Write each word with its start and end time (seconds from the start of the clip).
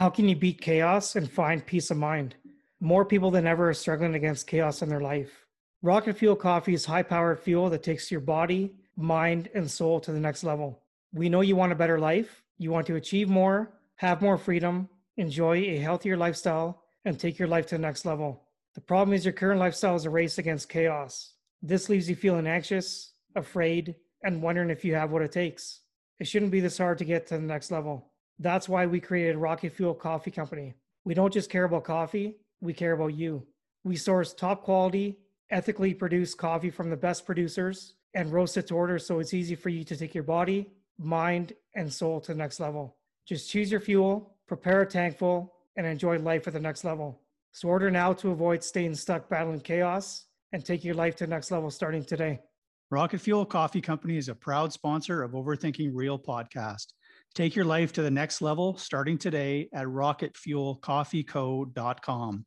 How 0.00 0.08
can 0.08 0.26
you 0.30 0.34
beat 0.34 0.62
chaos 0.62 1.14
and 1.14 1.30
find 1.30 1.66
peace 1.66 1.90
of 1.90 1.98
mind? 1.98 2.34
More 2.80 3.04
people 3.04 3.30
than 3.30 3.46
ever 3.46 3.68
are 3.68 3.74
struggling 3.74 4.14
against 4.14 4.46
chaos 4.46 4.80
in 4.80 4.88
their 4.88 5.02
life. 5.02 5.44
Rocket 5.82 6.16
Fuel 6.16 6.36
Coffee 6.36 6.72
is 6.72 6.86
high 6.86 7.02
powered 7.02 7.38
fuel 7.38 7.68
that 7.68 7.82
takes 7.82 8.10
your 8.10 8.22
body, 8.22 8.72
mind, 8.96 9.50
and 9.54 9.70
soul 9.70 10.00
to 10.00 10.10
the 10.10 10.18
next 10.18 10.42
level. 10.42 10.80
We 11.12 11.28
know 11.28 11.42
you 11.42 11.54
want 11.54 11.72
a 11.72 11.74
better 11.74 11.98
life, 11.98 12.42
you 12.56 12.70
want 12.70 12.86
to 12.86 12.94
achieve 12.94 13.28
more, 13.28 13.72
have 13.96 14.22
more 14.22 14.38
freedom, 14.38 14.88
enjoy 15.18 15.56
a 15.58 15.76
healthier 15.76 16.16
lifestyle, 16.16 16.82
and 17.04 17.20
take 17.20 17.38
your 17.38 17.48
life 17.48 17.66
to 17.66 17.74
the 17.74 17.82
next 17.82 18.06
level. 18.06 18.44
The 18.76 18.80
problem 18.80 19.12
is 19.12 19.26
your 19.26 19.34
current 19.34 19.60
lifestyle 19.60 19.96
is 19.96 20.06
a 20.06 20.10
race 20.10 20.38
against 20.38 20.70
chaos. 20.70 21.34
This 21.60 21.90
leaves 21.90 22.08
you 22.08 22.16
feeling 22.16 22.46
anxious, 22.46 23.12
afraid, 23.36 23.96
and 24.22 24.40
wondering 24.40 24.70
if 24.70 24.82
you 24.82 24.94
have 24.94 25.10
what 25.10 25.20
it 25.20 25.32
takes. 25.32 25.80
It 26.18 26.26
shouldn't 26.26 26.52
be 26.52 26.60
this 26.60 26.78
hard 26.78 26.96
to 26.98 27.04
get 27.04 27.26
to 27.26 27.34
the 27.34 27.42
next 27.42 27.70
level. 27.70 28.09
That's 28.40 28.70
why 28.70 28.86
we 28.86 29.00
created 29.00 29.36
Rocket 29.36 29.74
Fuel 29.74 29.94
Coffee 29.94 30.30
Company. 30.30 30.72
We 31.04 31.12
don't 31.12 31.32
just 31.32 31.50
care 31.50 31.64
about 31.64 31.84
coffee, 31.84 32.38
we 32.62 32.72
care 32.72 32.92
about 32.92 33.14
you. 33.14 33.46
We 33.84 33.96
source 33.96 34.32
top 34.32 34.62
quality, 34.62 35.18
ethically 35.50 35.92
produced 35.92 36.38
coffee 36.38 36.70
from 36.70 36.88
the 36.88 36.96
best 36.96 37.26
producers 37.26 37.94
and 38.14 38.32
roast 38.32 38.56
it 38.56 38.66
to 38.68 38.74
order 38.74 38.98
so 38.98 39.18
it's 39.18 39.34
easy 39.34 39.54
for 39.54 39.68
you 39.68 39.84
to 39.84 39.94
take 39.94 40.14
your 40.14 40.24
body, 40.24 40.70
mind, 40.98 41.52
and 41.74 41.92
soul 41.92 42.18
to 42.20 42.32
the 42.32 42.38
next 42.38 42.60
level. 42.60 42.96
Just 43.28 43.50
choose 43.50 43.70
your 43.70 43.80
fuel, 43.80 44.34
prepare 44.48 44.82
a 44.82 44.86
tank 44.86 45.18
full, 45.18 45.54
and 45.76 45.86
enjoy 45.86 46.18
life 46.18 46.46
at 46.46 46.54
the 46.54 46.60
next 46.60 46.82
level. 46.82 47.20
So 47.52 47.68
order 47.68 47.90
now 47.90 48.14
to 48.14 48.30
avoid 48.30 48.64
staying 48.64 48.94
stuck 48.94 49.28
battling 49.28 49.60
chaos 49.60 50.24
and 50.52 50.64
take 50.64 50.82
your 50.82 50.94
life 50.94 51.14
to 51.16 51.24
the 51.24 51.30
next 51.30 51.50
level 51.50 51.70
starting 51.70 52.04
today. 52.04 52.40
Rocket 52.90 53.20
Fuel 53.20 53.44
Coffee 53.44 53.80
Company 53.82 54.16
is 54.16 54.28
a 54.28 54.34
proud 54.34 54.72
sponsor 54.72 55.22
of 55.22 55.32
Overthinking 55.32 55.90
Real 55.92 56.18
podcast. 56.18 56.86
Take 57.34 57.54
your 57.54 57.64
life 57.64 57.92
to 57.92 58.02
the 58.02 58.10
next 58.10 58.42
level 58.42 58.76
starting 58.76 59.16
today 59.16 59.68
at 59.72 59.86
rocketfuelcoffeeco.com. 59.86 62.46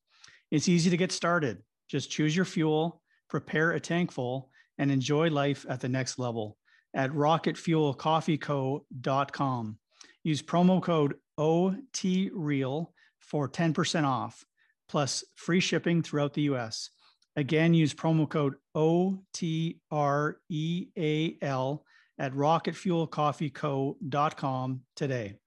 It's 0.52 0.68
easy 0.68 0.90
to 0.90 0.98
get 0.98 1.12
started. 1.12 1.64
Just 1.90 2.12
choose 2.12 2.36
your 2.36 2.46
fuel, 2.46 3.02
prepare 3.30 3.72
a 3.72 3.80
tank 3.80 4.12
full, 4.12 4.50
and 4.78 4.92
enjoy 4.92 5.30
life 5.30 5.66
at 5.70 5.80
the 5.80 5.90
next 5.90 6.20
level 6.20 6.58
at 6.94 7.10
rocketfuelcoffeeco.com. 7.12 9.78
Use 10.24 10.42
promo 10.42 10.82
code 10.82 11.16
OTREAL 11.40 12.94
for 13.20 13.50
10% 13.50 14.04
off, 14.04 14.46
plus 14.90 15.24
free 15.36 15.60
shipping 15.60 16.04
throughout 16.04 16.34
the 16.34 16.44
US. 16.44 16.90
Again, 17.36 17.74
use 17.74 17.94
promo 17.94 18.30
code 18.30 18.56
OTREAL 18.76 19.80
at 22.18 22.34
rocketfuelcoffeeco.com 22.34 24.82
today. 24.96 25.38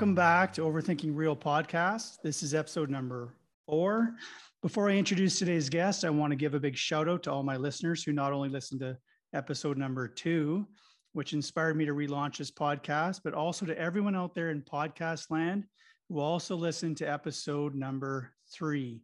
Welcome 0.00 0.14
back 0.14 0.54
to 0.54 0.62
Overthinking 0.62 1.14
Real 1.14 1.36
podcast. 1.36 2.22
This 2.24 2.42
is 2.42 2.54
episode 2.54 2.88
number 2.88 3.34
four. 3.66 4.14
Before 4.62 4.88
I 4.88 4.94
introduce 4.94 5.38
today's 5.38 5.68
guest, 5.68 6.06
I 6.06 6.08
want 6.08 6.30
to 6.30 6.36
give 6.36 6.54
a 6.54 6.58
big 6.58 6.74
shout 6.74 7.06
out 7.06 7.22
to 7.24 7.30
all 7.30 7.42
my 7.42 7.58
listeners 7.58 8.02
who 8.02 8.14
not 8.14 8.32
only 8.32 8.48
listened 8.48 8.80
to 8.80 8.96
episode 9.34 9.76
number 9.76 10.08
two, 10.08 10.66
which 11.12 11.34
inspired 11.34 11.76
me 11.76 11.84
to 11.84 11.92
relaunch 11.92 12.38
this 12.38 12.50
podcast, 12.50 13.20
but 13.22 13.34
also 13.34 13.66
to 13.66 13.78
everyone 13.78 14.16
out 14.16 14.34
there 14.34 14.48
in 14.48 14.62
podcast 14.62 15.30
land 15.30 15.66
who 16.08 16.18
also 16.18 16.56
listened 16.56 16.96
to 16.96 17.04
episode 17.04 17.74
number 17.74 18.32
three. 18.50 19.02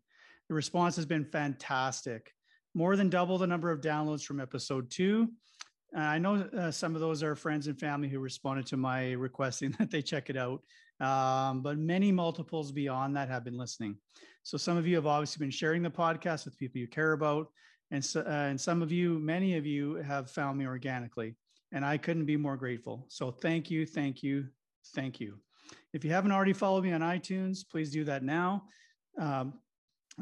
The 0.48 0.54
response 0.54 0.96
has 0.96 1.04
been 1.04 1.26
fantastic. 1.26 2.32
More 2.72 2.96
than 2.96 3.10
double 3.10 3.36
the 3.36 3.46
number 3.46 3.70
of 3.70 3.82
downloads 3.82 4.22
from 4.22 4.40
episode 4.40 4.90
two. 4.90 5.28
I 5.94 6.18
know 6.18 6.36
uh, 6.36 6.70
some 6.70 6.94
of 6.94 7.02
those 7.02 7.22
are 7.22 7.36
friends 7.36 7.66
and 7.66 7.78
family 7.78 8.08
who 8.08 8.18
responded 8.18 8.66
to 8.68 8.78
my 8.78 9.12
requesting 9.12 9.72
that 9.78 9.90
they 9.90 10.00
check 10.00 10.30
it 10.30 10.38
out 10.38 10.62
um, 11.00 11.62
but 11.62 11.78
many 11.78 12.12
multiples 12.12 12.72
beyond 12.72 13.16
that 13.16 13.28
have 13.28 13.44
been 13.44 13.56
listening. 13.56 13.96
So 14.42 14.56
some 14.56 14.76
of 14.76 14.86
you 14.86 14.94
have 14.96 15.06
obviously 15.06 15.44
been 15.44 15.50
sharing 15.50 15.82
the 15.82 15.90
podcast 15.90 16.44
with 16.44 16.56
people 16.56 16.80
you 16.80 16.88
care 16.88 17.12
about, 17.12 17.48
and 17.90 18.04
so, 18.04 18.20
uh, 18.20 18.30
and 18.30 18.60
some 18.60 18.82
of 18.82 18.90
you, 18.90 19.18
many 19.18 19.56
of 19.56 19.66
you, 19.66 19.96
have 19.96 20.30
found 20.30 20.58
me 20.58 20.66
organically, 20.66 21.36
and 21.72 21.84
I 21.84 21.96
couldn't 21.96 22.26
be 22.26 22.36
more 22.36 22.56
grateful. 22.56 23.06
So 23.08 23.30
thank 23.30 23.70
you, 23.70 23.86
thank 23.86 24.22
you, 24.22 24.46
thank 24.94 25.20
you. 25.20 25.38
If 25.92 26.04
you 26.04 26.10
haven't 26.10 26.32
already 26.32 26.52
followed 26.52 26.84
me 26.84 26.92
on 26.92 27.00
iTunes, 27.00 27.60
please 27.68 27.90
do 27.90 28.04
that 28.04 28.22
now. 28.22 28.64
Um, 29.18 29.54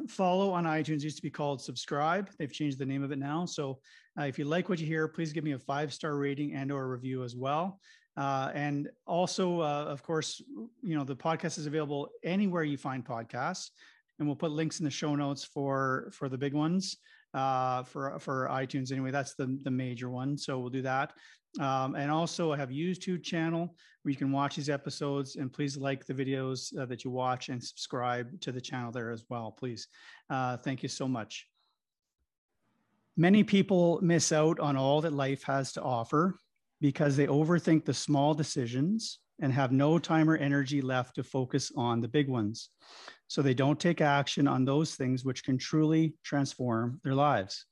follow 0.09 0.51
on 0.51 0.65
iTunes 0.65 1.03
used 1.03 1.17
to 1.17 1.23
be 1.23 1.31
called 1.31 1.61
subscribe. 1.61 2.31
They've 2.39 2.53
changed 2.53 2.79
the 2.79 2.87
name 2.87 3.03
of 3.03 3.13
it 3.13 3.19
now. 3.19 3.45
So 3.47 3.79
uh, 4.19 4.25
if 4.25 4.39
you 4.39 4.45
like 4.45 4.69
what 4.69 4.81
you 4.81 4.87
hear, 4.87 5.07
please 5.09 5.33
give 5.33 5.45
me 5.45 5.53
a 5.53 5.59
five 5.59 5.93
star 5.93 6.17
rating 6.17 6.55
and 6.55 6.73
or 6.73 6.89
review 6.89 7.23
as 7.23 7.37
well. 7.37 7.81
Uh, 8.17 8.51
and 8.55 8.89
also, 9.07 9.61
uh, 9.61 9.85
of 9.89 10.03
course, 10.03 10.41
you 10.83 10.97
know 10.97 11.05
the 11.05 11.17
podcast 11.17 11.59
is 11.59 11.67
available 11.67 12.09
anywhere 12.23 12.63
you 12.63 12.77
find 12.77 13.05
podcasts, 13.05 13.71
and 14.19 14.29
we'll 14.29 14.37
put 14.37 14.53
links 14.53 14.79
in 14.79 14.85
the 14.85 14.91
show 14.91 15.15
notes 15.15 15.45
for 15.45 16.11
for 16.13 16.29
the 16.29 16.39
big 16.39 16.55
ones 16.55 16.97
uh, 17.35 17.83
for 17.83 18.19
for 18.21 18.49
iTunes. 18.51 18.93
Anyway, 18.93 19.11
that's 19.11 19.35
the 19.35 19.59
the 19.63 19.71
major 19.71 20.11
one. 20.11 20.39
So 20.39 20.59
we'll 20.59 20.71
do 20.71 20.83
that. 20.83 21.13
Um, 21.61 21.95
and 21.95 22.11
also, 22.11 22.53
I 22.53 22.57
have 22.57 22.71
YouTube 22.71 23.23
channel 23.23 23.75
where 24.03 24.11
you 24.11 24.17
can 24.17 24.33
watch 24.33 24.57
these 24.57 24.69
episodes. 24.69 25.37
And 25.37 25.53
please 25.53 25.77
like 25.77 26.05
the 26.05 26.15
videos 26.15 26.77
uh, 26.79 26.87
that 26.87 27.05
you 27.05 27.11
watch 27.11 27.49
and 27.49 27.63
subscribe 27.63 28.41
to 28.43 28.53
the 28.53 28.61
channel 28.61 28.93
there 28.93 29.11
as 29.11 29.25
well, 29.29 29.51
please. 29.51 29.89
Uh, 30.29 30.57
thank 30.59 30.83
you 30.83 30.89
so 30.89 31.09
much. 31.09 31.47
Many 33.17 33.45
people 33.45 34.01
miss 34.03 34.33
out 34.33 34.59
on 34.59 34.77
all 34.77 35.01
that 35.03 35.13
life 35.13 35.45
has 35.45 35.73
to 35.73 35.83
offer 35.83 36.37
because 36.85 37.17
they 37.17 37.27
overthink 37.27 37.83
the 37.87 37.95
small 37.95 38.35
decisions 38.35 39.21
and 39.41 39.51
have 39.51 39.73
no 39.73 39.99
time 39.99 40.29
or 40.29 40.37
energy 40.37 40.83
left 40.83 41.15
to 41.15 41.25
focus 41.25 41.73
on 41.79 41.99
the 41.99 42.07
big 42.07 42.29
ones. 42.29 42.69
So 43.27 43.41
they 43.41 43.55
don't 43.55 43.81
take 43.81 44.03
action 44.03 44.47
on 44.47 44.67
those 44.67 44.95
things 44.95 45.25
which 45.25 45.45
can 45.45 45.57
truly 45.57 46.15
transform 46.23 47.01
their 47.03 47.15
lives. 47.15 47.65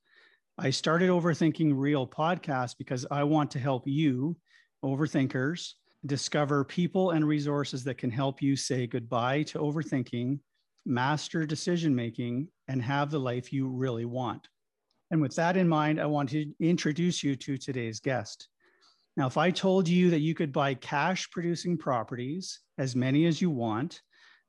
I 0.57 0.71
started 0.71 1.11
Overthinking 1.11 1.73
Real 1.75 2.07
podcast 2.07 2.79
because 2.79 3.05
I 3.11 3.23
want 3.25 3.51
to 3.51 3.59
help 3.59 3.83
you, 3.87 4.35
overthinkers, 4.83 5.73
discover 6.07 6.65
people 6.65 7.11
and 7.11 7.29
resources 7.29 7.85
that 7.85 7.99
can 7.99 8.11
help 8.11 8.41
you 8.41 8.57
say 8.57 8.87
goodbye 8.87 9.43
to 9.43 9.59
overthinking, 9.59 10.39
master 10.87 11.45
decision 11.45 11.95
making, 11.95 12.49
and 12.67 12.81
have 12.81 13.11
the 13.11 13.21
life 13.21 13.53
you 13.53 13.69
really 13.69 14.07
want. 14.07 14.49
And 15.11 15.21
with 15.21 15.37
that 15.37 15.59
in 15.59 15.69
mind, 15.69 16.01
I 16.01 16.07
want 16.07 16.31
to 16.31 16.51
introduce 16.61 17.23
you 17.23 17.37
to 17.37 17.59
today's 17.59 18.01
guest. 18.01 18.49
Now, 19.17 19.27
if 19.27 19.37
I 19.37 19.51
told 19.51 19.89
you 19.89 20.11
that 20.11 20.21
you 20.21 20.35
could 20.35 20.53
buy 20.53 20.75
cash 20.75 21.31
producing 21.31 21.77
properties, 21.77 22.61
as 22.79 22.97
many 22.97 23.27
as 23.27 23.43
you 23.43 23.51
want, 23.51 24.01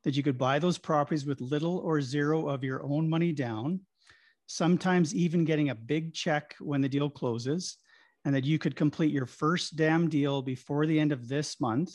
that 0.04 0.16
you 0.16 0.22
could 0.22 0.38
buy 0.38 0.58
those 0.58 0.78
properties 0.78 1.26
with 1.26 1.40
little 1.40 1.78
or 1.78 2.00
zero 2.00 2.48
of 2.48 2.64
your 2.64 2.82
own 2.82 3.08
money 3.08 3.32
down, 3.32 3.80
sometimes 4.46 5.14
even 5.14 5.44
getting 5.44 5.70
a 5.70 5.74
big 5.74 6.14
check 6.14 6.54
when 6.60 6.80
the 6.80 6.88
deal 6.88 7.10
closes, 7.10 7.76
and 8.24 8.34
that 8.34 8.44
you 8.44 8.58
could 8.58 8.74
complete 8.74 9.12
your 9.12 9.26
first 9.26 9.76
damn 9.76 10.08
deal 10.08 10.40
before 10.40 10.86
the 10.86 10.98
end 10.98 11.12
of 11.12 11.28
this 11.28 11.60
month, 11.60 11.94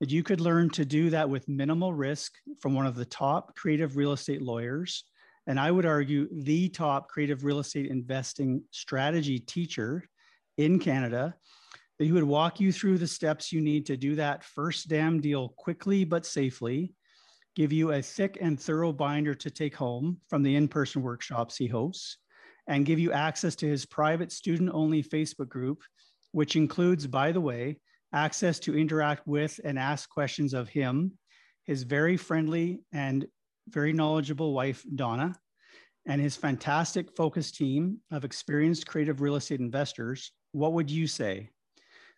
that 0.00 0.10
you 0.10 0.24
could 0.24 0.40
learn 0.40 0.68
to 0.70 0.84
do 0.84 1.10
that 1.10 1.30
with 1.30 1.48
minimal 1.48 1.92
risk 1.92 2.32
from 2.60 2.74
one 2.74 2.86
of 2.86 2.96
the 2.96 3.04
top 3.04 3.54
creative 3.54 3.96
real 3.96 4.12
estate 4.12 4.42
lawyers. 4.42 5.04
And 5.46 5.60
I 5.60 5.70
would 5.70 5.86
argue 5.86 6.28
the 6.32 6.68
top 6.70 7.08
creative 7.08 7.44
real 7.44 7.60
estate 7.60 7.86
investing 7.86 8.64
strategy 8.72 9.38
teacher 9.38 10.02
in 10.56 10.80
Canada 10.80 11.36
that 11.98 12.04
he 12.04 12.12
would 12.12 12.24
walk 12.24 12.60
you 12.60 12.72
through 12.72 12.98
the 12.98 13.06
steps 13.06 13.52
you 13.52 13.60
need 13.60 13.86
to 13.86 13.96
do 13.96 14.16
that 14.16 14.44
first 14.44 14.88
damn 14.88 15.20
deal 15.20 15.50
quickly 15.50 16.04
but 16.04 16.26
safely, 16.26 16.92
give 17.54 17.72
you 17.72 17.92
a 17.92 18.02
thick 18.02 18.38
and 18.40 18.60
thorough 18.60 18.92
binder 18.92 19.34
to 19.34 19.50
take 19.50 19.76
home 19.76 20.18
from 20.28 20.42
the 20.42 20.56
in 20.56 20.66
person 20.66 21.02
workshops 21.02 21.56
he 21.56 21.66
hosts, 21.66 22.18
and 22.66 22.86
give 22.86 22.98
you 22.98 23.12
access 23.12 23.54
to 23.54 23.68
his 23.68 23.86
private 23.86 24.32
student 24.32 24.70
only 24.72 25.02
Facebook 25.02 25.48
group, 25.48 25.82
which 26.32 26.56
includes, 26.56 27.06
by 27.06 27.30
the 27.30 27.40
way, 27.40 27.78
access 28.12 28.58
to 28.60 28.76
interact 28.76 29.26
with 29.26 29.60
and 29.64 29.78
ask 29.78 30.08
questions 30.08 30.54
of 30.54 30.68
him, 30.68 31.12
his 31.64 31.82
very 31.82 32.16
friendly 32.16 32.80
and 32.92 33.26
very 33.68 33.92
knowledgeable 33.92 34.52
wife, 34.52 34.84
Donna, 34.94 35.34
and 36.06 36.20
his 36.20 36.36
fantastic 36.36 37.16
focus 37.16 37.50
team 37.50 37.98
of 38.10 38.24
experienced 38.24 38.86
creative 38.86 39.20
real 39.20 39.36
estate 39.36 39.60
investors, 39.60 40.32
what 40.52 40.72
would 40.72 40.90
you 40.90 41.06
say? 41.06 41.50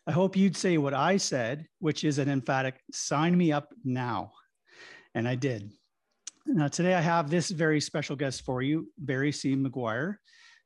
I 0.08 0.12
hope 0.12 0.36
you'd 0.36 0.56
say 0.56 0.78
what 0.78 0.94
I 0.94 1.16
said, 1.16 1.66
which 1.80 2.04
is 2.04 2.18
an 2.18 2.28
emphatic 2.28 2.80
sign 2.92 3.36
me 3.36 3.50
up 3.50 3.74
now. 3.84 4.30
And 5.16 5.26
I 5.26 5.34
did. 5.34 5.72
Now, 6.46 6.68
today 6.68 6.94
I 6.94 7.00
have 7.00 7.28
this 7.28 7.50
very 7.50 7.80
special 7.80 8.14
guest 8.14 8.42
for 8.42 8.62
you, 8.62 8.88
Barry 8.98 9.32
C. 9.32 9.56
McGuire. 9.56 10.18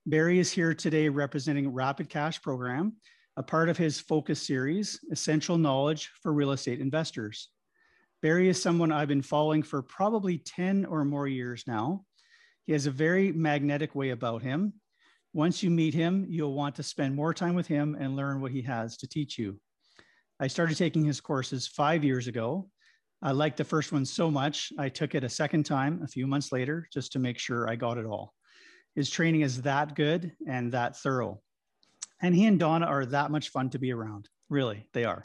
Barry 0.04 0.38
is 0.38 0.52
here 0.52 0.74
today 0.74 1.08
representing 1.08 1.72
Rapid 1.72 2.10
Cash 2.10 2.42
Program, 2.42 2.96
a 3.38 3.42
part 3.42 3.70
of 3.70 3.78
his 3.78 3.98
focus 3.98 4.46
series, 4.46 5.00
Essential 5.10 5.56
Knowledge 5.56 6.10
for 6.22 6.34
Real 6.34 6.52
Estate 6.52 6.80
Investors. 6.80 7.48
Barry 8.20 8.50
is 8.50 8.60
someone 8.60 8.92
I've 8.92 9.08
been 9.08 9.22
following 9.22 9.62
for 9.62 9.80
probably 9.80 10.36
10 10.36 10.84
or 10.84 11.02
more 11.06 11.26
years 11.26 11.64
now. 11.66 12.04
He 12.66 12.72
has 12.72 12.84
a 12.84 12.90
very 12.90 13.32
magnetic 13.32 13.94
way 13.94 14.10
about 14.10 14.42
him. 14.42 14.74
Once 15.32 15.62
you 15.62 15.70
meet 15.70 15.94
him, 15.94 16.26
you'll 16.28 16.54
want 16.54 16.74
to 16.74 16.82
spend 16.82 17.14
more 17.14 17.32
time 17.32 17.54
with 17.54 17.66
him 17.66 17.96
and 17.98 18.16
learn 18.16 18.40
what 18.40 18.52
he 18.52 18.62
has 18.62 18.96
to 18.96 19.08
teach 19.08 19.38
you. 19.38 19.58
I 20.40 20.46
started 20.46 20.76
taking 20.76 21.04
his 21.04 21.20
courses 21.20 21.66
five 21.66 22.02
years 22.02 22.26
ago 22.26 22.68
I 23.22 23.32
liked 23.32 23.58
the 23.58 23.64
first 23.64 23.92
one 23.92 24.06
so 24.06 24.30
much, 24.30 24.72
I 24.78 24.88
took 24.88 25.14
it 25.14 25.24
a 25.24 25.28
second 25.28 25.64
time 25.64 26.00
a 26.02 26.08
few 26.08 26.26
months 26.26 26.52
later 26.52 26.88
just 26.90 27.12
to 27.12 27.18
make 27.18 27.38
sure 27.38 27.68
I 27.68 27.76
got 27.76 27.98
it 27.98 28.06
all. 28.06 28.32
His 28.94 29.10
training 29.10 29.42
is 29.42 29.62
that 29.62 29.94
good 29.94 30.32
and 30.48 30.72
that 30.72 30.96
thorough. 30.96 31.42
And 32.22 32.34
he 32.34 32.46
and 32.46 32.58
Donna 32.58 32.86
are 32.86 33.04
that 33.06 33.30
much 33.30 33.50
fun 33.50 33.68
to 33.70 33.78
be 33.78 33.92
around. 33.92 34.28
Really, 34.48 34.86
they 34.94 35.04
are. 35.04 35.22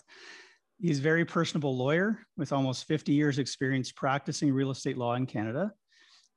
He's 0.78 1.00
a 1.00 1.04
very 1.04 1.24
personable 1.24 1.78
lawyer 1.78 2.20
with 2.36 2.52
almost 2.52 2.86
50 2.86 3.14
years 3.14 3.40
experience 3.40 3.94
practicing 3.94 4.52
real 4.52 4.72
estate 4.72 4.98
law 4.98 5.16
in 5.16 5.26
Canada. 5.26 5.72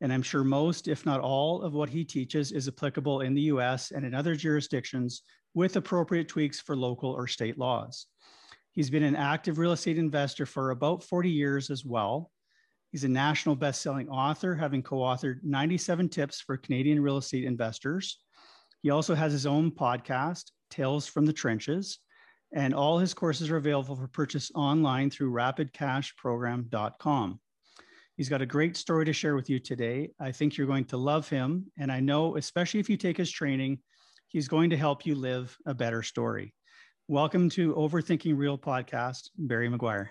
And 0.00 0.12
I'm 0.12 0.23
sure 0.23 0.45
most, 0.45 0.89
if 0.89 1.05
not 1.05 1.21
all, 1.21 1.62
of 1.62 1.75
what 1.75 1.89
he 1.89 2.05
teaches 2.05 2.53
is 2.53 2.69
applicable 2.69 3.23
in 3.23 3.35
the 3.35 3.43
US 3.43 3.91
and 3.91 4.05
in 4.05 4.15
other 4.15 4.37
jurisdictions 4.37 5.23
with 5.55 5.77
appropriate 5.77 6.29
tweaks 6.29 6.61
for 6.61 6.77
local 6.77 7.11
or 7.11 7.27
state 7.27 7.59
laws. 7.59 8.06
He's 8.73 8.91
been 8.91 9.03
an 9.03 9.17
active 9.17 9.59
real 9.59 9.73
estate 9.73 9.99
investor 9.99 10.47
for 10.47 10.71
about 10.71 11.03
40 11.03 11.31
years 11.31 11.69
as 11.69 11.85
well. 11.85 12.31
He's 12.93 13.05
a 13.05 13.09
national 13.09 13.56
best-selling 13.56 14.09
author, 14.09 14.55
having 14.55 14.83
co-authored 14.83 15.41
97 15.43 16.09
tips 16.09 16.41
for 16.41 16.56
Canadian 16.56 17.03
real 17.03 17.19
estate 17.19 17.45
investors. 17.45 18.19
He 18.83 18.91
also 18.91 19.15
has 19.15 19.33
his 19.33 19.47
own 19.47 19.73
podcast, 19.73 20.53
Tales 20.71 21.06
from 21.06 21.27
the 21.27 21.33
Trenches, 21.33 21.99
and 22.55 22.73
all 22.73 22.99
his 22.99 23.15
courses 23.15 23.50
are 23.50 23.56
available 23.56 23.97
for 23.97 24.06
purchase 24.09 24.50
online 24.55 25.11
through 25.11 25.33
rapidcashprogram.com. 25.33 27.41
He's 28.19 28.29
got 28.29 28.43
a 28.43 28.47
great 28.47 28.76
story 28.76 29.05
to 29.05 29.12
share 29.12 29.37
with 29.37 29.49
you 29.49 29.61
today. 29.61 30.11
I 30.19 30.32
think 30.32 30.56
you're 30.56 30.67
going 30.67 30.87
to 30.87 30.97
love 30.97 31.29
him. 31.29 31.70
And 31.79 31.93
I 31.93 32.00
know, 32.00 32.37
especially 32.37 32.81
if 32.81 32.91
you 32.91 32.97
take 32.97 33.17
his 33.17 33.31
training, 33.31 33.79
he's 34.26 34.49
going 34.49 34.70
to 34.70 34.76
help 34.76 35.06
you 35.06 35.15
live 35.15 35.56
a 35.67 35.73
better 35.73 36.03
story. 36.03 36.53
Welcome 37.06 37.49
to 37.50 37.73
Overthinking 37.75 38.37
Real 38.37 38.59
podcast, 38.59 39.31
Barry 39.38 39.70
McGuire. 39.70 40.09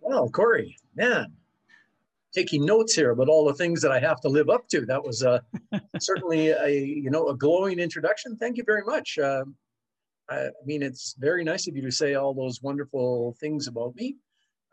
Well, 0.00 0.28
Corey, 0.28 0.76
man, 0.94 1.32
taking 2.34 2.66
notes 2.66 2.94
here 2.94 3.12
about 3.12 3.30
all 3.30 3.46
the 3.46 3.54
things 3.54 3.80
that 3.80 3.90
I 3.90 3.98
have 4.00 4.20
to 4.20 4.28
live 4.28 4.50
up 4.50 4.68
to. 4.68 4.84
That 4.84 5.02
was 5.02 5.22
uh, 5.22 5.40
certainly 5.98 6.50
a 6.50 6.68
you 6.68 7.08
know 7.08 7.28
a 7.28 7.36
glowing 7.38 7.78
introduction. 7.78 8.36
Thank 8.36 8.58
you 8.58 8.64
very 8.66 8.82
much. 8.84 9.16
Uh, 9.16 9.44
I 10.28 10.50
mean, 10.66 10.82
it's 10.82 11.14
very 11.18 11.42
nice 11.42 11.66
of 11.68 11.74
you 11.74 11.80
to 11.80 11.90
say 11.90 12.16
all 12.16 12.34
those 12.34 12.60
wonderful 12.60 13.34
things 13.40 13.66
about 13.66 13.96
me. 13.96 14.16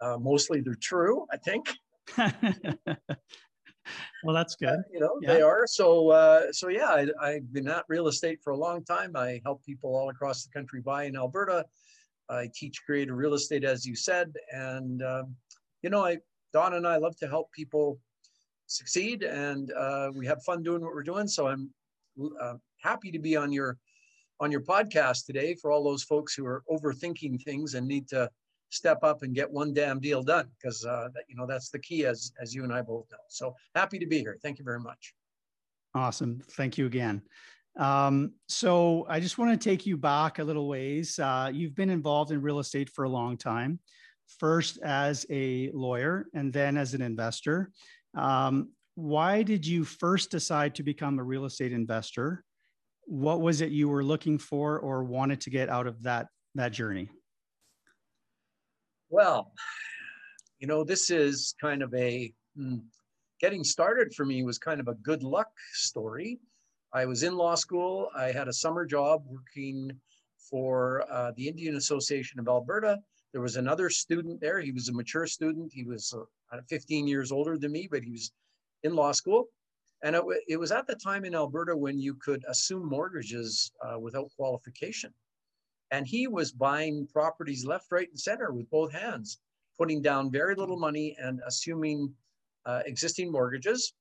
Uh, 0.01 0.18
mostly 0.18 0.62
they're 0.62 0.75
true, 0.75 1.27
I 1.31 1.38
think. 1.38 1.69
well, 4.24 4.33
that's 4.33 4.56
good. 4.56 4.69
Uh, 4.69 4.81
you 4.92 5.00
know, 5.00 5.19
yeah. 5.21 5.33
they 5.33 5.42
are. 5.42 5.65
So, 5.68 6.09
uh, 6.09 6.51
so 6.51 6.69
yeah, 6.69 7.06
I, 7.21 7.30
have 7.33 7.53
been 7.53 7.68
at 7.68 7.86
real 7.88 8.07
estate 8.07 8.39
for 8.44 8.51
a 8.51 8.57
long 8.57 8.83
time. 8.83 9.15
I 9.15 9.42
help 9.44 9.63
people 9.63 9.95
all 9.95 10.09
across 10.09 10.44
the 10.44 10.51
country 10.51 10.81
buy 10.81 11.03
in 11.03 11.15
Alberta. 11.15 11.65
I 12.30 12.50
teach 12.56 12.81
creative 12.86 13.15
real 13.15 13.33
estate, 13.33 13.63
as 13.63 13.86
you 13.86 13.95
said, 13.95 14.33
and 14.51 15.03
um, 15.03 15.36
you 15.81 15.89
know, 15.89 16.06
I 16.06 16.18
Don 16.53 16.75
and 16.75 16.88
I 16.88 16.98
love 16.98 17.18
to 17.18 17.27
help 17.27 17.51
people 17.51 18.00
succeed, 18.68 19.24
and 19.24 19.71
uh, 19.74 20.12
we 20.15 20.25
have 20.25 20.42
fun 20.44 20.63
doing 20.63 20.81
what 20.81 20.94
we're 20.94 21.03
doing. 21.03 21.27
So 21.27 21.48
I'm 21.48 21.69
uh, 22.39 22.53
happy 22.81 23.12
to 23.12 23.19
be 23.19 23.36
on 23.36 23.51
your 23.51 23.77
on 24.39 24.51
your 24.51 24.62
podcast 24.62 25.25
today 25.25 25.56
for 25.56 25.71
all 25.71 25.83
those 25.83 26.03
folks 26.03 26.33
who 26.33 26.45
are 26.45 26.63
overthinking 26.69 27.44
things 27.44 27.75
and 27.75 27.88
need 27.88 28.07
to 28.07 28.30
step 28.71 29.03
up 29.03 29.21
and 29.21 29.35
get 29.35 29.51
one 29.51 29.73
damn 29.73 30.00
deal 30.00 30.23
done 30.23 30.47
because 30.57 30.83
uh, 30.85 31.09
you 31.27 31.35
know 31.35 31.45
that's 31.45 31.69
the 31.69 31.79
key 31.79 32.06
as 32.06 32.31
as 32.41 32.56
you 32.56 32.63
and 32.63 32.73
I 32.73 32.81
both 32.81 33.06
know. 33.12 33.18
So 33.27 33.56
happy 33.75 34.00
to 34.00 34.07
be 34.07 34.19
here. 34.19 34.38
Thank 34.41 34.57
you 34.57 34.65
very 34.65 34.79
much. 34.79 35.13
Awesome. 35.94 36.41
Thank 36.51 36.77
you 36.77 36.85
again. 36.85 37.21
Um, 37.77 38.33
so 38.47 39.06
I 39.09 39.19
just 39.19 39.38
want 39.38 39.51
to 39.51 39.69
take 39.69 39.85
you 39.85 39.97
back 39.97 40.39
a 40.39 40.44
little 40.44 40.68
ways. 40.68 41.19
Uh, 41.19 41.50
you've 41.53 41.75
been 41.75 41.89
involved 41.89 42.31
in 42.31 42.41
real 42.41 42.59
estate 42.59 42.89
for 42.89 43.03
a 43.03 43.09
long 43.09 43.38
time, 43.38 43.79
first 44.39 44.79
as 44.81 45.25
a 45.29 45.69
lawyer 45.74 46.27
and 46.33 46.51
then 46.51 46.77
as 46.77 46.94
an 46.94 47.01
investor. 47.01 47.71
Um, 48.15 48.71
why 48.95 49.41
did 49.44 49.65
you 49.65 49.83
first 49.83 50.31
decide 50.31 50.75
to 50.75 50.83
become 50.83 51.17
a 51.17 51.24
real 51.24 51.45
estate 51.45 51.71
investor? 51.71 52.44
What 53.06 53.41
was 53.41 53.62
it 53.62 53.71
you 53.71 53.89
were 53.89 54.03
looking 54.03 54.38
for 54.38 54.79
or 54.79 55.03
wanted 55.03 55.41
to 55.41 55.50
get 55.50 55.69
out 55.69 55.88
of 55.88 56.03
that 56.03 56.27
that 56.56 56.74
journey? 56.74 57.09
Well, 59.11 59.51
you 60.59 60.67
know, 60.67 60.85
this 60.85 61.11
is 61.11 61.53
kind 61.59 61.83
of 61.83 61.93
a 61.93 62.31
hmm, 62.55 62.77
getting 63.41 63.61
started 63.61 64.13
for 64.13 64.25
me 64.25 64.41
was 64.43 64.57
kind 64.57 64.79
of 64.79 64.87
a 64.87 64.93
good 64.93 65.21
luck 65.21 65.49
story. 65.73 66.39
I 66.93 67.05
was 67.05 67.23
in 67.23 67.35
law 67.35 67.55
school. 67.55 68.09
I 68.15 68.31
had 68.31 68.47
a 68.47 68.53
summer 68.53 68.85
job 68.85 69.23
working 69.27 69.91
for 70.49 71.03
uh, 71.11 71.33
the 71.35 71.49
Indian 71.49 71.75
Association 71.75 72.39
of 72.39 72.47
Alberta. 72.47 72.99
There 73.33 73.41
was 73.41 73.57
another 73.57 73.89
student 73.89 74.39
there. 74.39 74.61
He 74.61 74.71
was 74.71 74.87
a 74.87 74.93
mature 74.93 75.27
student. 75.27 75.73
He 75.73 75.83
was 75.83 76.13
uh, 76.53 76.61
15 76.69 77.05
years 77.05 77.33
older 77.33 77.57
than 77.57 77.73
me, 77.73 77.89
but 77.91 78.03
he 78.03 78.11
was 78.11 78.31
in 78.83 78.95
law 78.95 79.11
school. 79.11 79.47
And 80.03 80.15
it, 80.15 80.23
it 80.47 80.57
was 80.57 80.71
at 80.71 80.87
the 80.87 80.95
time 80.95 81.25
in 81.25 81.35
Alberta 81.35 81.75
when 81.75 81.99
you 81.99 82.15
could 82.15 82.45
assume 82.47 82.87
mortgages 82.87 83.73
uh, 83.85 83.99
without 83.99 84.29
qualification. 84.37 85.13
And 85.91 86.07
he 86.07 86.27
was 86.27 86.51
buying 86.51 87.07
properties 87.11 87.65
left, 87.65 87.91
right, 87.91 88.07
and 88.09 88.19
center 88.19 88.53
with 88.53 88.69
both 88.69 88.93
hands, 88.93 89.39
putting 89.77 90.01
down 90.01 90.31
very 90.31 90.55
little 90.55 90.79
money 90.79 91.15
and 91.21 91.41
assuming 91.45 92.13
uh, 92.65 92.81
existing 92.85 93.31
mortgages. 93.31 93.93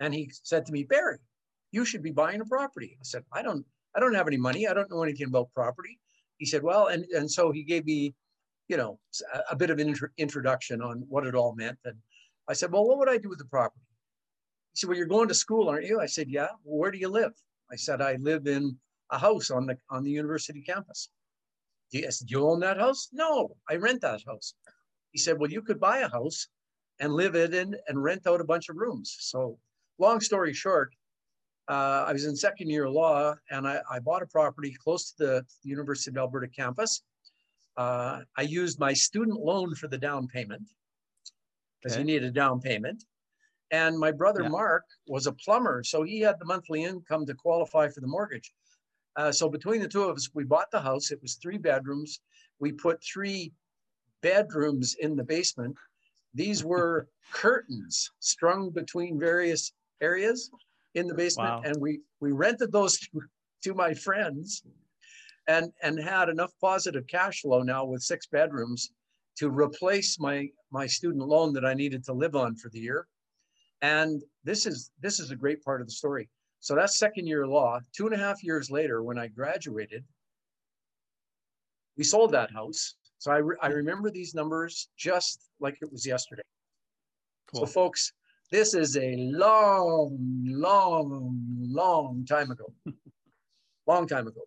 And 0.00 0.12
he 0.12 0.30
said 0.42 0.66
to 0.66 0.72
me, 0.72 0.82
Barry, 0.82 1.18
you 1.70 1.84
should 1.84 2.02
be 2.02 2.10
buying 2.10 2.40
a 2.40 2.44
property. 2.44 2.96
I 3.00 3.04
said, 3.04 3.24
I 3.32 3.42
don't, 3.42 3.64
I 3.94 4.00
don't 4.00 4.14
have 4.14 4.26
any 4.26 4.36
money. 4.36 4.66
I 4.66 4.74
don't 4.74 4.90
know 4.90 5.02
anything 5.02 5.28
about 5.28 5.52
property. 5.54 5.98
He 6.38 6.46
said, 6.46 6.62
well, 6.62 6.88
and, 6.88 7.04
and 7.12 7.30
so 7.30 7.50
he 7.50 7.62
gave 7.62 7.86
me, 7.86 8.14
you 8.68 8.76
know, 8.76 8.98
a, 9.32 9.40
a 9.52 9.56
bit 9.56 9.70
of 9.70 9.78
an 9.78 9.88
intro, 9.88 10.08
introduction 10.18 10.82
on 10.82 11.04
what 11.08 11.26
it 11.26 11.34
all 11.34 11.54
meant. 11.54 11.78
And 11.84 11.96
I 12.48 12.52
said, 12.52 12.72
well, 12.72 12.86
what 12.86 12.98
would 12.98 13.08
I 13.08 13.16
do 13.16 13.28
with 13.28 13.38
the 13.38 13.46
property? 13.46 13.80
He 14.72 14.80
said, 14.80 14.88
well, 14.88 14.98
you're 14.98 15.06
going 15.06 15.28
to 15.28 15.34
school, 15.34 15.68
aren't 15.68 15.86
you? 15.86 16.00
I 16.00 16.06
said, 16.06 16.28
yeah. 16.28 16.48
Well, 16.64 16.78
where 16.78 16.90
do 16.90 16.98
you 16.98 17.08
live? 17.08 17.32
I 17.70 17.76
said, 17.76 18.02
I 18.02 18.16
live 18.16 18.46
in 18.46 18.76
a 19.10 19.18
house 19.18 19.50
on 19.50 19.66
the 19.66 19.76
on 19.90 20.02
the 20.02 20.10
university 20.10 20.62
campus. 20.62 21.08
Do 21.92 21.98
you, 21.98 22.08
do 22.08 22.26
you 22.28 22.48
own 22.48 22.60
that 22.60 22.78
house? 22.78 23.08
No, 23.12 23.56
I 23.70 23.76
rent 23.76 24.00
that 24.02 24.22
house. 24.26 24.54
He 25.12 25.18
said, 25.18 25.38
well, 25.38 25.50
you 25.50 25.62
could 25.62 25.80
buy 25.80 25.98
a 25.98 26.08
house 26.08 26.48
and 26.98 27.12
live 27.12 27.34
in 27.34 27.74
it 27.74 27.80
and 27.88 28.02
rent 28.02 28.26
out 28.26 28.40
a 28.40 28.44
bunch 28.44 28.68
of 28.68 28.76
rooms. 28.76 29.16
So 29.20 29.58
long 29.98 30.20
story 30.20 30.52
short, 30.52 30.94
uh, 31.68 32.04
I 32.06 32.12
was 32.12 32.24
in 32.24 32.36
second 32.36 32.70
year 32.70 32.88
law 32.88 33.34
and 33.50 33.66
I, 33.66 33.80
I 33.90 33.98
bought 34.00 34.22
a 34.22 34.26
property 34.26 34.74
close 34.82 35.12
to 35.12 35.24
the, 35.24 35.46
the 35.62 35.68
University 35.68 36.10
of 36.10 36.16
Alberta 36.16 36.48
campus. 36.48 37.02
Uh, 37.76 38.20
I 38.36 38.42
used 38.42 38.80
my 38.80 38.92
student 38.92 39.38
loan 39.38 39.74
for 39.74 39.88
the 39.88 39.98
down 39.98 40.26
payment 40.26 40.62
because 41.80 41.96
okay. 41.96 42.00
you 42.00 42.06
need 42.06 42.24
a 42.24 42.30
down 42.30 42.60
payment. 42.60 43.04
And 43.70 43.98
my 43.98 44.12
brother 44.12 44.42
yeah. 44.42 44.48
Mark 44.48 44.84
was 45.08 45.26
a 45.26 45.32
plumber, 45.32 45.82
so 45.82 46.04
he 46.04 46.20
had 46.20 46.38
the 46.38 46.44
monthly 46.44 46.84
income 46.84 47.26
to 47.26 47.34
qualify 47.34 47.88
for 47.88 48.00
the 48.00 48.06
mortgage. 48.06 48.52
Uh, 49.16 49.32
so 49.32 49.48
between 49.48 49.80
the 49.80 49.88
two 49.88 50.04
of 50.04 50.16
us, 50.16 50.28
we 50.34 50.44
bought 50.44 50.70
the 50.70 50.80
house. 50.80 51.10
It 51.10 51.20
was 51.22 51.34
three 51.34 51.58
bedrooms. 51.58 52.20
We 52.60 52.72
put 52.72 53.02
three 53.02 53.52
bedrooms 54.22 54.94
in 55.00 55.16
the 55.16 55.24
basement. 55.24 55.74
These 56.34 56.64
were 56.64 57.08
curtains 57.32 58.10
strung 58.20 58.70
between 58.70 59.18
various 59.18 59.72
areas 60.00 60.50
in 60.94 61.06
the 61.06 61.14
basement, 61.14 61.50
wow. 61.50 61.62
and 61.64 61.76
we 61.80 62.00
we 62.20 62.32
rented 62.32 62.72
those 62.72 62.98
to, 62.98 63.22
to 63.64 63.74
my 63.74 63.94
friends, 63.94 64.62
and 65.46 65.72
and 65.82 65.98
had 65.98 66.28
enough 66.28 66.52
positive 66.60 67.06
cash 67.06 67.42
flow 67.42 67.62
now 67.62 67.84
with 67.84 68.02
six 68.02 68.26
bedrooms 68.26 68.90
to 69.36 69.50
replace 69.50 70.18
my 70.18 70.48
my 70.70 70.86
student 70.86 71.26
loan 71.26 71.52
that 71.54 71.64
I 71.64 71.74
needed 71.74 72.04
to 72.04 72.12
live 72.12 72.34
on 72.34 72.56
for 72.56 72.68
the 72.70 72.80
year. 72.80 73.06
And 73.82 74.22
this 74.44 74.66
is 74.66 74.90
this 75.00 75.20
is 75.20 75.30
a 75.30 75.36
great 75.36 75.62
part 75.62 75.80
of 75.80 75.86
the 75.86 75.92
story. 75.92 76.28
So 76.60 76.74
that's 76.74 76.98
second 76.98 77.26
year 77.26 77.46
law. 77.46 77.80
Two 77.92 78.06
and 78.06 78.14
a 78.14 78.18
half 78.18 78.42
years 78.42 78.70
later, 78.70 79.02
when 79.02 79.18
I 79.18 79.28
graduated, 79.28 80.04
we 81.96 82.04
sold 82.04 82.32
that 82.32 82.50
house. 82.50 82.94
So 83.18 83.32
I, 83.32 83.38
re- 83.38 83.56
I 83.62 83.68
remember 83.68 84.10
these 84.10 84.34
numbers 84.34 84.88
just 84.96 85.48
like 85.60 85.78
it 85.80 85.90
was 85.90 86.06
yesterday. 86.06 86.42
Cool. 87.52 87.60
So, 87.60 87.66
folks, 87.66 88.12
this 88.50 88.74
is 88.74 88.96
a 88.96 89.16
long, 89.16 90.16
long, 90.46 91.40
long 91.60 92.24
time 92.28 92.50
ago. 92.50 92.72
long 93.86 94.06
time 94.06 94.26
ago. 94.26 94.42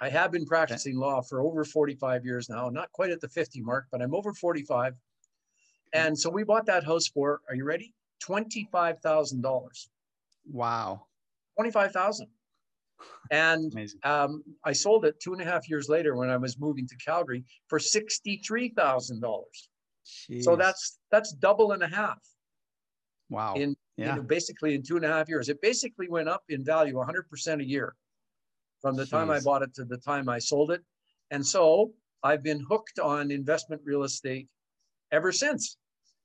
I 0.00 0.08
have 0.08 0.32
been 0.32 0.46
practicing 0.46 0.96
law 0.96 1.20
for 1.20 1.42
over 1.42 1.64
45 1.64 2.24
years 2.24 2.48
now, 2.48 2.68
not 2.70 2.90
quite 2.92 3.10
at 3.10 3.20
the 3.20 3.28
50 3.28 3.60
mark, 3.60 3.86
but 3.92 4.00
I'm 4.00 4.14
over 4.14 4.32
45. 4.32 4.94
And 5.92 6.18
so 6.18 6.30
we 6.30 6.42
bought 6.42 6.66
that 6.66 6.84
house 6.84 7.06
for, 7.08 7.40
are 7.48 7.54
you 7.54 7.64
ready? 7.64 7.92
$25,000. 8.24 9.88
Wow. 10.50 11.06
25,000. 11.60 12.26
And 13.30 13.72
um, 14.02 14.42
I 14.64 14.72
sold 14.72 15.06
it 15.06 15.20
two 15.20 15.32
and 15.32 15.40
a 15.40 15.44
half 15.44 15.70
years 15.70 15.88
later 15.88 16.16
when 16.16 16.28
I 16.28 16.36
was 16.36 16.58
moving 16.58 16.86
to 16.88 16.96
Calgary 16.96 17.44
for 17.68 17.78
$63,000. 17.78 19.22
So 20.42 20.56
that's, 20.56 20.98
that's 21.10 21.32
double 21.32 21.72
and 21.72 21.82
a 21.82 21.88
half. 21.88 22.18
Wow. 23.30 23.54
In, 23.54 23.76
yeah. 23.96 24.18
Basically 24.18 24.74
in 24.74 24.82
two 24.82 24.96
and 24.96 25.04
a 25.04 25.08
half 25.08 25.30
years, 25.30 25.48
it 25.48 25.62
basically 25.62 26.08
went 26.08 26.28
up 26.28 26.42
in 26.50 26.62
value 26.62 26.94
100% 26.94 27.60
a 27.60 27.64
year 27.64 27.94
from 28.82 28.96
the 28.96 29.04
Jeez. 29.04 29.10
time 29.10 29.30
I 29.30 29.40
bought 29.40 29.62
it 29.62 29.72
to 29.74 29.84
the 29.84 29.98
time 29.98 30.28
I 30.28 30.38
sold 30.38 30.70
it. 30.70 30.82
And 31.30 31.46
so 31.46 31.92
I've 32.22 32.42
been 32.42 32.60
hooked 32.68 32.98
on 32.98 33.30
investment 33.30 33.80
real 33.84 34.02
estate 34.02 34.48
ever 35.10 35.32
since. 35.32 35.78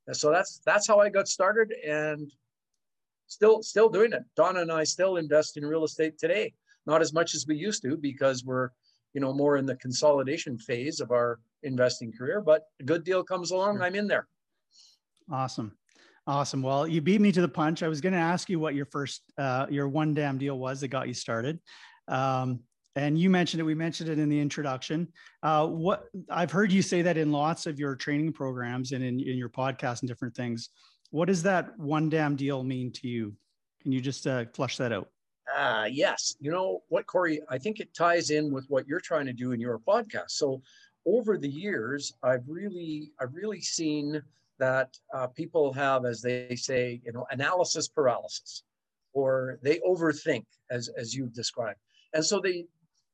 And 0.08 0.16
so 0.16 0.30
that's 0.32 0.62
that's 0.66 0.88
how 0.88 1.00
I 1.00 1.10
got 1.10 1.28
started 1.28 1.72
and 1.86 2.32
still 3.28 3.64
still 3.64 3.90
doing 3.90 4.14
it. 4.14 4.24
Donna 4.36 4.62
and 4.62 4.72
I 4.72 4.84
still 4.84 5.18
invest 5.18 5.58
in 5.58 5.66
real 5.66 5.84
estate 5.84 6.18
today. 6.18 6.54
Not 6.86 7.02
as 7.02 7.14
much 7.14 7.34
as 7.34 7.46
we 7.48 7.56
used 7.56 7.82
to 7.84 7.98
because 7.98 8.46
we're 8.46 8.70
you 9.14 9.22
know 9.22 9.34
more 9.34 9.58
in 9.58 9.66
the 9.66 9.76
consolidation 9.76 10.58
phase 10.58 11.00
of 11.00 11.12
our 11.12 11.40
investing 11.64 12.12
career, 12.12 12.42
but 12.42 12.64
a 12.80 12.84
good 12.84 13.04
deal 13.04 13.24
comes 13.24 13.52
along. 13.52 13.82
I'm 13.82 13.96
in 13.96 14.08
there. 14.08 14.28
Awesome. 15.32 15.76
Awesome. 16.28 16.64
Well, 16.64 16.88
you 16.88 17.02
beat 17.02 17.22
me 17.22 17.32
to 17.32 17.42
the 17.42 17.48
punch. 17.48 17.84
I 17.84 17.88
was 17.88 18.02
going 18.02 18.14
to 18.14 18.20
ask 18.20 18.50
you 18.50 18.60
what 18.60 18.74
your 18.74 18.88
first, 18.88 19.22
uh, 19.38 19.68
your 19.70 19.88
one 19.88 20.14
damn 20.16 20.40
deal 20.40 20.58
was 20.58 20.82
that 20.82 20.88
got 20.88 21.08
you 21.08 21.14
started. 21.14 21.60
Um, 22.08 22.62
and 22.96 23.20
you 23.20 23.30
mentioned 23.30 23.62
it. 23.62 23.64
We 23.64 23.76
mentioned 23.76 24.10
it 24.10 24.18
in 24.18 24.30
the 24.30 24.40
introduction. 24.40 25.08
Uh, 25.44 25.68
what 25.68 26.06
I've 26.30 26.52
heard 26.52 26.72
you 26.72 26.82
say 26.82 27.02
that 27.02 27.18
in 27.18 27.32
lots 27.32 27.68
of 27.68 27.78
your 27.78 27.96
training 27.96 28.34
programs 28.34 28.92
and 28.92 29.04
in, 29.04 29.20
in 29.20 29.38
your 29.38 29.50
podcast 29.50 30.00
and 30.02 30.08
different 30.08 30.36
things. 30.36 30.70
What 31.12 31.28
does 31.28 31.44
that 31.44 31.78
one 31.80 32.10
damn 32.10 32.36
deal 32.36 32.64
mean 32.64 32.92
to 32.94 33.08
you? 33.08 33.34
Can 33.82 33.92
you 33.92 34.02
just 34.02 34.28
uh, 34.28 34.46
flush 34.54 34.78
that 34.78 34.92
out? 34.92 35.10
Uh, 35.56 35.88
yes. 35.90 36.36
You 36.40 36.52
know 36.52 36.82
what, 36.90 37.06
Corey? 37.06 37.42
I 37.50 37.58
think 37.58 37.80
it 37.80 37.94
ties 37.94 38.32
in 38.32 38.52
with 38.52 38.66
what 38.68 38.88
you're 38.88 39.00
trying 39.00 39.28
to 39.28 39.34
do 39.34 39.52
in 39.52 39.60
your 39.60 39.80
podcast. 39.80 40.32
So, 40.32 40.62
over 41.08 41.38
the 41.38 41.48
years, 41.50 42.14
I've 42.24 42.44
really, 42.48 43.12
I've 43.22 43.36
really 43.36 43.62
seen 43.62 44.24
that 44.58 44.98
uh, 45.14 45.28
people 45.28 45.72
have, 45.74 46.04
as 46.04 46.20
they 46.20 46.56
say, 46.56 47.00
you 47.06 47.12
know, 47.12 47.28
analysis 47.30 47.88
paralysis, 47.88 48.64
or 49.14 49.60
they 49.62 49.80
overthink, 49.88 50.46
as 50.72 50.90
as 50.98 51.14
you 51.14 51.28
described 51.28 51.78
and 52.16 52.26
so 52.26 52.40
they 52.40 52.66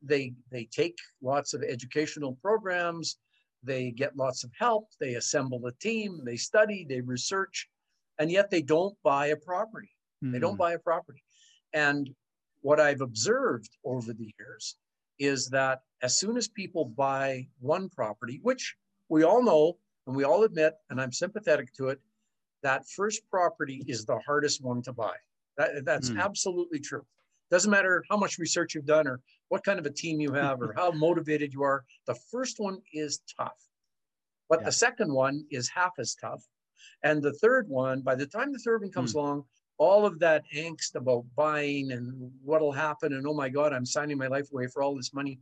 they 0.01 0.33
they 0.51 0.63
take 0.65 0.97
lots 1.21 1.53
of 1.53 1.63
educational 1.63 2.37
programs 2.41 3.17
they 3.63 3.91
get 3.91 4.15
lots 4.15 4.43
of 4.43 4.51
help 4.57 4.87
they 4.99 5.15
assemble 5.15 5.65
a 5.65 5.71
team 5.73 6.21
they 6.23 6.37
study 6.37 6.85
they 6.87 7.01
research 7.01 7.67
and 8.21 8.31
yet 8.31 8.49
they 8.49 8.61
don't 8.61 8.95
buy 9.03 9.27
a 9.27 9.35
property 9.35 9.91
mm. 10.23 10.31
they 10.31 10.39
don't 10.39 10.53
hmm. 10.53 10.65
buy 10.65 10.73
a 10.73 10.79
property 10.79 11.23
and 11.73 12.09
what 12.61 12.79
i've 12.79 13.01
observed 13.01 13.71
over 13.83 14.13
the 14.13 14.31
years 14.39 14.75
is 15.19 15.49
that 15.49 15.81
as 16.01 16.19
soon 16.19 16.37
as 16.37 16.47
people 16.47 16.85
buy 16.85 17.47
one 17.59 17.89
property 17.89 18.39
which 18.43 18.75
we 19.09 19.23
all 19.23 19.43
know 19.43 19.77
and 20.07 20.15
we 20.15 20.23
all 20.23 20.43
admit 20.43 20.75
and 20.89 21.01
i'm 21.01 21.11
sympathetic 21.11 21.73
to 21.73 21.89
it 21.89 21.99
that 22.63 22.87
first 22.87 23.21
property 23.29 23.83
is 23.87 24.05
the 24.05 24.19
hardest 24.19 24.63
one 24.63 24.81
to 24.83 24.93
buy 24.93 25.15
that, 25.57 25.83
that's 25.83 26.11
mm. 26.11 26.21
absolutely 26.21 26.79
true 26.79 27.05
doesn't 27.51 27.69
matter 27.69 28.03
how 28.09 28.15
much 28.15 28.37
research 28.37 28.73
you've 28.73 28.85
done 28.85 29.07
or 29.07 29.19
what 29.49 29.63
kind 29.63 29.77
of 29.77 29.85
a 29.85 29.91
team 29.91 30.21
you 30.21 30.31
have 30.31 30.61
or 30.61 30.73
how 30.77 30.89
motivated 30.91 31.53
you 31.53 31.61
are. 31.61 31.83
The 32.07 32.15
first 32.15 32.59
one 32.59 32.81
is 32.93 33.21
tough. 33.37 33.59
But 34.49 34.61
yeah. 34.61 34.65
the 34.65 34.71
second 34.71 35.13
one 35.13 35.45
is 35.51 35.69
half 35.69 35.91
as 35.99 36.15
tough. 36.15 36.41
And 37.03 37.21
the 37.21 37.33
third 37.33 37.67
one, 37.67 38.01
by 38.01 38.15
the 38.15 38.25
time 38.25 38.51
the 38.51 38.59
third 38.59 38.81
one 38.81 38.91
comes 38.91 39.13
mm. 39.13 39.17
along, 39.17 39.45
all 39.77 40.05
of 40.05 40.19
that 40.19 40.43
angst 40.55 40.95
about 40.95 41.25
buying 41.35 41.91
and 41.91 42.31
what'll 42.43 42.71
happen 42.71 43.13
and 43.13 43.25
oh 43.25 43.33
my 43.33 43.49
God, 43.49 43.73
I'm 43.73 43.85
signing 43.85 44.17
my 44.17 44.27
life 44.27 44.51
away 44.51 44.67
for 44.67 44.83
all 44.83 44.95
this 44.95 45.13
money. 45.13 45.39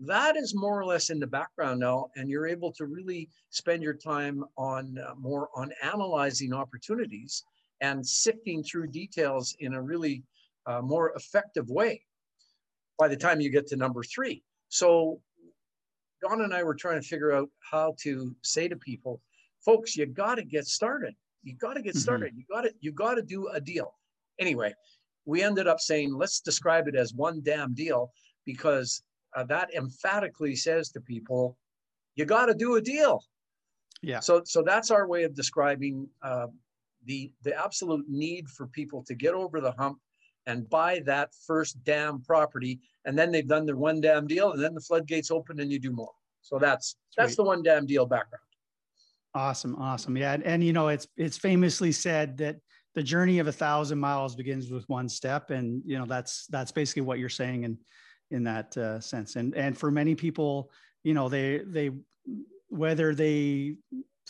That 0.00 0.36
is 0.36 0.54
more 0.54 0.78
or 0.78 0.84
less 0.84 1.08
in 1.08 1.18
the 1.18 1.26
background 1.26 1.80
now, 1.80 2.08
and 2.16 2.28
you're 2.28 2.46
able 2.46 2.70
to 2.72 2.84
really 2.84 3.30
spend 3.48 3.82
your 3.82 3.94
time 3.94 4.44
on 4.58 4.98
uh, 4.98 5.14
more 5.16 5.48
on 5.56 5.72
analyzing 5.82 6.52
opportunities 6.52 7.44
and 7.80 8.06
sifting 8.06 8.62
through 8.62 8.88
details 8.88 9.56
in 9.60 9.74
a 9.74 9.80
really 9.80 10.22
uh, 10.66 10.82
more 10.82 11.12
effective 11.16 11.68
way 11.70 12.02
by 12.98 13.08
the 13.08 13.16
time 13.16 13.40
you 13.40 13.50
get 13.50 13.66
to 13.68 13.76
number 13.76 14.02
three. 14.02 14.42
So 14.68 15.20
Don 16.22 16.42
and 16.42 16.54
I 16.54 16.62
were 16.62 16.74
trying 16.74 17.00
to 17.00 17.06
figure 17.06 17.32
out 17.32 17.48
how 17.60 17.94
to 18.00 18.34
say 18.42 18.68
to 18.68 18.76
people, 18.76 19.20
folks, 19.66 19.96
you 19.96 20.06
got 20.06 20.36
to 20.36 20.44
get 20.44 20.66
started. 20.66 21.14
You 21.42 21.54
got 21.56 21.74
to 21.74 21.82
get 21.82 21.90
mm-hmm. 21.90 21.98
started. 21.98 22.30
Mm-hmm. 22.30 22.38
You 22.38 22.44
got 22.50 22.60
to 22.62 22.72
you 22.80 22.92
got 22.92 23.14
to 23.16 23.22
do 23.22 23.48
a 23.48 23.60
deal. 23.60 23.92
Anyway, 24.38 24.72
we 25.26 25.42
ended 25.42 25.66
up 25.66 25.80
saying 25.80 26.14
let's 26.14 26.40
describe 26.40 26.88
it 26.88 26.94
as 26.94 27.12
one 27.12 27.42
damn 27.44 27.74
deal 27.74 28.12
because 28.46 29.02
uh, 29.36 29.44
that 29.44 29.74
emphatically 29.74 30.56
says 30.56 30.88
to 30.90 31.00
people, 31.00 31.58
you 32.14 32.24
got 32.24 32.46
to 32.46 32.54
do 32.54 32.76
a 32.76 32.80
deal. 32.80 33.22
Yeah. 34.02 34.20
So 34.20 34.42
so 34.44 34.62
that's 34.62 34.90
our 34.90 35.06
way 35.06 35.24
of 35.24 35.34
describing 35.34 36.08
uh, 36.22 36.46
the 37.04 37.30
the 37.42 37.54
absolute 37.62 38.06
need 38.08 38.48
for 38.48 38.66
people 38.68 39.02
to 39.04 39.14
get 39.14 39.34
over 39.34 39.60
the 39.60 39.72
hump 39.72 39.98
and 40.46 40.70
buy 40.70 41.02
that 41.06 41.30
first 41.46 41.82
damn 41.84 42.22
property. 42.22 42.78
And 43.04 43.18
then 43.18 43.32
they've 43.32 43.46
done 43.46 43.66
their 43.66 43.76
one 43.76 44.00
damn 44.00 44.26
deal, 44.26 44.52
and 44.52 44.62
then 44.62 44.74
the 44.74 44.80
floodgates 44.80 45.30
open 45.30 45.60
and 45.60 45.70
you 45.70 45.78
do 45.78 45.92
more. 45.92 46.12
So 46.42 46.58
that's 46.58 46.90
Sweet. 46.90 47.22
that's 47.22 47.36
the 47.36 47.44
one 47.44 47.62
damn 47.62 47.86
deal 47.86 48.06
background. 48.06 48.45
Awesome, 49.36 49.76
awesome. 49.76 50.16
Yeah, 50.16 50.32
and, 50.32 50.42
and 50.44 50.64
you 50.64 50.72
know 50.72 50.88
it's 50.88 51.06
it's 51.18 51.36
famously 51.36 51.92
said 51.92 52.38
that 52.38 52.56
the 52.94 53.02
journey 53.02 53.38
of 53.38 53.48
a 53.48 53.52
thousand 53.52 53.98
miles 53.98 54.34
begins 54.34 54.70
with 54.70 54.88
one 54.88 55.10
step, 55.10 55.50
and 55.50 55.82
you 55.84 55.98
know 55.98 56.06
that's 56.06 56.46
that's 56.46 56.72
basically 56.72 57.02
what 57.02 57.18
you're 57.18 57.28
saying 57.28 57.64
in 57.64 57.76
in 58.30 58.44
that 58.44 58.74
uh, 58.78 58.98
sense. 58.98 59.36
And 59.36 59.54
and 59.54 59.76
for 59.76 59.90
many 59.90 60.14
people, 60.14 60.70
you 61.04 61.12
know 61.12 61.28
they 61.28 61.58
they 61.66 61.90
whether 62.70 63.14
they 63.14 63.76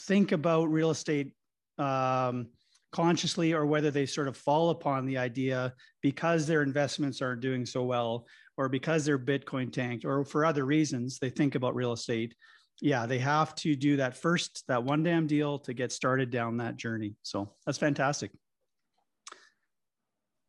think 0.01 0.33
about 0.33 0.73
real 0.73 0.91
estate 0.91 1.35
um, 1.79 2.49
consciously 2.91 3.53
or 3.53 3.65
whether 3.65 3.93
they 3.93 4.07
sort 4.07 4.27
of 4.27 4.37
fall 4.37 4.71
upon 4.71 5.07
the 5.07 5.19
idea 5.19 5.73
because 6.03 6.49
their 6.49 6.63
investments 6.63 7.23
aren't 7.23 7.43
doing 7.43 7.65
so 7.65 7.85
well 7.85 8.27
or 8.57 8.69
because 8.69 9.05
their 9.05 9.19
bitcoin 9.19 9.73
tanked 9.73 10.05
or 10.05 10.25
for 10.25 10.45
other 10.45 10.65
reasons 10.65 11.19
they 11.19 11.31
think 11.31 11.55
about 11.55 11.75
real 11.75 11.93
estate 11.93 12.35
yeah 12.81 13.07
they 13.07 13.19
have 13.19 13.55
to 13.55 13.75
do 13.75 13.97
that 13.97 14.17
first 14.17 14.65
that 14.69 14.83
one 14.83 15.03
damn 15.03 15.27
deal 15.27 15.59
to 15.59 15.73
get 15.73 15.93
started 15.93 16.31
down 16.31 16.57
that 16.57 16.77
journey 16.77 17.15
so 17.23 17.51
that's 17.65 17.79
fantastic 17.79 18.31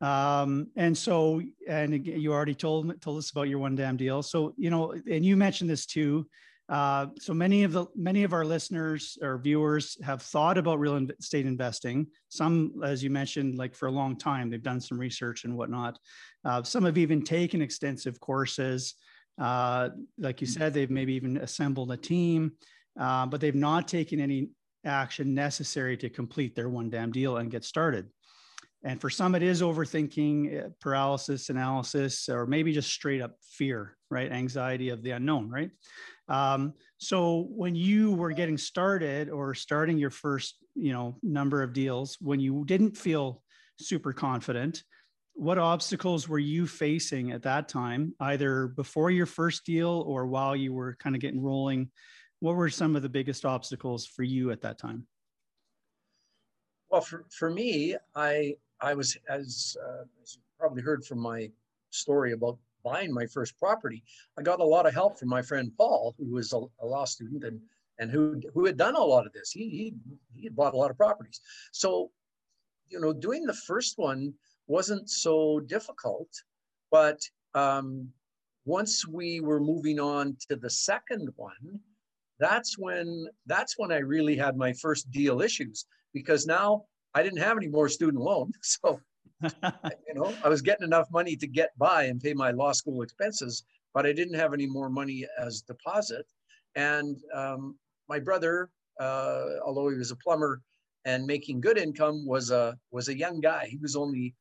um, 0.00 0.68
and 0.76 0.96
so 0.96 1.42
and 1.68 2.06
you 2.06 2.32
already 2.32 2.54
told 2.54 3.00
told 3.00 3.18
us 3.18 3.30
about 3.30 3.48
your 3.48 3.58
one 3.58 3.74
damn 3.74 3.96
deal 3.96 4.22
so 4.22 4.54
you 4.56 4.70
know 4.70 4.92
and 5.10 5.24
you 5.24 5.36
mentioned 5.36 5.68
this 5.68 5.86
too 5.86 6.26
uh, 6.68 7.06
so 7.18 7.32
many 7.32 7.64
of 7.64 7.72
the 7.72 7.86
many 7.96 8.24
of 8.24 8.34
our 8.34 8.44
listeners 8.44 9.16
or 9.22 9.38
viewers 9.38 9.96
have 10.02 10.20
thought 10.20 10.58
about 10.58 10.78
real 10.78 10.96
estate 11.18 11.46
investing. 11.46 12.06
Some, 12.28 12.74
as 12.84 13.02
you 13.02 13.08
mentioned, 13.08 13.56
like 13.56 13.74
for 13.74 13.88
a 13.88 13.92
long 13.92 14.16
time, 14.16 14.50
they've 14.50 14.62
done 14.62 14.80
some 14.80 14.98
research 14.98 15.44
and 15.44 15.56
whatnot. 15.56 15.98
Uh, 16.44 16.62
some 16.62 16.84
have 16.84 16.98
even 16.98 17.22
taken 17.22 17.62
extensive 17.62 18.20
courses. 18.20 18.94
Uh, 19.38 19.90
like 20.18 20.40
you 20.40 20.46
said, 20.46 20.74
they've 20.74 20.90
maybe 20.90 21.14
even 21.14 21.36
assembled 21.38 21.92
a 21.92 21.96
team, 21.96 22.52
uh, 22.98 23.26
but 23.26 23.40
they've 23.40 23.54
not 23.54 23.86
taken 23.86 24.20
any 24.20 24.50
action 24.84 25.34
necessary 25.34 25.96
to 25.96 26.08
complete 26.08 26.54
their 26.54 26.68
one 26.68 26.90
damn 26.90 27.12
deal 27.12 27.36
and 27.36 27.50
get 27.50 27.64
started. 27.64 28.06
And 28.84 29.00
for 29.00 29.10
some, 29.10 29.34
it 29.34 29.42
is 29.42 29.60
overthinking, 29.60 30.66
uh, 30.66 30.68
paralysis, 30.80 31.50
analysis, 31.50 32.28
or 32.28 32.46
maybe 32.46 32.72
just 32.72 32.90
straight 32.90 33.20
up 33.20 33.34
fear, 33.42 33.96
right? 34.10 34.30
Anxiety 34.30 34.90
of 34.90 35.02
the 35.02 35.12
unknown, 35.12 35.50
right? 35.50 35.70
Um, 36.28 36.74
so 36.98 37.48
when 37.50 37.74
you 37.74 38.12
were 38.12 38.32
getting 38.32 38.58
started 38.58 39.30
or 39.30 39.54
starting 39.54 39.98
your 39.98 40.10
first, 40.10 40.58
you 40.74 40.92
know, 40.92 41.18
number 41.22 41.62
of 41.62 41.72
deals, 41.72 42.18
when 42.20 42.38
you 42.38 42.64
didn't 42.66 42.96
feel 42.96 43.42
super 43.80 44.12
confident, 44.12 44.84
what 45.38 45.56
obstacles 45.56 46.28
were 46.28 46.40
you 46.40 46.66
facing 46.66 47.30
at 47.30 47.42
that 47.42 47.68
time, 47.68 48.12
either 48.18 48.66
before 48.66 49.12
your 49.12 49.24
first 49.24 49.64
deal 49.64 50.04
or 50.04 50.26
while 50.26 50.56
you 50.56 50.72
were 50.72 50.96
kind 50.98 51.14
of 51.14 51.22
getting 51.22 51.40
rolling? 51.40 51.90
What 52.40 52.56
were 52.56 52.68
some 52.68 52.96
of 52.96 53.02
the 53.02 53.08
biggest 53.08 53.44
obstacles 53.44 54.04
for 54.04 54.24
you 54.24 54.50
at 54.50 54.60
that 54.62 54.78
time? 54.78 55.06
Well, 56.90 57.02
for, 57.02 57.24
for 57.30 57.50
me, 57.50 57.96
I 58.16 58.56
I 58.80 58.94
was 58.94 59.16
as, 59.28 59.76
uh, 59.84 60.04
as 60.22 60.34
you 60.34 60.40
probably 60.58 60.82
heard 60.82 61.04
from 61.04 61.20
my 61.20 61.50
story 61.90 62.32
about 62.32 62.58
buying 62.84 63.12
my 63.12 63.26
first 63.26 63.58
property, 63.58 64.02
I 64.36 64.42
got 64.42 64.60
a 64.60 64.64
lot 64.64 64.86
of 64.86 64.94
help 64.94 65.18
from 65.20 65.28
my 65.28 65.42
friend 65.42 65.70
Paul, 65.76 66.16
who 66.18 66.32
was 66.32 66.52
a, 66.52 66.62
a 66.80 66.86
law 66.86 67.04
student 67.04 67.44
and 67.44 67.60
and 68.00 68.10
who 68.10 68.40
who 68.54 68.66
had 68.66 68.76
done 68.76 68.96
a 68.96 69.00
lot 69.00 69.24
of 69.24 69.32
this. 69.32 69.52
He 69.52 69.68
he 69.68 69.94
he 70.34 70.44
had 70.44 70.56
bought 70.56 70.74
a 70.74 70.76
lot 70.76 70.90
of 70.90 70.96
properties. 70.96 71.40
So 71.70 72.10
you 72.88 72.98
know, 72.98 73.12
doing 73.12 73.44
the 73.44 73.54
first 73.54 73.98
one 73.98 74.34
wasn't 74.68 75.10
so 75.10 75.60
difficult, 75.60 76.28
but 76.90 77.18
um, 77.54 78.08
once 78.64 79.06
we 79.08 79.40
were 79.40 79.60
moving 79.60 79.98
on 79.98 80.36
to 80.48 80.56
the 80.56 80.70
second 80.70 81.30
one, 81.36 81.80
that's 82.38 82.78
when 82.78 83.26
that's 83.46 83.74
when 83.78 83.90
I 83.90 83.98
really 83.98 84.36
had 84.36 84.56
my 84.56 84.72
first 84.74 85.10
deal 85.10 85.40
issues 85.40 85.86
because 86.14 86.46
now 86.46 86.84
I 87.14 87.22
didn't 87.22 87.40
have 87.40 87.56
any 87.56 87.68
more 87.68 87.88
student 87.88 88.22
loan. 88.22 88.52
So 88.62 89.00
you 89.42 90.14
know, 90.14 90.34
I 90.44 90.48
was 90.48 90.62
getting 90.62 90.84
enough 90.84 91.08
money 91.12 91.36
to 91.36 91.46
get 91.46 91.70
by 91.78 92.04
and 92.04 92.20
pay 92.20 92.34
my 92.34 92.50
law 92.50 92.72
school 92.72 93.02
expenses, 93.02 93.64
but 93.94 94.04
I 94.04 94.12
didn't 94.12 94.34
have 94.34 94.52
any 94.52 94.66
more 94.66 94.90
money 94.90 95.26
as 95.40 95.62
deposit. 95.62 96.26
And 96.74 97.16
um, 97.32 97.76
my 98.08 98.18
brother, 98.18 98.70
uh, 99.00 99.44
although 99.64 99.88
he 99.90 99.96
was 99.96 100.10
a 100.10 100.16
plumber 100.16 100.60
and 101.04 101.24
making 101.24 101.60
good 101.60 101.78
income, 101.78 102.26
was 102.26 102.50
a 102.50 102.76
was 102.90 103.08
a 103.08 103.16
young 103.16 103.40
guy. 103.40 103.66
He 103.70 103.78
was 103.78 103.96
only 103.96 104.34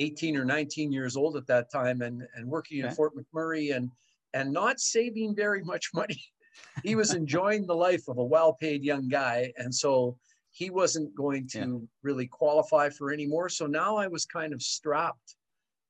18 0.00 0.36
or 0.36 0.44
19 0.44 0.90
years 0.90 1.16
old 1.16 1.36
at 1.36 1.46
that 1.46 1.70
time, 1.70 2.02
and 2.02 2.26
and 2.34 2.46
working 2.46 2.80
okay. 2.80 2.88
in 2.88 2.94
Fort 2.94 3.12
McMurray 3.14 3.76
and 3.76 3.90
and 4.34 4.52
not 4.52 4.80
saving 4.80 5.34
very 5.36 5.62
much 5.62 5.90
money. 5.94 6.22
he 6.82 6.96
was 6.96 7.14
enjoying 7.14 7.66
the 7.66 7.74
life 7.74 8.08
of 8.08 8.18
a 8.18 8.24
well-paid 8.24 8.82
young 8.82 9.08
guy, 9.08 9.52
and 9.56 9.72
so 9.72 10.16
he 10.50 10.68
wasn't 10.70 11.14
going 11.14 11.46
to 11.48 11.58
yeah. 11.58 11.98
really 12.02 12.26
qualify 12.26 12.88
for 12.90 13.12
any 13.12 13.26
more. 13.26 13.48
So 13.48 13.66
now 13.66 13.96
I 13.96 14.08
was 14.08 14.26
kind 14.26 14.52
of 14.52 14.62
strapped 14.62 15.36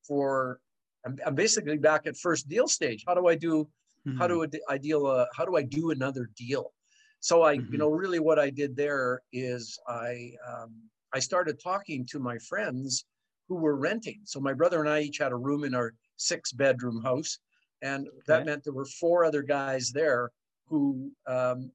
for. 0.06 0.60
I'm, 1.06 1.18
I'm 1.24 1.34
basically 1.34 1.78
back 1.78 2.06
at 2.06 2.16
first 2.16 2.46
deal 2.46 2.68
stage. 2.68 3.04
How 3.06 3.14
do 3.14 3.26
I 3.26 3.34
do? 3.34 3.66
Mm-hmm. 4.06 4.18
How 4.18 4.26
do 4.26 4.46
I 4.68 4.78
deal? 4.78 5.06
Uh, 5.06 5.26
how 5.34 5.44
do 5.44 5.56
I 5.56 5.62
do 5.62 5.92
another 5.92 6.28
deal? 6.36 6.72
So 7.20 7.42
I, 7.42 7.56
mm-hmm. 7.56 7.72
you 7.72 7.78
know, 7.78 7.90
really 7.90 8.18
what 8.18 8.38
I 8.38 8.50
did 8.50 8.76
there 8.76 9.22
is 9.32 9.78
I 9.88 10.32
um, 10.46 10.74
I 11.14 11.20
started 11.20 11.60
talking 11.62 12.06
to 12.10 12.18
my 12.18 12.38
friends 12.38 13.04
who 13.50 13.56
were 13.56 13.76
renting. 13.76 14.20
So 14.24 14.40
my 14.40 14.54
brother 14.54 14.80
and 14.80 14.88
I 14.88 15.00
each 15.00 15.18
had 15.18 15.32
a 15.32 15.36
room 15.36 15.64
in 15.64 15.74
our 15.74 15.92
six 16.16 16.52
bedroom 16.52 17.02
house, 17.02 17.38
and 17.82 18.08
okay. 18.08 18.18
that 18.28 18.46
meant 18.46 18.64
there 18.64 18.72
were 18.72 18.86
four 18.86 19.26
other 19.26 19.42
guys 19.42 19.92
there 19.92 20.30
who 20.68 21.10
um, 21.26 21.70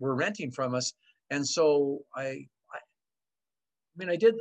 were 0.00 0.16
renting 0.16 0.50
from 0.50 0.74
us 0.74 0.92
and 1.30 1.46
so 1.46 2.00
I, 2.14 2.22
I, 2.22 2.78
I 2.78 3.96
mean, 3.96 4.10
I 4.10 4.16
did 4.16 4.34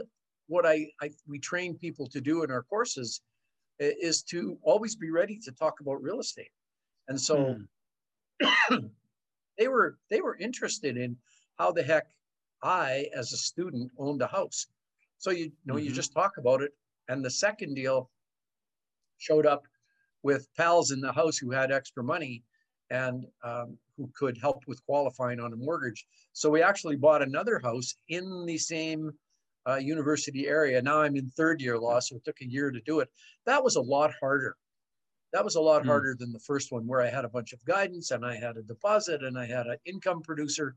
what 0.48 0.66
I, 0.66 0.88
I 1.02 1.12
we 1.28 1.40
train 1.40 1.78
people 1.78 2.08
to 2.08 2.20
do 2.20 2.44
in 2.44 2.52
our 2.52 2.64
courses 2.64 3.22
is 3.80 4.24
to 4.24 4.58
always 4.64 4.96
be 4.96 5.10
ready 5.10 5.40
to 5.46 5.52
talk 5.52 5.80
about 5.80 6.02
real 6.02 6.20
estate. 6.20 6.52
And 7.08 7.20
so 7.20 7.56
mm. 8.42 8.90
they 9.58 9.68
were 9.68 9.98
they 10.10 10.22
were 10.22 10.36
interested 10.38 10.98
in 10.98 11.16
how 11.58 11.72
the 11.72 11.84
heck 11.84 12.08
I, 12.62 13.08
as 13.16 13.32
a 13.32 13.38
student, 13.38 13.92
owned 13.98 14.22
a 14.22 14.28
house. 14.28 14.68
So 15.20 15.32
you, 15.32 15.46
you 15.46 15.52
know, 15.66 15.76
mm-hmm. 15.76 15.86
you 15.86 15.92
just 15.92 16.14
talk 16.14 16.38
about 16.38 16.62
it. 16.62 16.72
And 17.10 17.24
the 17.24 17.30
second 17.30 17.76
deal 17.76 18.10
showed 19.18 19.46
up 19.46 19.64
with 20.24 20.48
pals 20.58 20.92
in 20.92 21.02
the 21.02 21.12
house 21.12 21.38
who 21.38 21.52
had 21.52 21.72
extra 21.72 22.04
money 22.04 22.44
and 22.90 23.26
um, 23.44 23.78
who 23.98 24.10
could 24.16 24.38
help 24.38 24.64
with 24.66 24.84
qualifying 24.86 25.40
on 25.40 25.54
a 25.54 25.56
mortgage. 25.56 26.06
So 26.34 26.50
we 26.50 26.64
actually 26.64 26.96
bought 26.96 27.22
another 27.22 27.60
house 27.60 27.96
in 28.08 28.46
the 28.46 28.58
same 28.58 29.12
uh, 29.68 29.76
university 29.76 30.48
area. 30.48 30.82
Now 30.82 31.02
I'm 31.02 31.16
in 31.16 31.30
third 31.30 31.62
year 31.62 31.78
law, 31.78 32.00
so 32.00 32.16
it 32.16 32.24
took 32.26 32.42
a 32.42 32.50
year 32.50 32.72
to 32.72 32.80
do 32.82 33.02
it. 33.02 33.10
That 33.46 33.64
was 33.64 33.76
a 33.76 33.82
lot 33.82 34.12
harder. 34.20 34.56
That 35.34 35.44
was 35.44 35.56
a 35.56 35.62
lot 35.62 35.84
mm. 35.84 35.88
harder 35.88 36.16
than 36.18 36.32
the 36.32 36.40
first 36.40 36.72
one, 36.72 36.88
where 36.88 37.02
I 37.02 37.10
had 37.10 37.26
a 37.26 37.30
bunch 37.30 37.54
of 37.54 37.64
guidance 37.66 38.12
and 38.12 38.26
I 38.26 38.36
had 38.36 38.58
a 38.58 38.64
deposit 38.64 39.24
and 39.24 39.38
I 39.38 39.46
had 39.46 39.68
an 39.68 39.78
income 39.86 40.22
producer. 40.22 40.76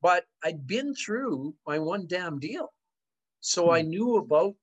But 0.00 0.24
I'd 0.44 0.66
been 0.66 0.94
through 0.94 1.54
my 1.66 1.78
one 1.78 2.06
damn 2.06 2.38
deal. 2.38 2.72
So 3.40 3.68
mm. 3.68 3.76
I 3.76 3.82
knew 3.82 4.16
about 4.16 4.54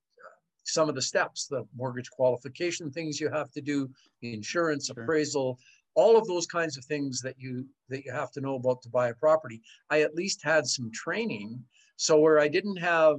some 0.64 0.88
of 0.88 0.94
the 0.94 1.02
steps, 1.02 1.46
the 1.46 1.64
mortgage 1.76 2.10
qualification 2.10 2.90
things 2.90 3.20
you 3.20 3.30
have 3.30 3.50
to 3.52 3.60
do, 3.60 3.88
insurance 4.22 4.86
sure. 4.86 5.02
appraisal, 5.02 5.58
all 5.96 6.18
of 6.18 6.26
those 6.28 6.46
kinds 6.46 6.76
of 6.76 6.84
things 6.84 7.20
that 7.22 7.34
you 7.38 7.66
that 7.88 8.04
you 8.04 8.12
have 8.12 8.30
to 8.30 8.40
know 8.40 8.54
about 8.54 8.82
to 8.82 8.88
buy 8.88 9.08
a 9.08 9.14
property 9.14 9.60
i 9.90 10.02
at 10.02 10.14
least 10.14 10.44
had 10.44 10.64
some 10.66 10.90
training 10.92 11.58
so 11.96 12.20
where 12.20 12.38
i 12.38 12.46
didn't 12.46 12.76
have 12.76 13.16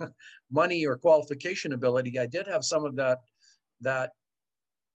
money 0.50 0.86
or 0.86 0.96
qualification 0.96 1.72
ability 1.72 2.18
i 2.18 2.24
did 2.24 2.46
have 2.46 2.64
some 2.64 2.86
of 2.86 2.96
that 2.96 3.18
that 3.80 4.12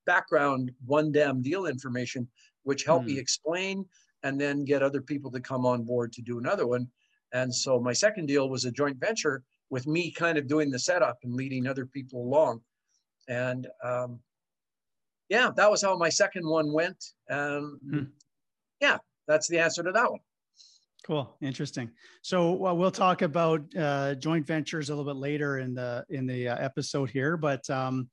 background 0.07 0.71
one 0.85 1.11
damn 1.11 1.41
deal 1.41 1.67
information 1.67 2.27
which 2.63 2.85
helped 2.85 3.05
me 3.05 3.13
hmm. 3.13 3.19
explain 3.19 3.85
and 4.23 4.39
then 4.39 4.63
get 4.63 4.81
other 4.81 5.01
people 5.01 5.29
to 5.29 5.39
come 5.39 5.65
on 5.65 5.83
board 5.83 6.11
to 6.11 6.21
do 6.21 6.39
another 6.39 6.65
one 6.65 6.87
and 7.33 7.53
so 7.53 7.79
my 7.79 7.93
second 7.93 8.25
deal 8.25 8.49
was 8.49 8.65
a 8.65 8.71
joint 8.71 8.97
venture 8.97 9.43
with 9.71 9.87
me 9.87 10.11
kind 10.11 10.37
of 10.37 10.47
doing 10.47 10.69
the 10.69 10.77
setup 10.77 11.17
and 11.23 11.33
leading 11.33 11.65
other 11.65 11.87
people 11.87 12.21
along 12.21 12.61
and 13.27 13.67
um, 13.83 14.19
yeah, 15.29 15.49
that 15.55 15.71
was 15.71 15.81
how 15.81 15.97
my 15.97 16.09
second 16.09 16.45
one 16.45 16.73
went. 16.73 17.03
Um, 17.29 17.79
hmm. 17.89 18.03
Yeah, 18.81 18.97
that's 19.27 19.47
the 19.47 19.59
answer 19.59 19.81
to 19.81 19.91
that 19.93 20.11
one. 20.11 20.19
Cool, 21.05 21.35
interesting. 21.41 21.89
So 22.21 22.51
well, 22.51 22.77
we'll 22.77 22.91
talk 22.91 23.21
about 23.21 23.63
uh, 23.75 24.15
joint 24.15 24.45
ventures 24.45 24.89
a 24.89 24.95
little 24.95 25.11
bit 25.11 25.19
later 25.19 25.59
in 25.59 25.73
the 25.73 26.05
in 26.09 26.27
the 26.27 26.49
uh, 26.49 26.57
episode 26.57 27.09
here, 27.09 27.37
but 27.37 27.67
um, 27.69 28.09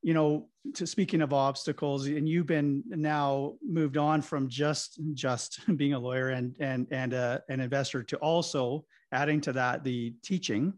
you 0.00 0.14
know, 0.14 0.48
to 0.74 0.86
speaking 0.86 1.20
of 1.20 1.32
obstacles, 1.34 2.06
and 2.06 2.26
you've 2.26 2.46
been 2.46 2.82
now 2.88 3.54
moved 3.62 3.98
on 3.98 4.22
from 4.22 4.48
just 4.48 4.98
just 5.12 5.60
being 5.76 5.92
a 5.92 5.98
lawyer 5.98 6.30
and 6.30 6.56
and 6.58 6.86
and 6.90 7.12
uh, 7.12 7.38
an 7.50 7.60
investor 7.60 8.02
to 8.02 8.16
also 8.16 8.84
adding 9.12 9.42
to 9.42 9.52
that 9.52 9.84
the 9.84 10.14
teaching. 10.24 10.72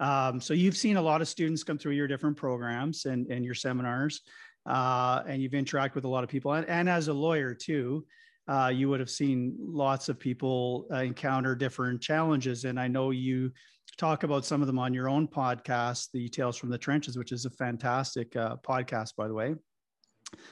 Um, 0.00 0.40
so 0.40 0.54
you've 0.54 0.76
seen 0.76 0.96
a 0.96 1.02
lot 1.02 1.20
of 1.20 1.28
students 1.28 1.62
come 1.62 1.78
through 1.78 1.92
your 1.92 2.08
different 2.08 2.36
programs 2.36 3.04
and 3.04 3.30
and 3.30 3.44
your 3.44 3.54
seminars 3.54 4.22
uh, 4.66 5.22
and 5.26 5.42
you've 5.42 5.52
interacted 5.52 5.94
with 5.94 6.04
a 6.04 6.08
lot 6.08 6.24
of 6.24 6.30
people. 6.30 6.52
And, 6.52 6.68
and 6.68 6.88
as 6.88 7.08
a 7.08 7.12
lawyer 7.12 7.54
too, 7.54 8.04
uh, 8.48 8.68
you 8.74 8.88
would 8.88 9.00
have 9.00 9.10
seen 9.10 9.56
lots 9.58 10.08
of 10.08 10.18
people 10.18 10.86
uh, 10.92 10.98
encounter 10.98 11.54
different 11.54 12.00
challenges. 12.00 12.64
And 12.64 12.78
I 12.80 12.88
know 12.88 13.10
you 13.10 13.52
talk 13.96 14.22
about 14.22 14.44
some 14.44 14.60
of 14.60 14.66
them 14.66 14.78
on 14.78 14.92
your 14.92 15.08
own 15.08 15.28
podcast, 15.28 16.08
the 16.12 16.28
Tales 16.28 16.56
from 16.56 16.70
the 16.70 16.78
Trenches, 16.78 17.16
which 17.16 17.32
is 17.32 17.44
a 17.44 17.50
fantastic 17.50 18.34
uh, 18.36 18.56
podcast, 18.56 19.14
by 19.16 19.28
the 19.28 19.34
way. 19.34 19.54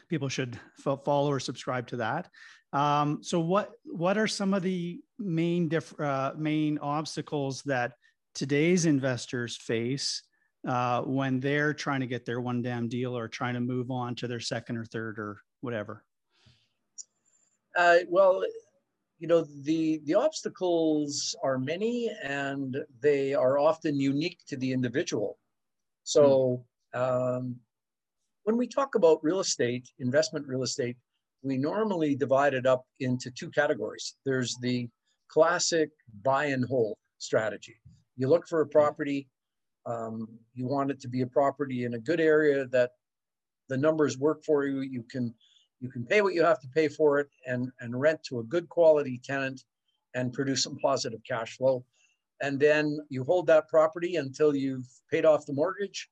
People 0.09 0.29
should 0.29 0.59
follow 0.79 1.31
or 1.31 1.41
subscribe 1.41 1.87
to 1.89 1.97
that. 1.97 2.29
Um, 2.73 3.21
so, 3.23 3.39
what 3.41 3.71
what 3.85 4.19
are 4.19 4.27
some 4.27 4.53
of 4.53 4.63
the 4.63 5.01
main 5.19 5.69
diff- 5.69 5.99
uh, 6.01 6.33
main 6.37 6.79
obstacles 6.79 7.63
that 7.63 7.93
today's 8.39 8.87
investors 8.87 9.57
face 9.57 10.23
uh, 10.67 11.03
when 11.03 11.41
they're 11.41 11.75
trying 11.75 11.99
to 12.01 12.07
get 12.07 12.25
their 12.25 12.41
one 12.41 12.63
damn 12.63 12.89
deal 12.89 13.19
or 13.19 13.27
trying 13.27 13.55
to 13.55 13.61
move 13.61 13.91
on 13.91 14.15
to 14.15 14.29
their 14.29 14.39
second 14.39 14.77
or 14.77 14.85
third 14.85 15.19
or 15.19 15.41
whatever? 15.61 16.05
Uh, 17.77 17.99
well, 18.09 18.45
you 19.19 19.27
know 19.27 19.45
the 19.63 20.01
the 20.05 20.15
obstacles 20.15 21.35
are 21.43 21.59
many 21.59 22.11
and 22.23 22.77
they 23.01 23.35
are 23.35 23.59
often 23.59 23.99
unique 23.99 24.39
to 24.47 24.57
the 24.57 24.73
individual. 24.73 25.37
So 26.05 26.65
hmm. 26.95 27.01
um, 27.01 27.57
when 28.45 28.57
we 28.57 28.69
talk 28.69 28.95
about 28.95 29.19
real 29.23 29.41
estate, 29.41 29.89
investment 29.99 30.47
real 30.47 30.63
estate, 30.63 30.97
we 31.43 31.59
normally 31.59 32.15
divide 32.15 32.55
it 32.55 32.67
up 32.67 32.85
into 33.01 33.33
two 33.33 33.51
categories. 33.51 34.15
There's 34.25 34.57
the 34.63 34.89
classic 35.29 35.91
buy 36.23 36.47
and 36.47 36.65
hold 36.65 36.97
strategy. 37.19 37.77
You 38.19 38.29
look 38.29 38.47
for 38.47 38.61
a 38.61 38.67
property, 38.67 39.29
um, 39.87 40.29
you 40.53 40.67
want 40.67 40.91
it 40.91 41.01
to 41.01 41.09
be 41.09 41.23
a 41.23 41.27
property 41.27 41.85
in 41.85 41.95
a 41.95 41.99
good 41.99 42.21
area 42.21 42.67
that 42.67 42.91
the 43.69 43.77
numbers 43.77 44.19
work 44.19 44.45
for 44.45 44.67
you. 44.67 44.81
You 44.81 45.03
can 45.05 45.35
you 45.81 45.89
can 45.89 46.05
pay 46.05 46.21
what 46.21 46.35
you 46.35 46.45
have 46.45 46.61
to 46.61 46.69
pay 46.69 46.89
for 46.89 47.21
it 47.21 47.29
and, 47.47 47.71
and 47.81 47.99
rent 47.99 48.23
to 48.25 48.41
a 48.41 48.43
good 48.43 48.69
quality 48.69 49.21
tenant 49.23 49.63
and 50.15 50.33
produce 50.33 50.65
some 50.65 50.77
positive 50.79 51.21
cash 51.27 51.57
flow. 51.57 51.85
And 52.43 52.59
then 52.59 52.99
you 53.11 53.23
hold 53.23 53.47
that 53.47 53.69
property 53.69 54.17
until 54.17 54.57
you've 54.57 54.89
paid 55.09 55.25
off 55.25 55.47
the 55.47 55.53
mortgage 55.53 56.09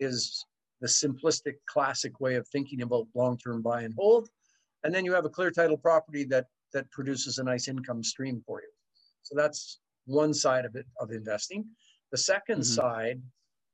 is 0.00 0.44
the 0.82 0.86
simplistic 0.86 1.54
classic 1.64 2.20
way 2.20 2.34
of 2.34 2.46
thinking 2.48 2.82
about 2.82 3.06
long-term 3.14 3.62
buy 3.62 3.82
and 3.82 3.94
hold. 3.94 4.28
And 4.84 4.94
then 4.94 5.06
you 5.06 5.14
have 5.14 5.24
a 5.24 5.30
clear 5.30 5.50
title 5.50 5.78
property 5.78 6.24
that 6.24 6.46
that 6.74 6.90
produces 6.90 7.38
a 7.38 7.44
nice 7.44 7.68
income 7.68 8.02
stream 8.02 8.42
for 8.46 8.60
you. 8.60 8.68
So 9.22 9.34
that's 9.34 9.80
one 10.06 10.34
side 10.34 10.64
of 10.64 10.74
it 10.76 10.86
of 10.98 11.10
investing. 11.10 11.64
The 12.12 12.18
2nd 12.18 12.40
mm-hmm. 12.48 12.62
side 12.62 13.22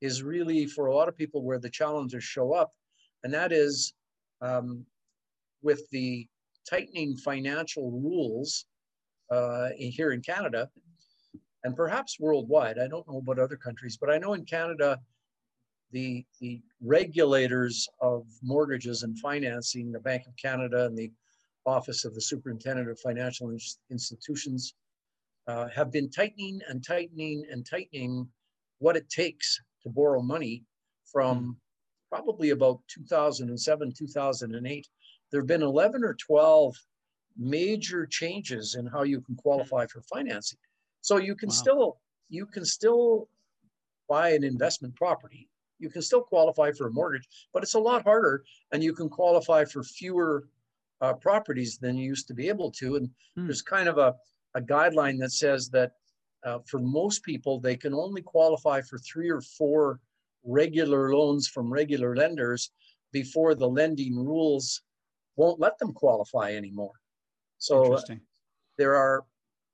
is 0.01 0.23
really 0.23 0.65
for 0.67 0.87
a 0.87 0.95
lot 0.95 1.07
of 1.07 1.17
people 1.17 1.43
where 1.43 1.59
the 1.59 1.69
challenges 1.69 2.23
show 2.23 2.53
up, 2.53 2.71
and 3.23 3.33
that 3.33 3.51
is 3.51 3.93
um, 4.41 4.85
with 5.61 5.89
the 5.91 6.27
tightening 6.69 7.17
financial 7.17 7.91
rules 7.91 8.65
uh, 9.31 9.69
in, 9.77 9.91
here 9.91 10.11
in 10.11 10.21
Canada, 10.21 10.69
and 11.63 11.75
perhaps 11.75 12.19
worldwide. 12.19 12.77
I 12.77 12.87
don't 12.87 13.07
know 13.07 13.17
about 13.17 13.39
other 13.39 13.57
countries, 13.57 13.97
but 13.99 14.09
I 14.09 14.17
know 14.17 14.33
in 14.33 14.45
Canada, 14.45 14.99
the 15.91 16.25
the 16.41 16.61
regulators 16.81 17.87
of 18.01 18.25
mortgages 18.43 19.03
and 19.03 19.17
financing, 19.19 19.91
the 19.91 19.99
Bank 19.99 20.23
of 20.27 20.35
Canada 20.37 20.85
and 20.85 20.97
the 20.97 21.11
Office 21.65 22.05
of 22.05 22.13
the 22.13 22.21
Superintendent 22.21 22.89
of 22.89 22.99
Financial 22.99 23.55
Institutions, 23.89 24.73
uh, 25.47 25.67
have 25.69 25.91
been 25.91 26.09
tightening 26.09 26.59
and 26.67 26.85
tightening 26.85 27.45
and 27.51 27.65
tightening 27.65 28.27
what 28.79 28.97
it 28.97 29.09
takes 29.09 29.59
to 29.83 29.89
borrow 29.89 30.21
money 30.21 30.63
from 31.11 31.39
mm. 31.39 31.55
probably 32.09 32.51
about 32.51 32.79
2007, 32.89 33.93
2008. 33.97 34.87
There 35.31 35.41
have 35.41 35.47
been 35.47 35.63
11 35.63 36.03
or 36.03 36.15
12 36.15 36.75
major 37.37 38.05
changes 38.05 38.75
in 38.75 38.85
how 38.87 39.03
you 39.03 39.21
can 39.21 39.35
qualify 39.35 39.85
for 39.87 40.01
financing. 40.01 40.59
So 41.01 41.17
you 41.17 41.35
can 41.35 41.49
wow. 41.49 41.53
still 41.53 41.97
you 42.29 42.45
can 42.45 42.65
still 42.65 43.29
buy 44.09 44.31
an 44.31 44.43
investment 44.43 44.95
property. 44.95 45.49
You 45.79 45.89
can 45.89 46.01
still 46.01 46.21
qualify 46.21 46.71
for 46.71 46.87
a 46.87 46.91
mortgage, 46.91 47.27
but 47.53 47.63
it's 47.63 47.75
a 47.75 47.79
lot 47.79 48.03
harder, 48.03 48.43
and 48.71 48.83
you 48.83 48.93
can 48.93 49.09
qualify 49.09 49.63
for 49.63 49.83
fewer 49.83 50.47
uh, 51.01 51.13
properties 51.13 51.77
than 51.77 51.95
you 51.95 52.07
used 52.07 52.27
to 52.27 52.33
be 52.33 52.49
able 52.49 52.71
to. 52.71 52.95
And 52.95 53.09
hmm. 53.35 53.45
there's 53.45 53.61
kind 53.61 53.87
of 53.87 53.97
a, 53.97 54.15
a 54.57 54.61
guideline 54.61 55.17
that 55.19 55.31
says 55.31 55.69
that 55.69 55.91
uh, 56.43 56.59
for 56.67 56.79
most 56.79 57.23
people, 57.23 57.59
they 57.59 57.77
can 57.77 57.93
only 57.93 58.21
qualify 58.21 58.81
for 58.81 58.97
three 58.97 59.29
or 59.29 59.41
four 59.41 59.99
regular 60.43 61.13
loans 61.13 61.47
from 61.47 61.71
regular 61.71 62.15
lenders 62.15 62.71
before 63.11 63.53
the 63.55 63.67
lending 63.67 64.15
rules 64.15 64.81
won't 65.35 65.59
let 65.59 65.77
them 65.77 65.93
qualify 65.93 66.53
anymore. 66.53 66.97
So 67.59 67.93
uh, 67.93 68.01
there 68.77 68.95
are, 68.95 69.23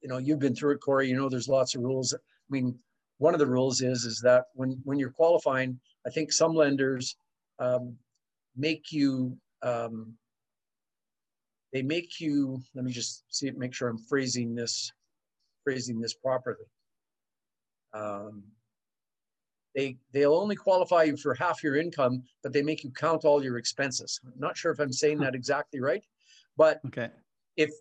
you 0.02 0.10
know, 0.10 0.17
you've 0.17 0.39
been 0.39 0.56
through 0.56 0.74
it, 0.76 0.82
Corey. 0.82 1.08
You 1.10 1.15
know, 1.15 1.30
there's 1.30 1.48
lots 1.48 1.76
of 1.76 1.82
rules. 1.82 2.13
I 2.13 2.17
mean, 2.50 2.78
one 3.17 3.34
of 3.34 3.39
the 3.39 3.48
rules 3.48 3.82
is 3.82 4.04
is 4.04 4.19
that 4.22 4.46
when 4.54 4.82
when 4.84 5.00
you're 5.00 5.12
qualifying, 5.12 5.80
I 6.06 6.10
think 6.10 6.32
some 6.32 6.54
lenders 6.54 7.15
um, 7.60 7.96
make 8.56 8.91
you 8.91 9.38
um, 9.62 10.13
they 11.73 11.81
make 11.81 12.19
you. 12.21 12.62
Let 12.75 12.86
me 12.86 12.91
just 12.91 13.23
see 13.29 13.51
make 13.51 13.73
sure 13.73 13.89
I'm 13.89 13.97
phrasing 13.97 14.55
this 14.55 14.91
phrasing 15.63 15.99
this 15.99 16.13
properly. 16.13 16.65
Um, 17.93 18.43
they 19.75 19.97
they'll 20.13 20.36
only 20.36 20.55
qualify 20.55 21.03
you 21.03 21.17
for 21.17 21.33
half 21.33 21.63
your 21.63 21.75
income, 21.75 22.23
but 22.43 22.53
they 22.53 22.62
make 22.62 22.83
you 22.83 22.91
count 22.91 23.25
all 23.25 23.43
your 23.43 23.57
expenses. 23.57 24.21
I'm 24.25 24.39
not 24.39 24.55
sure 24.55 24.71
if 24.71 24.79
I'm 24.79 24.93
saying 24.93 25.17
that 25.19 25.36
exactly 25.36 25.79
right, 25.79 26.05
but 26.55 26.79
okay. 26.88 27.09
if 27.57 27.71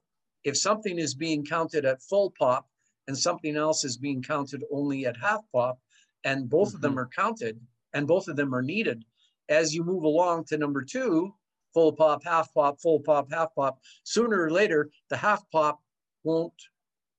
if 0.42 0.56
something 0.56 0.98
is 0.98 1.14
being 1.14 1.44
counted 1.44 1.84
at 1.84 2.02
full 2.02 2.32
pop 2.38 2.66
and 3.08 3.16
something 3.16 3.56
else 3.56 3.84
is 3.84 3.96
being 3.96 4.22
counted 4.22 4.64
only 4.72 5.06
at 5.06 5.16
half 5.16 5.40
pop, 5.52 5.78
and 6.24 6.48
both 6.48 6.68
mm-hmm. 6.68 6.76
of 6.76 6.80
them 6.80 6.92
mm-hmm. 6.92 7.00
are 7.00 7.08
counted 7.08 7.60
and 7.92 8.06
both 8.06 8.26
of 8.28 8.36
them 8.36 8.54
are 8.54 8.62
needed, 8.62 9.04
as 9.50 9.74
you 9.74 9.84
move 9.84 10.04
along 10.04 10.44
to 10.44 10.56
number 10.56 10.82
two, 10.82 11.34
full 11.72 11.92
pop, 11.92 12.24
half 12.24 12.52
pop, 12.54 12.80
full 12.80 13.00
pop, 13.00 13.32
half 13.32 13.54
pop, 13.54 13.78
sooner 14.04 14.42
or 14.42 14.50
later 14.50 14.90
the 15.10 15.16
half 15.16 15.42
pop 15.50 15.80
won't 16.24 16.52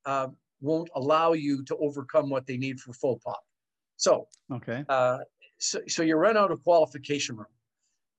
uh, 0.06 0.28
won't 0.62 0.90
allow 0.96 1.34
you 1.34 1.64
to 1.66 1.76
overcome 1.78 2.30
what 2.30 2.48
they 2.48 2.58
need 2.58 2.80
for 2.80 2.94
full 2.94 3.20
pop. 3.24 3.44
So, 3.98 4.28
okay. 4.52 4.84
Uh, 4.90 5.20
so, 5.60 5.80
so 5.88 6.04
you 6.04 6.16
run 6.16 6.38
out 6.38 6.52
of 6.52 6.64
qualification 6.64 7.36
room. 7.38 7.48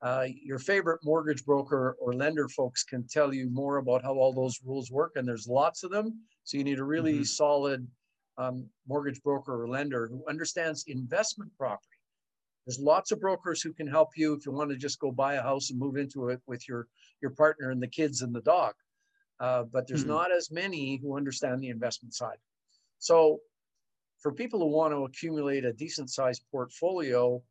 Uh, 0.03 0.27
your 0.43 0.59
favorite 0.59 1.01
mortgage 1.03 1.45
broker 1.47 1.97
or 1.99 2.13
lender 2.13 2.47
folks 2.49 2.85
can 2.85 3.07
tell 3.07 3.33
you 3.33 3.49
more 3.51 3.79
about 3.79 4.03
how 4.03 4.13
all 4.15 4.35
those 4.35 4.61
rules 4.65 4.91
work, 4.91 5.13
and 5.17 5.27
there's 5.27 5.49
lots 5.49 5.83
of 5.83 5.91
them. 5.91 6.21
So 6.45 6.59
you 6.59 6.65
need 6.65 6.79
a 6.79 6.85
really 6.85 7.15
mm-hmm. 7.15 7.23
solid 7.23 7.87
um, 8.37 8.67
mortgage 8.87 9.23
broker 9.23 9.63
or 9.63 9.69
lender 9.69 10.07
who 10.09 10.23
understands 10.29 10.85
investment 10.87 11.51
property. 11.57 11.94
There's 12.67 12.79
lots 12.79 13.13
of 13.13 13.21
brokers 13.21 13.61
who 13.61 13.73
can 13.73 13.87
help 13.87 14.11
you 14.17 14.33
if 14.35 14.47
you 14.47 14.53
want 14.53 14.71
to 14.71 14.77
just 14.77 14.99
go 14.99 15.13
buy 15.13 15.35
a 15.35 15.43
house 15.43 15.71
and 15.71 15.79
move 15.79 15.97
into 15.97 16.29
it 16.29 16.41
with 16.47 16.67
your 16.69 16.89
your 17.21 17.31
partner 17.31 17.71
and 17.71 17.83
the 17.83 17.89
kids 17.89 18.23
and 18.23 18.35
the 18.35 18.41
dog. 18.41 18.75
Uh, 19.41 19.65
but 19.65 19.87
there's 19.87 20.01
mm-hmm. 20.01 20.11
not 20.11 20.33
as 20.33 20.51
many 20.51 20.99
who 21.03 21.17
understand 21.17 21.61
the 21.61 21.69
investment 21.69 22.15
side. 22.15 22.39
So 22.99 23.41
for 24.21 24.33
people 24.33 24.61
who 24.61 24.69
want 24.69 24.93
to 24.93 25.05
accumulate 25.05 25.65
a 25.65 25.73
decent 25.73 26.11
sized 26.11 26.45
portfolio, 26.51 27.43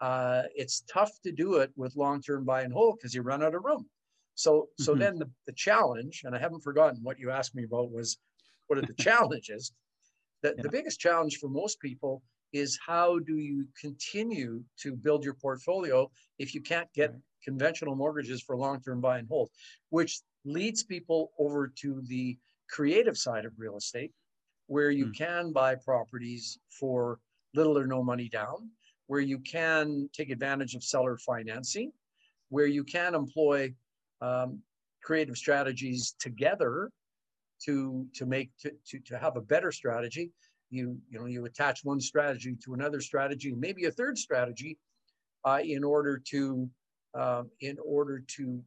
uh, 0.00 0.42
it's 0.54 0.84
tough 0.92 1.10
to 1.24 1.32
do 1.32 1.56
it 1.56 1.70
with 1.76 1.96
long-term 1.96 2.44
buy 2.44 2.62
and 2.62 2.72
hold 2.72 2.98
because 2.98 3.14
you 3.14 3.22
run 3.22 3.42
out 3.42 3.54
of 3.54 3.64
room. 3.64 3.86
So, 4.34 4.68
so 4.78 4.92
mm-hmm. 4.92 5.00
then 5.00 5.18
the, 5.18 5.30
the 5.46 5.52
challenge, 5.52 6.22
and 6.24 6.34
I 6.34 6.38
haven't 6.38 6.62
forgotten 6.62 7.00
what 7.02 7.18
you 7.18 7.30
asked 7.30 7.54
me 7.54 7.64
about 7.64 7.90
was 7.90 8.18
what 8.68 8.78
are 8.78 8.82
the 8.82 8.94
challenges? 9.02 9.72
The, 10.42 10.54
yeah. 10.56 10.62
the 10.62 10.70
biggest 10.70 11.00
challenge 11.00 11.38
for 11.38 11.48
most 11.48 11.80
people 11.80 12.22
is 12.52 12.78
how 12.84 13.18
do 13.20 13.36
you 13.36 13.66
continue 13.80 14.62
to 14.78 14.94
build 14.96 15.24
your 15.24 15.34
portfolio 15.34 16.10
if 16.38 16.54
you 16.54 16.60
can't 16.60 16.92
get 16.94 17.10
right. 17.10 17.20
conventional 17.44 17.94
mortgages 17.94 18.42
for 18.42 18.56
long-term 18.56 19.00
buy 19.00 19.18
and 19.18 19.28
hold, 19.28 19.50
which 19.90 20.20
leads 20.44 20.82
people 20.82 21.30
over 21.38 21.68
to 21.68 22.02
the 22.06 22.36
creative 22.68 23.16
side 23.16 23.44
of 23.44 23.52
real 23.56 23.76
estate, 23.76 24.12
where 24.66 24.90
you 24.90 25.06
mm. 25.06 25.16
can 25.16 25.52
buy 25.52 25.74
properties 25.74 26.58
for 26.68 27.18
little 27.54 27.76
or 27.78 27.86
no 27.86 28.02
money 28.02 28.28
down, 28.28 28.70
where 29.06 29.20
you 29.20 29.38
can 29.40 30.08
take 30.12 30.30
advantage 30.30 30.74
of 30.74 30.84
seller 30.84 31.18
financing, 31.18 31.92
where 32.48 32.66
you 32.66 32.84
can 32.84 33.14
employ 33.14 33.72
um, 34.20 34.60
creative 35.02 35.36
strategies 35.36 36.14
together 36.18 36.90
to 37.64 38.06
to 38.14 38.26
make 38.26 38.50
to, 38.60 38.70
to, 38.86 38.98
to 39.00 39.18
have 39.18 39.36
a 39.36 39.40
better 39.40 39.72
strategy 39.72 40.30
you 40.70 40.96
you 41.10 41.18
know 41.18 41.26
you 41.26 41.44
attach 41.44 41.84
one 41.84 42.00
strategy 42.00 42.56
to 42.64 42.74
another 42.74 43.00
strategy 43.00 43.52
maybe 43.56 43.84
a 43.84 43.90
third 43.90 44.16
strategy 44.16 44.78
uh, 45.44 45.58
in 45.62 45.84
order 45.84 46.22
to 46.30 46.68
uh, 47.18 47.42
in 47.60 47.76
order 47.84 48.22
to 48.36 48.62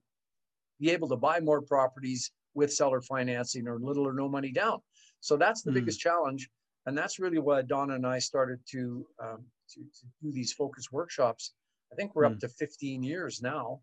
be 0.80 0.92
able 0.92 1.08
to 1.08 1.16
buy 1.16 1.40
more 1.40 1.62
properties 1.62 2.32
with 2.54 2.72
seller 2.72 3.02
financing 3.02 3.68
or 3.68 3.80
little 3.80 4.08
or 4.08 4.14
no 4.14 4.28
money 4.28 4.52
down 4.52 4.80
so 5.22 5.38
that's 5.38 5.62
the 5.64 5.72
mm. 5.72 5.76
biggest 5.76 6.00
challenge 6.00 6.50
and 6.86 6.98
that's 6.98 7.20
really 7.20 7.40
why 7.40 7.62
donna 7.62 7.96
and 7.96 8.06
i 8.06 8.20
started 8.20 8.60
to 8.70 9.06
um, 9.24 9.44
to, 9.70 9.80
to, 9.80 10.06
do 10.22 10.32
these 10.32 10.54
focus 10.54 10.92
workshops 10.92 11.54
i 11.92 11.96
think 11.96 12.14
we're 12.16 12.26
mm. 12.26 12.34
up 12.34 12.40
to 12.40 12.50
15 12.50 13.02
years 13.02 13.42
now 13.42 13.80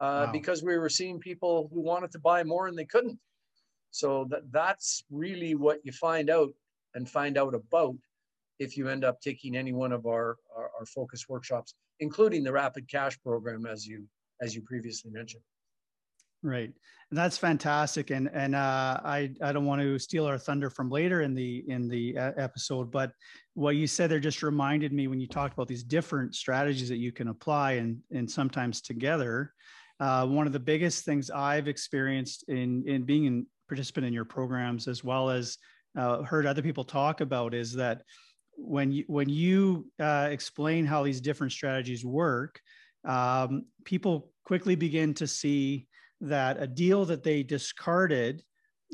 uh, 0.00 0.24
wow. 0.26 0.32
because 0.32 0.62
we 0.62 0.76
were 0.76 0.88
seeing 0.88 1.18
people 1.18 1.70
who 1.72 1.80
wanted 1.80 2.10
to 2.10 2.18
buy 2.18 2.42
more 2.42 2.66
and 2.66 2.76
they 2.76 2.84
couldn't 2.84 3.18
so 3.92 4.26
that 4.30 4.42
that's 4.50 5.04
really 5.10 5.54
what 5.54 5.78
you 5.84 5.92
find 5.92 6.30
out 6.30 6.50
and 6.94 7.08
find 7.08 7.38
out 7.38 7.54
about 7.54 7.96
if 8.58 8.76
you 8.76 8.88
end 8.88 9.04
up 9.04 9.20
taking 9.20 9.56
any 9.56 9.72
one 9.72 9.92
of 9.92 10.06
our, 10.06 10.36
our, 10.56 10.70
our 10.78 10.86
focus 10.86 11.28
workshops, 11.28 11.74
including 12.00 12.44
the 12.44 12.52
rapid 12.52 12.88
cash 12.88 13.20
program, 13.22 13.66
as 13.66 13.86
you 13.86 14.06
as 14.42 14.54
you 14.54 14.62
previously 14.62 15.10
mentioned. 15.10 15.42
Right, 16.42 16.72
and 17.10 17.18
that's 17.18 17.36
fantastic. 17.36 18.10
And 18.10 18.30
and 18.32 18.54
uh, 18.54 19.00
I 19.04 19.30
I 19.42 19.52
don't 19.52 19.66
want 19.66 19.82
to 19.82 19.98
steal 19.98 20.26
our 20.26 20.38
thunder 20.38 20.70
from 20.70 20.90
later 20.90 21.22
in 21.22 21.34
the 21.34 21.64
in 21.68 21.88
the 21.88 22.16
uh, 22.16 22.32
episode, 22.36 22.90
but 22.90 23.12
what 23.54 23.76
you 23.76 23.86
said 23.86 24.10
there 24.10 24.20
just 24.20 24.42
reminded 24.42 24.92
me 24.92 25.06
when 25.06 25.20
you 25.20 25.26
talked 25.26 25.52
about 25.52 25.68
these 25.68 25.82
different 25.82 26.34
strategies 26.34 26.88
that 26.88 26.96
you 26.96 27.12
can 27.12 27.28
apply 27.28 27.72
and 27.72 27.98
and 28.12 28.30
sometimes 28.30 28.80
together. 28.80 29.52
Uh, 29.98 30.26
one 30.26 30.46
of 30.46 30.54
the 30.54 30.60
biggest 30.60 31.04
things 31.04 31.30
I've 31.30 31.68
experienced 31.68 32.44
in 32.48 32.84
in 32.86 33.04
being 33.04 33.26
a 33.26 33.68
participant 33.68 34.06
in 34.06 34.14
your 34.14 34.24
programs, 34.24 34.88
as 34.88 35.04
well 35.04 35.28
as 35.28 35.58
uh, 35.96 36.22
heard 36.22 36.46
other 36.46 36.62
people 36.62 36.84
talk 36.84 37.20
about 37.20 37.54
is 37.54 37.74
that 37.74 38.02
when 38.56 38.92
you 38.92 39.04
when 39.06 39.28
you 39.28 39.86
uh, 39.98 40.28
explain 40.30 40.86
how 40.86 41.02
these 41.02 41.20
different 41.20 41.52
strategies 41.52 42.04
work, 42.04 42.60
um, 43.04 43.64
people 43.84 44.30
quickly 44.44 44.74
begin 44.74 45.14
to 45.14 45.26
see 45.26 45.86
that 46.20 46.60
a 46.62 46.66
deal 46.66 47.04
that 47.06 47.22
they 47.22 47.42
discarded 47.42 48.42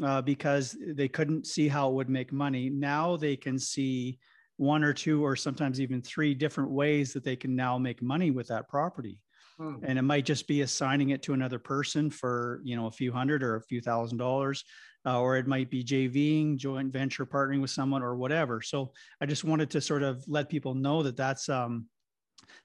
uh, 0.02 0.22
because 0.22 0.76
they 0.94 1.08
couldn't 1.08 1.46
see 1.46 1.68
how 1.68 1.88
it 1.88 1.94
would 1.94 2.10
make 2.10 2.32
money, 2.32 2.70
now 2.70 3.16
they 3.16 3.36
can 3.36 3.58
see 3.58 4.18
one 4.58 4.84
or 4.84 4.92
two 4.92 5.24
or 5.24 5.36
sometimes 5.36 5.80
even 5.80 6.00
three 6.00 6.34
different 6.34 6.70
ways 6.70 7.12
that 7.12 7.24
they 7.24 7.36
can 7.36 7.54
now 7.54 7.76
make 7.76 8.02
money 8.02 8.30
with 8.30 8.48
that 8.48 8.68
property. 8.68 9.18
Hmm. 9.58 9.76
And 9.82 9.98
it 9.98 10.02
might 10.02 10.26
just 10.26 10.46
be 10.46 10.60
assigning 10.60 11.10
it 11.10 11.22
to 11.22 11.32
another 11.32 11.58
person 11.58 12.10
for 12.10 12.60
you 12.62 12.76
know 12.76 12.86
a 12.86 12.90
few 12.90 13.12
hundred 13.12 13.42
or 13.42 13.56
a 13.56 13.62
few 13.62 13.80
thousand 13.80 14.18
dollars 14.18 14.64
uh, 15.06 15.20
or 15.20 15.36
it 15.36 15.46
might 15.46 15.70
be 15.70 15.84
JVing, 15.84 16.56
joint 16.56 16.92
venture 16.92 17.24
partnering 17.24 17.60
with 17.60 17.70
someone, 17.70 18.02
or 18.02 18.16
whatever. 18.16 18.60
So 18.60 18.92
I 19.20 19.26
just 19.26 19.44
wanted 19.44 19.70
to 19.70 19.80
sort 19.80 20.02
of 20.02 20.24
let 20.26 20.48
people 20.48 20.74
know 20.74 21.02
that 21.04 21.16
that's 21.16 21.48
um, 21.48 21.86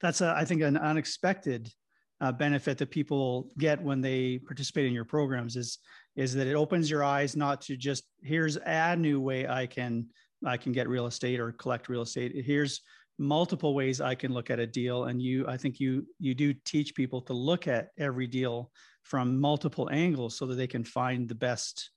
that's 0.02 0.22
a, 0.22 0.34
I 0.36 0.44
think 0.44 0.62
an 0.64 0.76
unexpected 0.76 1.72
uh, 2.20 2.32
benefit 2.32 2.80
that 2.80 2.90
people 2.90 3.50
get 3.58 3.82
when 3.82 4.02
they 4.02 4.40
participate 4.40 4.88
in 4.88 4.94
your 4.94 5.06
programs 5.06 5.56
is 5.56 5.78
is 6.16 6.34
that 6.34 6.48
it 6.48 6.56
opens 6.56 6.90
your 6.90 7.04
eyes 7.04 7.36
not 7.36 7.62
to 7.62 7.78
just 7.78 8.04
here's 8.24 8.58
a 8.58 8.96
new 8.96 9.22
way 9.22 9.48
I 9.48 9.68
can 9.68 10.08
I 10.44 10.58
can 10.58 10.72
get 10.72 10.90
real 10.90 11.06
estate 11.06 11.40
or 11.40 11.52
collect 11.52 11.90
real 11.90 12.02
estate. 12.02 12.34
Here's 12.44 12.82
multiple 13.18 13.74
ways 13.74 14.02
I 14.02 14.16
can 14.16 14.34
look 14.34 14.50
at 14.50 14.60
a 14.60 14.68
deal, 14.68 15.06
and 15.06 15.22
you 15.22 15.48
I 15.48 15.58
think 15.58 15.80
you 15.80 16.06
you 16.20 16.34
do 16.34 16.54
teach 16.66 16.96
people 16.96 17.22
to 17.24 17.34
look 17.34 17.68
at 17.68 17.90
every 17.98 18.28
deal 18.28 18.72
from 19.04 19.40
multiple 19.40 19.90
angles 19.92 20.38
so 20.38 20.46
that 20.48 20.56
they 20.56 20.68
can 20.68 20.84
find 20.84 21.28
the 21.28 21.36
best 21.36 21.92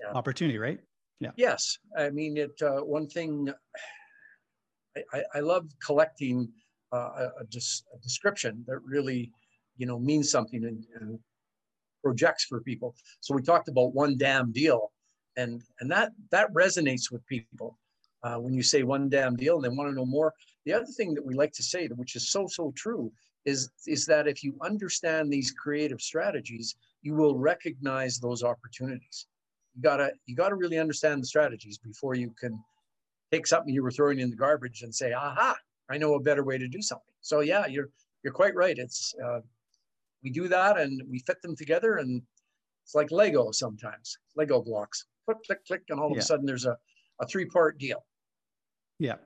yeah. 0.00 0.12
opportunity, 0.12 0.58
right? 0.58 0.78
Yeah. 1.20 1.30
Yes, 1.36 1.78
I 1.96 2.10
mean 2.10 2.36
it. 2.36 2.60
Uh, 2.62 2.80
one 2.80 3.08
thing 3.08 3.52
I, 5.12 5.22
I 5.34 5.40
love 5.40 5.66
collecting 5.84 6.48
uh, 6.92 6.96
a, 6.96 7.22
a, 7.40 7.42
a, 7.42 7.98
description 8.02 8.64
that 8.66 8.78
really, 8.84 9.30
you 9.76 9.86
know, 9.86 9.98
means 9.98 10.30
something 10.30 10.64
and, 10.64 10.84
and 11.00 11.18
projects 12.02 12.44
for 12.44 12.60
people. 12.60 12.94
So 13.20 13.34
we 13.34 13.42
talked 13.42 13.68
about 13.68 13.94
one 13.94 14.16
damn 14.16 14.52
deal, 14.52 14.92
and 15.36 15.62
and 15.80 15.90
that 15.90 16.12
that 16.30 16.52
resonates 16.54 17.10
with 17.10 17.26
people. 17.26 17.78
Uh, 18.24 18.36
when 18.36 18.52
you 18.52 18.62
say 18.62 18.82
one 18.82 19.08
damn 19.08 19.36
deal 19.36 19.56
and 19.56 19.64
they 19.64 19.68
want 19.68 19.88
to 19.88 19.94
know 19.94 20.04
more, 20.04 20.34
the 20.64 20.72
other 20.72 20.86
thing 20.86 21.14
that 21.14 21.24
we 21.24 21.34
like 21.34 21.52
to 21.52 21.62
say, 21.62 21.86
which 21.88 22.16
is 22.16 22.30
so, 22.30 22.46
so 22.48 22.72
true, 22.76 23.12
is, 23.44 23.70
is 23.86 24.04
that 24.06 24.26
if 24.26 24.42
you 24.42 24.54
understand 24.62 25.32
these 25.32 25.52
creative 25.52 26.00
strategies, 26.00 26.74
you 27.02 27.14
will 27.14 27.36
recognize 27.36 28.18
those 28.18 28.42
opportunities. 28.42 29.26
You 29.76 29.82
gotta, 29.82 30.12
you 30.26 30.34
gotta 30.34 30.56
really 30.56 30.78
understand 30.78 31.22
the 31.22 31.26
strategies 31.26 31.78
before 31.78 32.14
you 32.14 32.34
can 32.38 32.58
take 33.30 33.46
something 33.46 33.72
you 33.72 33.82
were 33.82 33.92
throwing 33.92 34.18
in 34.18 34.30
the 34.30 34.36
garbage 34.36 34.82
and 34.82 34.92
say, 34.92 35.12
aha, 35.12 35.56
I 35.88 35.96
know 35.96 36.14
a 36.14 36.20
better 36.20 36.44
way 36.44 36.58
to 36.58 36.66
do 36.66 36.82
something. 36.82 37.14
So 37.20 37.40
yeah, 37.40 37.66
you're, 37.66 37.88
you're 38.24 38.32
quite 38.32 38.56
right. 38.56 38.76
It's, 38.76 39.14
uh, 39.24 39.40
we 40.24 40.30
do 40.30 40.48
that 40.48 40.78
and 40.78 41.00
we 41.08 41.20
fit 41.20 41.40
them 41.42 41.54
together 41.54 41.96
and 41.98 42.20
it's 42.82 42.94
like 42.96 43.12
Lego 43.12 43.52
sometimes, 43.52 44.18
Lego 44.34 44.60
blocks, 44.60 45.04
click, 45.24 45.38
click, 45.46 45.64
click, 45.66 45.82
and 45.90 46.00
all 46.00 46.10
of 46.10 46.18
a 46.18 46.22
sudden 46.22 46.46
there's 46.46 46.66
a, 46.66 46.76
a 47.20 47.26
three 47.26 47.44
part 47.44 47.78
deal. 47.78 48.04
Yeah, 48.98 49.16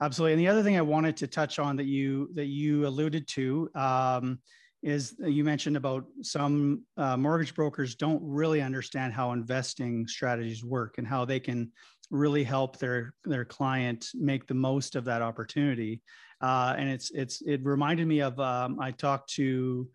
absolutely. 0.00 0.34
And 0.34 0.40
the 0.40 0.48
other 0.48 0.62
thing 0.62 0.76
I 0.76 0.82
wanted 0.82 1.16
to 1.18 1.26
touch 1.26 1.58
on 1.58 1.76
that 1.76 1.86
you 1.86 2.30
that 2.34 2.46
you 2.46 2.86
alluded 2.86 3.26
to 3.28 3.70
um, 3.74 4.38
is 4.82 5.14
you 5.20 5.44
mentioned 5.44 5.76
about 5.76 6.04
some 6.22 6.82
uh, 6.96 7.16
mortgage 7.16 7.54
brokers 7.54 7.94
don't 7.94 8.20
really 8.22 8.60
understand 8.60 9.12
how 9.12 9.32
investing 9.32 10.06
strategies 10.08 10.64
work 10.64 10.98
and 10.98 11.06
how 11.06 11.24
they 11.24 11.38
can 11.38 11.70
really 12.10 12.44
help 12.44 12.78
their 12.78 13.14
their 13.24 13.44
client 13.44 14.08
make 14.14 14.46
the 14.46 14.54
most 14.54 14.96
of 14.96 15.04
that 15.04 15.22
opportunity. 15.22 16.02
Uh, 16.40 16.74
and 16.76 16.88
it's 16.88 17.10
it's 17.12 17.40
it 17.42 17.60
reminded 17.64 18.06
me 18.06 18.20
of 18.20 18.38
um, 18.40 18.78
I 18.80 18.90
talked 18.90 19.30
to 19.34 19.88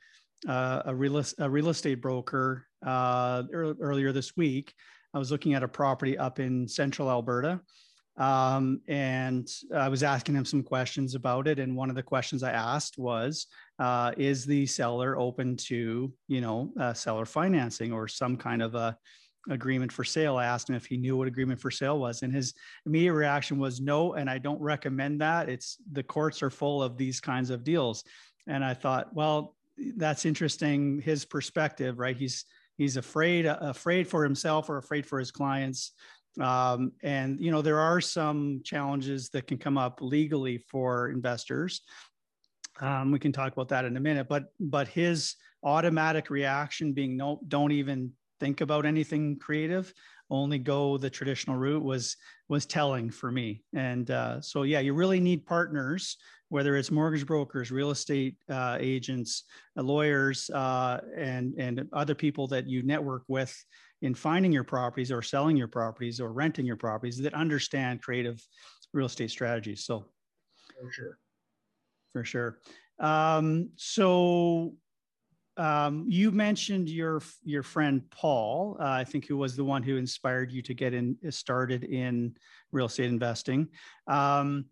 uh, 0.47 0.83
a 0.85 0.95
real 0.95 1.21
a 1.39 1.49
real 1.49 1.69
estate 1.69 2.01
broker 2.01 2.65
uh, 2.85 3.43
earlier 3.53 4.11
this 4.11 4.35
week. 4.37 4.73
I 5.17 5.19
was 5.19 5.31
looking 5.31 5.55
at 5.55 5.63
a 5.63 5.67
property 5.67 6.15
up 6.15 6.39
in 6.39 6.67
central 6.67 7.09
Alberta, 7.09 7.59
um, 8.17 8.81
and 8.87 9.49
I 9.73 9.89
was 9.89 10.03
asking 10.03 10.35
him 10.35 10.45
some 10.45 10.61
questions 10.61 11.15
about 11.15 11.47
it. 11.47 11.57
And 11.57 11.75
one 11.75 11.89
of 11.89 11.95
the 11.95 12.03
questions 12.03 12.43
I 12.43 12.51
asked 12.51 12.99
was, 12.99 13.47
uh, 13.79 14.11
"Is 14.15 14.45
the 14.45 14.67
seller 14.67 15.17
open 15.17 15.57
to, 15.69 16.13
you 16.27 16.41
know, 16.41 16.71
uh, 16.79 16.93
seller 16.93 17.25
financing 17.25 17.91
or 17.91 18.07
some 18.07 18.37
kind 18.37 18.61
of 18.61 18.75
a 18.75 18.95
agreement 19.49 19.91
for 19.91 20.03
sale?" 20.03 20.37
I 20.37 20.45
asked 20.45 20.69
him 20.69 20.75
if 20.75 20.85
he 20.85 20.97
knew 20.97 21.17
what 21.17 21.27
agreement 21.27 21.59
for 21.59 21.71
sale 21.71 21.97
was, 21.97 22.21
and 22.21 22.31
his 22.31 22.53
immediate 22.85 23.13
reaction 23.13 23.57
was, 23.57 23.81
"No, 23.81 24.13
and 24.13 24.29
I 24.29 24.37
don't 24.37 24.61
recommend 24.61 25.21
that. 25.21 25.49
It's 25.49 25.77
the 25.91 26.03
courts 26.03 26.43
are 26.43 26.51
full 26.51 26.83
of 26.83 26.95
these 26.95 27.19
kinds 27.19 27.49
of 27.49 27.63
deals." 27.63 28.03
And 28.45 28.63
I 28.63 28.75
thought, 28.75 29.15
well, 29.15 29.55
that's 29.95 30.25
interesting. 30.25 31.01
His 31.01 31.25
perspective, 31.25 31.97
right? 31.97 32.15
He's 32.15 32.45
he's 32.77 32.97
afraid 32.97 33.45
afraid 33.45 34.07
for 34.07 34.23
himself 34.23 34.69
or 34.69 34.77
afraid 34.77 35.05
for 35.05 35.19
his 35.19 35.31
clients. 35.31 35.91
Um, 36.39 36.91
and 37.01 37.39
you 37.39 37.51
know 37.51 37.61
there 37.61 37.79
are 37.79 37.99
some 37.99 38.61
challenges 38.63 39.29
that 39.29 39.47
can 39.47 39.57
come 39.57 39.77
up 39.77 39.99
legally 40.01 40.59
for 40.59 41.09
investors. 41.09 41.81
Um, 42.79 43.11
we 43.11 43.19
can 43.19 43.31
talk 43.31 43.53
about 43.53 43.69
that 43.69 43.85
in 43.85 43.97
a 43.97 43.99
minute 43.99 44.27
but 44.29 44.45
but 44.59 44.87
his 44.87 45.35
automatic 45.63 46.29
reaction 46.29 46.93
being 46.93 47.17
no 47.17 47.39
don't 47.47 47.71
even 47.71 48.11
think 48.39 48.61
about 48.61 48.85
anything 48.85 49.39
creative 49.39 49.91
only 50.29 50.59
go 50.59 50.97
the 50.97 51.09
traditional 51.09 51.57
route 51.57 51.83
was 51.83 52.15
was 52.49 52.65
telling 52.65 53.09
for 53.09 53.31
me. 53.31 53.63
And 53.73 54.09
uh, 54.11 54.41
so 54.41 54.63
yeah 54.63 54.79
you 54.79 54.93
really 54.93 55.19
need 55.19 55.45
partners 55.45 56.17
whether 56.49 56.77
it's 56.77 56.91
mortgage 56.91 57.25
brokers 57.25 57.71
real 57.71 57.91
estate 57.91 58.37
uh, 58.49 58.77
agents 58.79 59.43
uh, 59.77 59.83
lawyers 59.83 60.49
uh, 60.51 60.99
and 61.17 61.53
and 61.57 61.87
other 61.93 62.15
people 62.15 62.47
that 62.47 62.67
you 62.67 62.83
network 62.83 63.23
with 63.27 63.55
in 64.01 64.13
finding 64.13 64.51
your 64.51 64.63
properties 64.63 65.11
or 65.11 65.21
selling 65.21 65.57
your 65.57 65.67
properties 65.67 66.19
or 66.19 66.31
renting 66.31 66.65
your 66.65 66.77
properties 66.77 67.17
that 67.17 67.33
understand 67.33 68.01
creative 68.01 68.41
real 68.93 69.07
estate 69.07 69.31
strategies. 69.31 69.85
So 69.85 70.05
for 70.79 70.91
sure. 70.91 71.19
For 72.13 72.23
sure. 72.23 72.59
Um, 72.99 73.69
so 73.75 74.73
um, 75.57 76.05
you 76.07 76.31
mentioned 76.31 76.89
your 76.89 77.21
your 77.43 77.63
friend 77.63 78.03
Paul, 78.11 78.77
uh, 78.79 78.85
I 78.85 79.03
think, 79.03 79.25
who 79.25 79.37
was 79.37 79.55
the 79.55 79.63
one 79.63 79.83
who 79.83 79.97
inspired 79.97 80.51
you 80.51 80.61
to 80.61 80.73
get 80.73 80.93
in 80.93 81.17
started 81.29 81.83
in 81.83 82.35
real 82.71 82.85
estate 82.85 83.07
investing. 83.07 83.67
Um, 84.07 84.65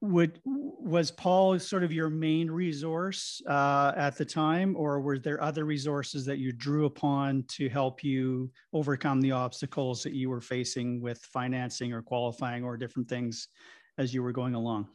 would 0.00 0.40
was 0.44 1.10
Paul 1.10 1.58
sort 1.58 1.82
of 1.82 1.92
your 1.92 2.08
main 2.08 2.50
resource 2.50 3.42
uh, 3.48 3.92
at 3.96 4.16
the 4.16 4.24
time, 4.24 4.76
or 4.76 5.00
were 5.00 5.18
there 5.18 5.42
other 5.42 5.64
resources 5.64 6.24
that 6.26 6.38
you 6.38 6.52
drew 6.52 6.86
upon 6.86 7.44
to 7.48 7.68
help 7.68 8.04
you 8.04 8.50
overcome 8.72 9.20
the 9.20 9.32
obstacles 9.32 10.02
that 10.02 10.12
you 10.12 10.30
were 10.30 10.40
facing 10.40 11.00
with 11.00 11.18
financing 11.18 11.92
or 11.92 12.02
qualifying 12.02 12.64
or 12.64 12.76
different 12.76 13.08
things 13.08 13.48
as 13.96 14.14
you 14.14 14.22
were 14.22 14.32
going 14.32 14.54
along? 14.54 14.88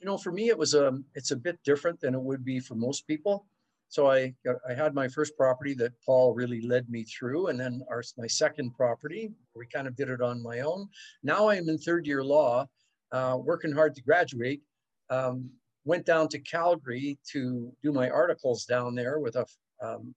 You 0.00 0.06
know, 0.06 0.18
for 0.18 0.32
me, 0.32 0.48
it 0.48 0.58
was 0.58 0.74
a 0.74 0.88
um, 0.88 1.04
it's 1.14 1.30
a 1.30 1.36
bit 1.36 1.58
different 1.64 2.00
than 2.00 2.14
it 2.14 2.22
would 2.22 2.44
be 2.44 2.58
for 2.58 2.74
most 2.74 3.06
people 3.06 3.46
so 3.92 4.10
I, 4.10 4.32
I 4.66 4.72
had 4.72 4.94
my 4.94 5.06
first 5.06 5.36
property 5.36 5.74
that 5.74 5.92
Paul 6.06 6.32
really 6.32 6.62
led 6.62 6.88
me 6.88 7.04
through, 7.04 7.48
and 7.48 7.60
then 7.60 7.82
our, 7.90 8.02
my 8.16 8.26
second 8.26 8.72
property, 8.74 9.30
we 9.54 9.66
kind 9.66 9.86
of 9.86 9.94
did 9.94 10.08
it 10.08 10.22
on 10.22 10.42
my 10.42 10.60
own. 10.60 10.88
Now 11.22 11.50
I'm 11.50 11.68
in 11.68 11.76
third 11.76 12.06
year 12.06 12.24
law, 12.24 12.66
uh, 13.12 13.36
working 13.38 13.70
hard 13.70 13.94
to 13.96 14.02
graduate. 14.02 14.62
Um, 15.10 15.50
went 15.84 16.06
down 16.06 16.28
to 16.28 16.38
Calgary 16.38 17.18
to 17.32 17.70
do 17.82 17.92
my 17.92 18.08
articles 18.08 18.64
down 18.64 18.94
there 18.94 19.18
with 19.18 19.36
a, 19.36 19.44
um, 19.82 20.14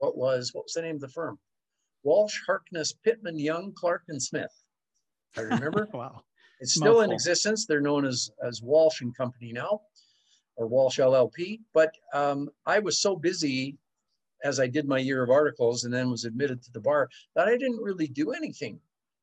what 0.00 0.18
was, 0.18 0.50
what 0.52 0.66
was 0.66 0.74
the 0.74 0.82
name 0.82 0.96
of 0.96 1.00
the 1.00 1.08
firm? 1.08 1.38
Walsh, 2.02 2.38
Harkness, 2.44 2.92
Pittman, 3.02 3.38
Young, 3.38 3.72
Clark, 3.72 4.02
and 4.08 4.22
Smith. 4.22 4.52
I 5.38 5.40
remember. 5.40 5.88
wow. 5.94 6.20
It's 6.60 6.74
still 6.74 6.96
Mouthful. 6.96 7.04
in 7.04 7.12
existence. 7.12 7.64
They're 7.64 7.80
known 7.80 8.04
as, 8.04 8.30
as 8.46 8.60
Walsh 8.60 9.00
and 9.00 9.16
Company 9.16 9.52
now 9.54 9.80
or 10.60 10.66
Walsh 10.66 11.00
LLP. 11.00 11.60
But 11.72 11.94
um, 12.12 12.50
I 12.66 12.78
was 12.78 13.00
so 13.00 13.16
busy 13.16 13.78
as 14.44 14.60
I 14.60 14.66
did 14.66 14.86
my 14.86 14.98
year 14.98 15.22
of 15.22 15.30
articles 15.30 15.84
and 15.84 15.92
then 15.92 16.10
was 16.10 16.26
admitted 16.26 16.62
to 16.62 16.72
the 16.72 16.80
bar 16.80 17.08
that 17.34 17.48
I 17.48 17.56
didn't 17.56 17.82
really 17.82 18.06
do 18.06 18.32
anything 18.32 18.78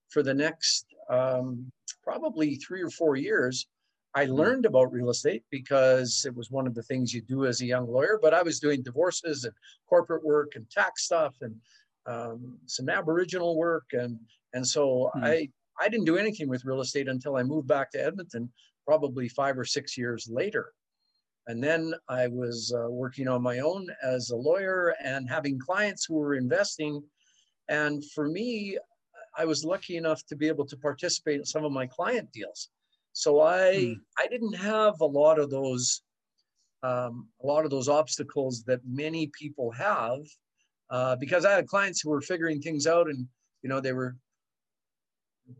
for 0.10 0.24
the 0.24 0.34
next 0.34 0.86
um, 1.10 1.72
probably 2.04 2.56
three 2.56 2.82
or 2.82 2.90
four 2.90 3.16
years. 3.16 3.68
I 4.16 4.26
hmm. 4.26 4.34
learned 4.34 4.66
about 4.66 4.92
real 4.92 5.12
estate 5.12 5.44
because 5.52 6.26
it 6.26 6.36
was 6.36 6.50
one 6.50 6.66
of 6.66 6.74
the 6.74 6.84
things 6.84 7.14
you 7.14 7.22
do 7.22 7.46
as 7.46 7.62
a 7.62 7.66
young 7.66 7.88
lawyer, 7.88 8.20
but 8.20 8.34
I 8.34 8.42
was 8.42 8.60
doing 8.60 8.82
divorces 8.82 9.44
and 9.44 9.54
corporate 9.88 10.26
work 10.26 10.54
and 10.56 10.68
tax 10.72 11.04
stuff 11.04 11.36
and 11.42 11.56
um, 12.08 12.58
some 12.66 12.90
Aboriginal 12.90 13.58
work. 13.58 13.86
And, 13.92 14.20
and 14.54 14.66
so 14.66 15.12
mm. 15.16 15.24
I, 15.24 15.50
I 15.80 15.88
didn't 15.88 16.06
do 16.06 16.18
anything 16.18 16.50
with 16.50 16.66
real 16.66 16.82
estate 16.82 17.08
until 17.08 17.36
I 17.36 17.44
moved 17.44 17.68
back 17.68 17.92
to 17.92 18.04
Edmonton, 18.04 18.50
probably 18.88 19.30
five 19.30 19.58
or 19.60 19.66
six 19.66 19.96
years 19.98 20.28
later. 20.32 20.74
And 21.48 21.64
then 21.64 21.94
I 22.10 22.28
was 22.28 22.74
uh, 22.76 22.90
working 22.90 23.28
on 23.28 23.42
my 23.42 23.60
own 23.60 23.88
as 24.04 24.30
a 24.30 24.36
lawyer 24.36 24.94
and 25.04 25.30
having 25.30 25.58
clients 25.58 26.06
who 26.06 26.16
were 26.16 26.36
investing. 26.36 27.02
And 27.70 28.04
for 28.12 28.28
me, 28.28 28.78
I 29.38 29.46
was 29.46 29.64
lucky 29.64 29.96
enough 29.96 30.26
to 30.28 30.36
be 30.36 30.48
able 30.48 30.66
to 30.66 30.78
participate 30.78 31.40
in 31.40 31.46
some 31.46 31.64
of 31.64 31.72
my 31.72 31.88
client 31.88 32.30
deals. 32.34 32.70
So 33.14 33.42
I 33.42 33.86
hmm. 33.86 33.94
I 34.18 34.28
didn't 34.28 34.54
have 34.54 35.00
a 35.02 35.06
lot 35.06 35.40
of 35.40 35.50
those 35.50 36.02
um, 36.84 37.28
a 37.42 37.48
lot 37.48 37.66
of 37.66 37.72
those 37.72 37.90
obstacles 37.90 38.64
that 38.64 38.82
many 38.86 39.32
people 39.40 39.72
have 39.72 40.20
uh, 40.90 41.16
because 41.16 41.46
I 41.46 41.54
had 41.54 41.68
clients 41.68 42.02
who 42.02 42.10
were 42.10 42.22
figuring 42.22 42.62
things 42.62 42.86
out 42.86 43.10
and 43.10 43.26
you 43.64 43.70
know 43.70 43.80
they 43.80 43.94
were 43.94 44.16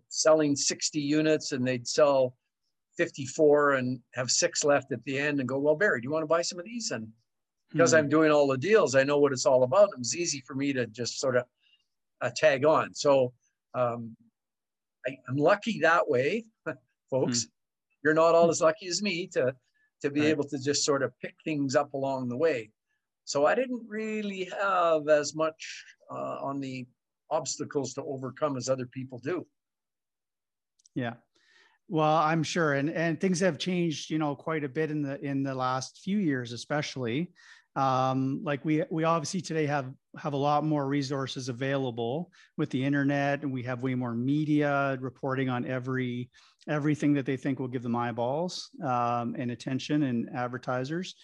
selling 0.10 0.56
60 0.56 1.00
units 1.00 1.52
and 1.52 1.66
they'd 1.66 1.88
sell 1.88 2.36
54 2.98 3.74
and 3.74 4.00
have 4.14 4.30
six 4.30 4.64
left 4.64 4.92
at 4.92 5.04
the 5.06 5.18
end 5.18 5.40
and 5.40 5.48
go, 5.48 5.60
well, 5.60 5.76
Barry, 5.76 6.02
do 6.02 6.06
you 6.06 6.12
want 6.12 6.24
to 6.24 6.28
buy 6.28 6.42
some 6.42 6.60
of 6.60 6.66
these? 6.66 6.92
And 6.92 7.08
because 7.70 7.92
hmm 7.92 7.98
I'm 7.98 8.10
doing 8.10 8.32
all 8.32 8.48
the 8.48 8.58
deals, 8.58 8.96
I 8.96 9.04
know 9.04 9.20
what 9.20 9.34
it's 9.34 9.46
all 9.46 9.64
about. 9.64 9.90
It 9.94 10.00
was 10.00 10.16
easy 10.16 10.42
for 10.46 10.56
me 10.56 10.74
to 10.74 10.88
just 10.88 11.20
sort 11.20 11.36
of 11.36 11.44
uh, 12.22 12.32
tag 12.36 12.66
on. 12.66 12.94
So 12.94 13.34
um, 13.74 14.16
I, 15.06 15.18
am 15.30 15.36
lucky 15.36 15.80
that 15.82 16.08
way, 16.10 16.46
folks. 17.10 17.44
Hmm. 17.44 17.50
You're 18.04 18.14
not 18.14 18.36
all 18.36 18.50
as 18.50 18.62
lucky 18.62 18.88
as 18.88 19.02
me 19.02 19.28
to 19.34 19.54
to 20.02 20.12
be 20.12 20.22
right. 20.22 20.30
able 20.30 20.44
to 20.44 20.60
just 20.60 20.86
sort 20.86 21.02
of 21.02 21.12
pick 21.20 21.34
things 21.44 21.76
up 21.76 21.94
along 21.94 22.30
the 22.30 22.38
way. 22.38 22.70
So 23.26 23.46
I 23.46 23.56
didn't 23.56 23.82
really 23.88 24.50
have 24.62 25.08
as 25.10 25.36
much 25.36 25.84
uh, 26.12 26.38
on 26.42 26.60
the 26.60 26.86
obstacles 27.32 27.94
to 27.96 28.04
overcome 28.04 28.58
as 28.58 28.70
other 28.70 28.86
people 28.86 29.18
do. 29.18 29.46
Yeah, 30.94 31.16
well, 31.90 32.18
I'm 32.18 32.44
sure, 32.44 32.74
and 32.74 32.90
and 32.90 33.20
things 33.20 33.40
have 33.40 33.58
changed, 33.58 34.10
you 34.10 34.18
know, 34.18 34.36
quite 34.36 34.64
a 34.64 34.70
bit 34.70 34.92
in 34.92 35.02
the 35.02 35.20
in 35.24 35.44
the 35.44 35.56
last 35.56 36.00
few 36.04 36.18
years, 36.18 36.52
especially. 36.52 37.32
Um, 37.78 38.42
like 38.44 38.66
we 38.66 38.84
we 38.90 39.04
obviously 39.04 39.40
today 39.40 39.66
have 39.68 39.94
have 40.18 40.34
a 40.34 40.38
lot 40.38 40.66
more 40.66 40.88
resources 40.88 41.48
available 41.48 42.32
with 42.58 42.70
the 42.72 42.84
internet, 42.84 43.44
and 43.44 43.54
we 43.54 43.64
have 43.64 43.84
way 43.84 43.96
more 43.96 44.14
media 44.14 44.98
reporting 45.00 45.48
on 45.48 45.66
every 45.66 46.30
everything 46.68 47.14
that 47.14 47.26
they 47.26 47.38
think 47.38 47.60
will 47.60 47.68
give 47.70 47.84
them 47.84 47.96
eyeballs 47.96 48.70
um, 48.84 49.36
and 49.38 49.52
attention 49.52 50.04
and 50.04 50.30
advertisers. 50.36 51.16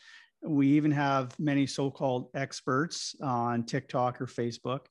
We 0.41 0.67
even 0.67 0.91
have 0.91 1.38
many 1.39 1.65
so-called 1.65 2.30
experts 2.36 3.15
on 3.21 3.65
TikTok 3.65 4.21
or 4.21 4.28
Facebook. 4.28 4.82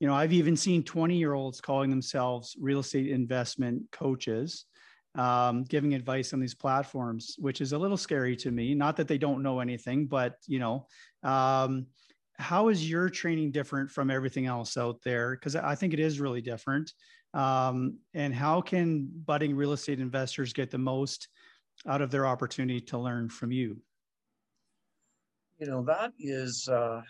You 0.00 0.08
know, 0.08 0.14
I've 0.14 0.32
even 0.32 0.56
seen 0.56 0.82
20 0.82 1.16
year 1.16 1.34
olds 1.34 1.60
calling 1.60 1.90
themselves 1.90 2.56
real 2.60 2.80
estate 2.80 3.08
investment 3.08 3.82
coaches 3.92 4.64
um, 5.14 5.64
giving 5.64 5.94
advice 5.94 6.32
on 6.32 6.40
these 6.40 6.54
platforms, 6.54 7.36
which 7.38 7.60
is 7.60 7.72
a 7.72 7.78
little 7.78 7.96
scary 7.96 8.36
to 8.36 8.50
me. 8.50 8.74
Not 8.74 8.96
that 8.96 9.08
they 9.08 9.18
don't 9.18 9.42
know 9.42 9.60
anything, 9.60 10.06
but 10.06 10.36
you 10.46 10.58
know, 10.58 10.86
um, 11.22 11.86
how 12.38 12.68
is 12.68 12.88
your 12.88 13.08
training 13.08 13.50
different 13.50 13.90
from 13.90 14.10
everything 14.10 14.46
else 14.46 14.76
out 14.76 15.02
there? 15.02 15.32
Because 15.32 15.56
I 15.56 15.74
think 15.74 15.92
it 15.92 16.00
is 16.00 16.20
really 16.20 16.40
different. 16.40 16.92
Um, 17.34 17.98
and 18.14 18.34
how 18.34 18.60
can 18.60 19.08
budding 19.26 19.54
real 19.54 19.72
estate 19.72 20.00
investors 20.00 20.52
get 20.52 20.70
the 20.70 20.78
most 20.78 21.28
out 21.86 22.00
of 22.00 22.10
their 22.10 22.26
opportunity 22.26 22.80
to 22.80 22.98
learn 22.98 23.28
from 23.28 23.52
you? 23.52 23.78
You 25.58 25.66
know, 25.66 25.82
that 25.84 26.12
is, 26.18 26.68
uh, 26.68 27.02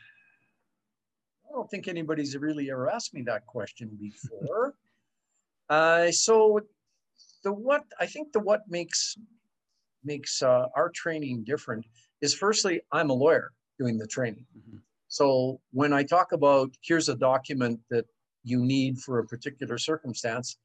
I 1.46 1.52
don't 1.52 1.70
think 1.70 1.88
anybody's 1.88 2.37
really 2.37 2.70
ever 2.70 2.90
asked 2.90 3.14
me 3.14 3.22
that 3.22 3.46
question 3.46 3.90
before. 4.00 4.74
uh, 5.68 6.11
so 6.11 6.61
the 7.48 7.54
what 7.54 7.84
I 7.98 8.06
think 8.06 8.32
the 8.32 8.40
what 8.40 8.62
makes 8.68 9.16
makes 10.04 10.42
uh, 10.42 10.66
our 10.76 10.90
training 10.90 11.44
different 11.44 11.84
is 12.20 12.34
firstly 12.34 12.74
I'm 12.92 13.11
a 13.11 13.14
lawyer 13.24 13.52
doing 13.78 13.96
the 13.98 14.06
training. 14.06 14.44
Mm-hmm. 14.56 14.78
So 15.08 15.61
when 15.72 15.92
I 15.94 16.02
talk 16.02 16.32
about 16.32 16.68
here's 16.82 17.08
a 17.08 17.16
document 17.16 17.80
that 17.88 18.04
you 18.44 18.58
need 18.74 18.98
for 18.98 19.18
a 19.18 19.26
particular 19.26 19.78
circumstance, 19.78 20.58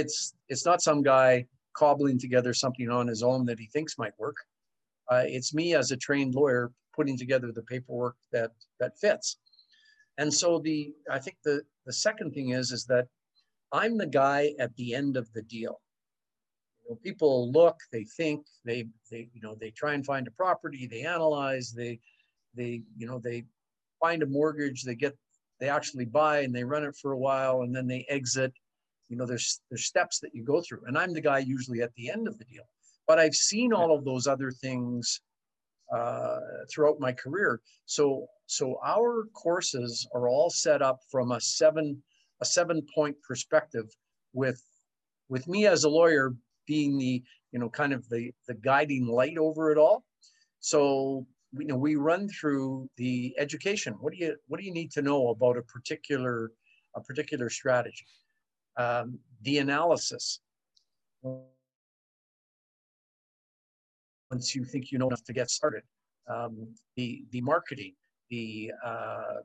it's 0.00 0.34
it's 0.48 0.64
not 0.64 0.80
some 0.88 1.02
guy 1.02 1.46
cobbling 1.76 2.18
together 2.18 2.54
something 2.54 2.88
on 2.88 3.08
his 3.08 3.22
own 3.22 3.44
that 3.46 3.58
he 3.58 3.66
thinks 3.66 3.98
might 3.98 4.16
work. 4.24 4.36
Uh, 5.10 5.24
it's 5.26 5.52
me 5.52 5.74
as 5.74 5.90
a 5.90 5.96
trained 5.96 6.34
lawyer 6.34 6.70
putting 6.94 7.18
together 7.18 7.50
the 7.50 7.62
paperwork 7.62 8.16
that 8.30 8.52
that 8.78 8.96
fits. 9.04 9.38
And 10.18 10.32
so 10.32 10.60
the 10.60 10.94
I 11.10 11.18
think 11.18 11.36
the 11.44 11.62
the 11.88 11.96
second 12.06 12.30
thing 12.32 12.50
is 12.50 12.70
is 12.70 12.84
that 12.86 13.08
I'm 13.72 13.96
the 13.96 14.06
guy 14.24 14.54
at 14.58 14.76
the 14.76 14.94
end 14.94 15.16
of 15.16 15.32
the 15.32 15.42
deal. 15.42 15.80
You 16.84 16.90
know, 16.90 16.98
people 17.02 17.50
look, 17.52 17.76
they 17.92 18.04
think, 18.04 18.46
they 18.64 18.86
they 19.10 19.28
you 19.32 19.40
know 19.42 19.56
they 19.60 19.70
try 19.70 19.94
and 19.94 20.04
find 20.04 20.26
a 20.26 20.32
property, 20.32 20.86
they 20.86 21.02
analyze, 21.02 21.72
they 21.72 22.00
they 22.54 22.82
you 22.96 23.06
know 23.06 23.18
they 23.18 23.44
find 24.00 24.22
a 24.22 24.26
mortgage, 24.26 24.82
they 24.82 24.94
get 24.94 25.16
they 25.60 25.68
actually 25.68 26.04
buy 26.04 26.40
and 26.40 26.54
they 26.54 26.64
run 26.64 26.84
it 26.84 26.96
for 27.00 27.12
a 27.12 27.18
while 27.18 27.62
and 27.62 27.74
then 27.74 27.86
they 27.86 28.04
exit. 28.08 28.52
You 29.08 29.16
know, 29.16 29.26
there's 29.26 29.60
there's 29.70 29.84
steps 29.84 30.18
that 30.20 30.34
you 30.34 30.42
go 30.42 30.60
through, 30.60 30.82
and 30.86 30.96
I'm 30.98 31.12
the 31.12 31.20
guy 31.20 31.38
usually 31.38 31.82
at 31.82 31.94
the 31.94 32.10
end 32.10 32.26
of 32.26 32.38
the 32.38 32.44
deal. 32.44 32.64
But 33.06 33.18
I've 33.18 33.34
seen 33.34 33.72
all 33.72 33.94
of 33.94 34.04
those 34.04 34.26
other 34.26 34.50
things 34.50 35.20
uh, 35.92 36.38
throughout 36.70 36.98
my 36.98 37.12
career. 37.12 37.60
So 37.86 38.26
so 38.46 38.78
our 38.84 39.26
courses 39.34 40.06
are 40.14 40.28
all 40.28 40.50
set 40.50 40.82
up 40.82 41.00
from 41.10 41.32
a 41.32 41.40
seven 41.40 42.02
a 42.40 42.44
seven 42.44 42.84
point 42.94 43.16
perspective, 43.22 43.86
with 44.32 44.60
with 45.28 45.46
me 45.46 45.66
as 45.66 45.84
a 45.84 45.88
lawyer 45.88 46.34
being 46.66 46.98
the 46.98 47.22
you 47.52 47.58
know 47.58 47.68
kind 47.68 47.92
of 47.92 48.08
the 48.08 48.32
the 48.48 48.54
guiding 48.54 49.06
light 49.06 49.38
over 49.38 49.70
it 49.72 49.78
all. 49.78 50.04
So 50.60 51.26
you 51.58 51.66
know 51.66 51.76
we 51.76 51.96
run 51.96 52.28
through 52.28 52.88
the 52.96 53.34
education 53.38 53.94
what 54.00 54.12
do 54.12 54.18
you 54.18 54.36
what 54.48 54.58
do 54.58 54.66
you 54.66 54.72
need 54.72 54.90
to 54.90 55.02
know 55.02 55.28
about 55.28 55.56
a 55.56 55.62
particular 55.62 56.52
a 56.96 57.00
particular 57.00 57.50
strategy 57.50 58.06
um, 58.78 59.18
the 59.42 59.58
analysis 59.58 60.40
once 64.30 64.54
you 64.54 64.64
think 64.64 64.90
you 64.90 64.98
know 64.98 65.08
enough 65.08 65.24
to 65.24 65.32
get 65.32 65.50
started 65.50 65.82
um, 66.28 66.68
the 66.96 67.24
the 67.30 67.40
marketing 67.42 67.94
the 68.30 68.72
uh, 68.84 69.40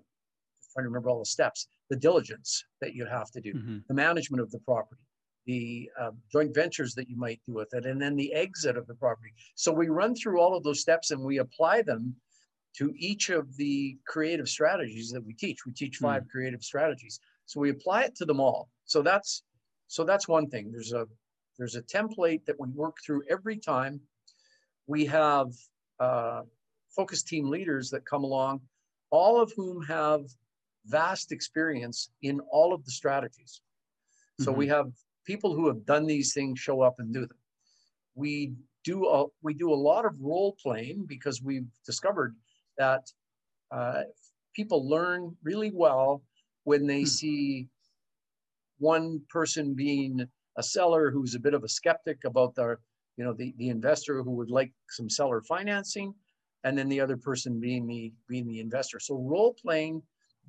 trying 0.73 0.83
to 0.83 0.89
remember 0.89 1.09
all 1.09 1.19
the 1.19 1.25
steps 1.25 1.67
the 1.89 1.97
diligence 1.97 2.63
that 2.81 2.93
you 2.93 3.05
have 3.05 3.29
to 3.31 3.41
do 3.41 3.53
mm-hmm. 3.53 3.77
the 3.87 3.93
management 3.93 4.41
of 4.41 4.49
the 4.51 4.59
property 4.59 5.01
the 5.47 5.89
uh, 5.99 6.11
joint 6.31 6.53
ventures 6.53 6.93
that 6.93 7.09
you 7.09 7.17
might 7.17 7.41
do 7.47 7.53
with 7.53 7.73
it, 7.73 7.85
and 7.85 7.99
then 7.99 8.15
the 8.15 8.33
exit 8.33 8.77
of 8.77 8.85
the 8.85 8.93
property. 8.93 9.33
So 9.55 9.71
we 9.71 9.87
run 9.87 10.13
through 10.13 10.39
all 10.39 10.55
of 10.55 10.63
those 10.63 10.81
steps 10.81 11.11
and 11.11 11.21
we 11.21 11.39
apply 11.39 11.81
them 11.81 12.15
to 12.77 12.93
each 12.97 13.29
of 13.29 13.55
the 13.57 13.97
creative 14.05 14.47
strategies 14.47 15.09
that 15.11 15.25
we 15.25 15.33
teach. 15.33 15.65
We 15.65 15.71
teach 15.71 15.97
five 15.97 16.23
mm. 16.23 16.29
creative 16.29 16.63
strategies. 16.63 17.19
So 17.45 17.59
we 17.59 17.71
apply 17.71 18.03
it 18.03 18.15
to 18.17 18.25
them 18.25 18.39
all. 18.39 18.69
So 18.85 19.01
that's 19.01 19.43
so 19.87 20.03
that's 20.03 20.27
one 20.27 20.47
thing. 20.49 20.71
There's 20.71 20.93
a 20.93 21.07
there's 21.57 21.75
a 21.75 21.81
template 21.81 22.45
that 22.45 22.59
we 22.59 22.67
work 22.69 22.97
through 23.03 23.23
every 23.29 23.57
time. 23.57 24.01
We 24.85 25.05
have 25.05 25.47
uh, 25.99 26.41
focus 26.95 27.23
team 27.23 27.49
leaders 27.49 27.89
that 27.91 28.05
come 28.05 28.23
along, 28.23 28.61
all 29.09 29.41
of 29.41 29.51
whom 29.55 29.81
have 29.83 30.25
vast 30.85 31.31
experience 31.31 32.09
in 32.21 32.39
all 32.51 32.73
of 32.73 32.85
the 32.85 32.91
strategies. 32.91 33.61
So 34.39 34.51
mm-hmm. 34.51 34.59
we 34.59 34.67
have 34.67 34.91
people 35.27 35.53
who 35.53 35.67
have 35.67 35.85
done 35.85 36.07
these 36.07 36.33
things 36.33 36.57
show 36.59 36.81
up 36.81 36.95
and 36.97 37.13
do 37.13 37.21
them. 37.21 37.37
We 38.15 38.53
do 38.83 39.05
a, 39.05 39.25
we 39.43 39.53
do 39.53 39.71
a 39.71 39.75
lot 39.89 40.05
of 40.05 40.15
role 40.21 40.55
playing 40.63 41.05
because 41.07 41.43
we've 41.43 41.67
discovered 41.85 42.35
that 42.77 43.01
uh, 43.69 44.03
people 44.55 44.89
learn 44.89 45.35
really 45.43 45.71
well 45.73 46.23
when 46.63 46.87
they 46.87 47.01
hmm. 47.01 47.07
see 47.07 47.67
one 48.79 49.21
person 49.29 49.73
being 49.73 50.25
a 50.57 50.63
seller 50.63 51.11
who's 51.11 51.35
a 51.35 51.39
bit 51.39 51.53
of 51.53 51.63
a 51.63 51.69
skeptic 51.69 52.19
about 52.25 52.55
the 52.55 52.77
you 53.17 53.25
know 53.25 53.33
the, 53.33 53.53
the 53.57 53.69
investor 53.69 54.23
who 54.23 54.31
would 54.31 54.49
like 54.49 54.71
some 54.89 55.09
seller 55.09 55.41
financing 55.41 56.13
and 56.63 56.77
then 56.77 56.87
the 56.87 57.01
other 57.01 57.17
person 57.17 57.59
being 57.59 57.87
the 57.87 58.13
being 58.27 58.47
the 58.47 58.59
investor 58.59 58.99
so 58.99 59.15
role 59.15 59.55
playing 59.61 60.01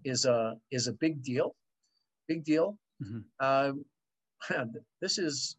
is 0.04 0.26
a 0.26 0.54
is 0.70 0.86
a 0.86 0.92
big 0.92 1.22
deal 1.22 1.54
big 2.26 2.44
deal 2.44 2.78
mm-hmm. 3.02 3.20
uh, 3.40 3.72
this 5.00 5.18
is, 5.18 5.56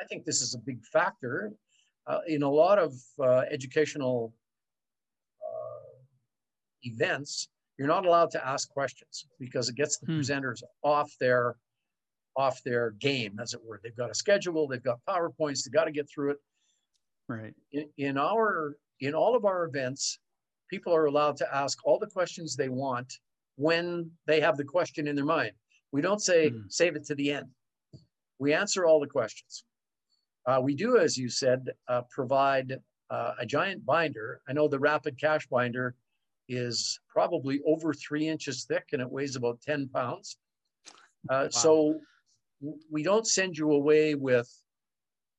I 0.00 0.04
think 0.04 0.24
this 0.24 0.42
is 0.42 0.54
a 0.54 0.58
big 0.58 0.84
factor 0.92 1.52
uh, 2.06 2.20
in 2.26 2.42
a 2.42 2.50
lot 2.50 2.78
of 2.78 2.94
uh, 3.22 3.42
educational 3.50 4.32
uh, 5.42 5.98
events. 6.82 7.48
You're 7.78 7.88
not 7.88 8.06
allowed 8.06 8.30
to 8.32 8.46
ask 8.46 8.68
questions 8.70 9.26
because 9.38 9.68
it 9.68 9.76
gets 9.76 9.98
the 9.98 10.06
hmm. 10.06 10.18
presenters 10.18 10.62
off 10.82 11.12
their 11.20 11.56
off 12.36 12.62
their 12.62 12.92
game, 12.92 13.38
as 13.42 13.52
it 13.52 13.60
were. 13.64 13.80
They've 13.82 13.96
got 13.96 14.10
a 14.10 14.14
schedule, 14.14 14.68
they've 14.68 14.82
got 14.82 14.98
PowerPoints, 15.08 15.64
they've 15.64 15.72
got 15.72 15.84
to 15.84 15.90
get 15.90 16.08
through 16.08 16.30
it. 16.32 16.36
Right. 17.28 17.52
In, 17.72 17.88
in 17.98 18.18
our 18.18 18.76
in 19.00 19.14
all 19.14 19.36
of 19.36 19.44
our 19.44 19.64
events, 19.64 20.18
people 20.70 20.94
are 20.94 21.06
allowed 21.06 21.36
to 21.38 21.54
ask 21.54 21.78
all 21.84 21.98
the 21.98 22.06
questions 22.06 22.56
they 22.56 22.68
want 22.68 23.12
when 23.56 24.10
they 24.26 24.40
have 24.40 24.56
the 24.56 24.64
question 24.64 25.08
in 25.08 25.16
their 25.16 25.24
mind. 25.24 25.52
We 25.92 26.00
don't 26.00 26.22
say 26.22 26.50
mm. 26.50 26.62
save 26.68 26.96
it 26.96 27.04
to 27.06 27.14
the 27.14 27.32
end 27.32 27.48
we 28.38 28.52
answer 28.52 28.86
all 28.86 29.00
the 29.00 29.06
questions. 29.06 29.64
Uh, 30.46 30.60
we 30.62 30.74
do, 30.74 30.98
as 30.98 31.16
you 31.16 31.28
said, 31.28 31.70
uh, 31.88 32.02
provide 32.10 32.78
uh, 33.10 33.32
a 33.38 33.46
giant 33.46 33.84
binder. 33.84 34.40
I 34.48 34.52
know 34.52 34.68
the 34.68 34.78
rapid 34.78 35.20
cash 35.20 35.46
binder 35.46 35.94
is 36.48 36.98
probably 37.08 37.60
over 37.66 37.92
three 37.92 38.26
inches 38.26 38.64
thick 38.64 38.84
and 38.92 39.02
it 39.02 39.10
weighs 39.10 39.36
about 39.36 39.60
10 39.60 39.88
pounds. 39.88 40.38
Uh, 41.28 41.44
wow. 41.44 41.48
So 41.50 42.00
we 42.90 43.02
don't 43.02 43.26
send 43.26 43.56
you 43.56 43.72
away 43.72 44.14
with, 44.14 44.50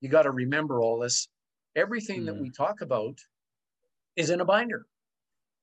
you 0.01 0.09
got 0.09 0.23
to 0.23 0.31
remember 0.31 0.81
all 0.81 0.99
this. 0.99 1.27
Everything 1.75 2.21
mm. 2.21 2.25
that 2.27 2.35
hmm. 2.35 2.41
we 2.41 2.49
talk 2.49 2.81
about 2.81 3.17
is 4.15 4.29
in 4.29 4.41
a 4.41 4.45
binder. 4.45 4.85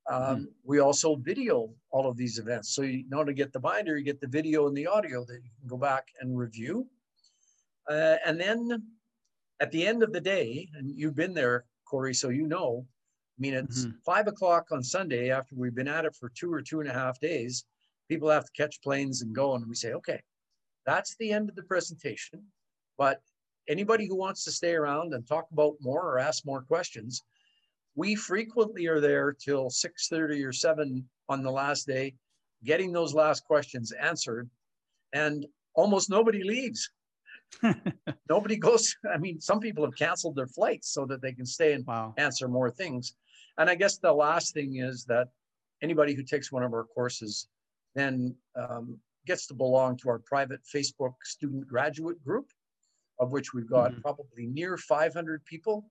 Um, 0.09 0.23
mm. 0.23 0.47
We 0.65 0.79
also 0.79 1.17
video 1.17 1.71
all 1.91 2.09
of 2.09 2.17
these 2.17 2.39
events. 2.39 2.75
So 2.75 2.83
you 2.83 3.05
know 3.09 3.25
to 3.25 3.33
get 3.33 3.53
the 3.53 3.61
binder, 3.61 3.99
you 3.99 4.05
get 4.05 4.21
the 4.21 4.29
video 4.29 4.69
and 4.69 4.77
the 4.77 4.87
audio 4.87 5.25
that 5.25 5.35
you 5.35 5.51
can 5.59 5.69
go 5.69 5.77
back 5.77 6.09
and 6.21 6.39
review. 6.39 6.87
Uh, 7.89 8.17
and 8.25 8.41
then 8.41 8.83
at 9.61 9.71
the 9.71 9.87
end 9.87 10.03
of 10.03 10.13
the 10.13 10.21
day, 10.21 10.69
and 10.75 10.99
you've 10.99 11.17
been 11.17 11.35
there, 11.35 11.65
Corey, 11.85 12.15
so 12.15 12.29
you 12.29 12.47
know, 12.47 12.87
I 13.39 13.41
mean, 13.41 13.55
it's 13.55 13.85
mm-hmm. 13.85 13.99
five 14.05 14.29
o'clock 14.29 14.69
on 14.73 14.83
Sunday 14.83 15.31
after 15.31 15.55
we've 15.55 15.75
been 15.75 15.89
at 15.89 16.05
it 16.05 16.17
for 16.17 16.31
two 16.31 16.53
or 16.53 16.63
two 16.63 16.81
and 16.81 16.89
a 16.89 16.93
half 16.93 17.21
days. 17.21 17.65
People 18.09 18.31
have 18.31 18.47
to 18.47 18.53
catch 18.57 18.81
planes 18.83 19.23
and 19.23 19.35
go. 19.35 19.55
And 19.55 19.67
we 19.67 19.75
say, 19.75 19.93
okay, 19.93 20.23
that's 20.87 21.17
the 21.17 21.33
end 21.33 21.49
of 21.49 21.55
the 21.55 21.63
presentation. 21.63 22.43
But 22.97 23.21
anybody 23.69 24.07
who 24.07 24.17
wants 24.17 24.45
to 24.45 24.53
stay 24.53 24.75
around 24.75 25.13
and 25.13 25.27
talk 25.27 25.47
about 25.53 25.75
more 25.81 26.03
or 26.03 26.19
ask 26.19 26.47
more 26.47 26.63
questions, 26.63 27.25
we 27.95 28.15
frequently 28.15 28.87
are 28.87 29.01
there 29.01 29.33
till 29.33 29.67
6.30 29.67 30.47
or 30.47 30.53
7 30.53 31.07
on 31.29 31.43
the 31.43 31.51
last 31.51 31.87
day, 31.87 32.15
getting 32.65 32.93
those 32.93 33.15
last 33.15 33.45
questions 33.45 33.93
answered. 33.93 34.49
And 35.13 35.47
almost 35.75 36.09
nobody 36.09 36.43
leaves. 36.43 36.91
Nobody 38.29 38.57
goes. 38.57 38.95
I 39.13 39.19
mean, 39.19 39.41
some 39.41 39.61
people 39.61 39.85
have 39.85 39.97
canceled 39.97 40.37
their 40.37 40.47
flights 40.47 40.91
so 40.91 41.07
that 41.07 41.23
they 41.23 41.33
can 41.33 41.47
stay 41.47 41.73
and 41.73 41.87
wow. 41.87 42.15
answer 42.17 42.49
more 42.49 42.71
things. 42.71 43.15
And 43.59 43.71
I 43.71 43.75
guess 43.75 43.99
the 43.99 44.13
last 44.13 44.53
thing 44.53 44.77
is 44.77 45.05
that 45.05 45.29
anybody 45.83 46.15
who 46.15 46.23
takes 46.23 46.53
one 46.53 46.63
of 46.63 46.73
our 46.73 46.85
courses 46.85 47.49
then 47.95 48.35
um, 48.55 48.99
gets 49.27 49.47
to 49.49 49.55
belong 49.55 49.97
to 49.97 50.09
our 50.11 50.19
private 50.19 50.61
Facebook 50.65 51.15
student 51.25 51.67
graduate 51.67 52.23
group, 52.23 52.51
of 53.19 53.33
which 53.33 53.55
we've 53.55 53.69
got 53.69 53.91
mm-hmm. 53.91 54.03
probably 54.03 54.47
near 54.47 54.77
500 54.77 55.45
people, 55.45 55.91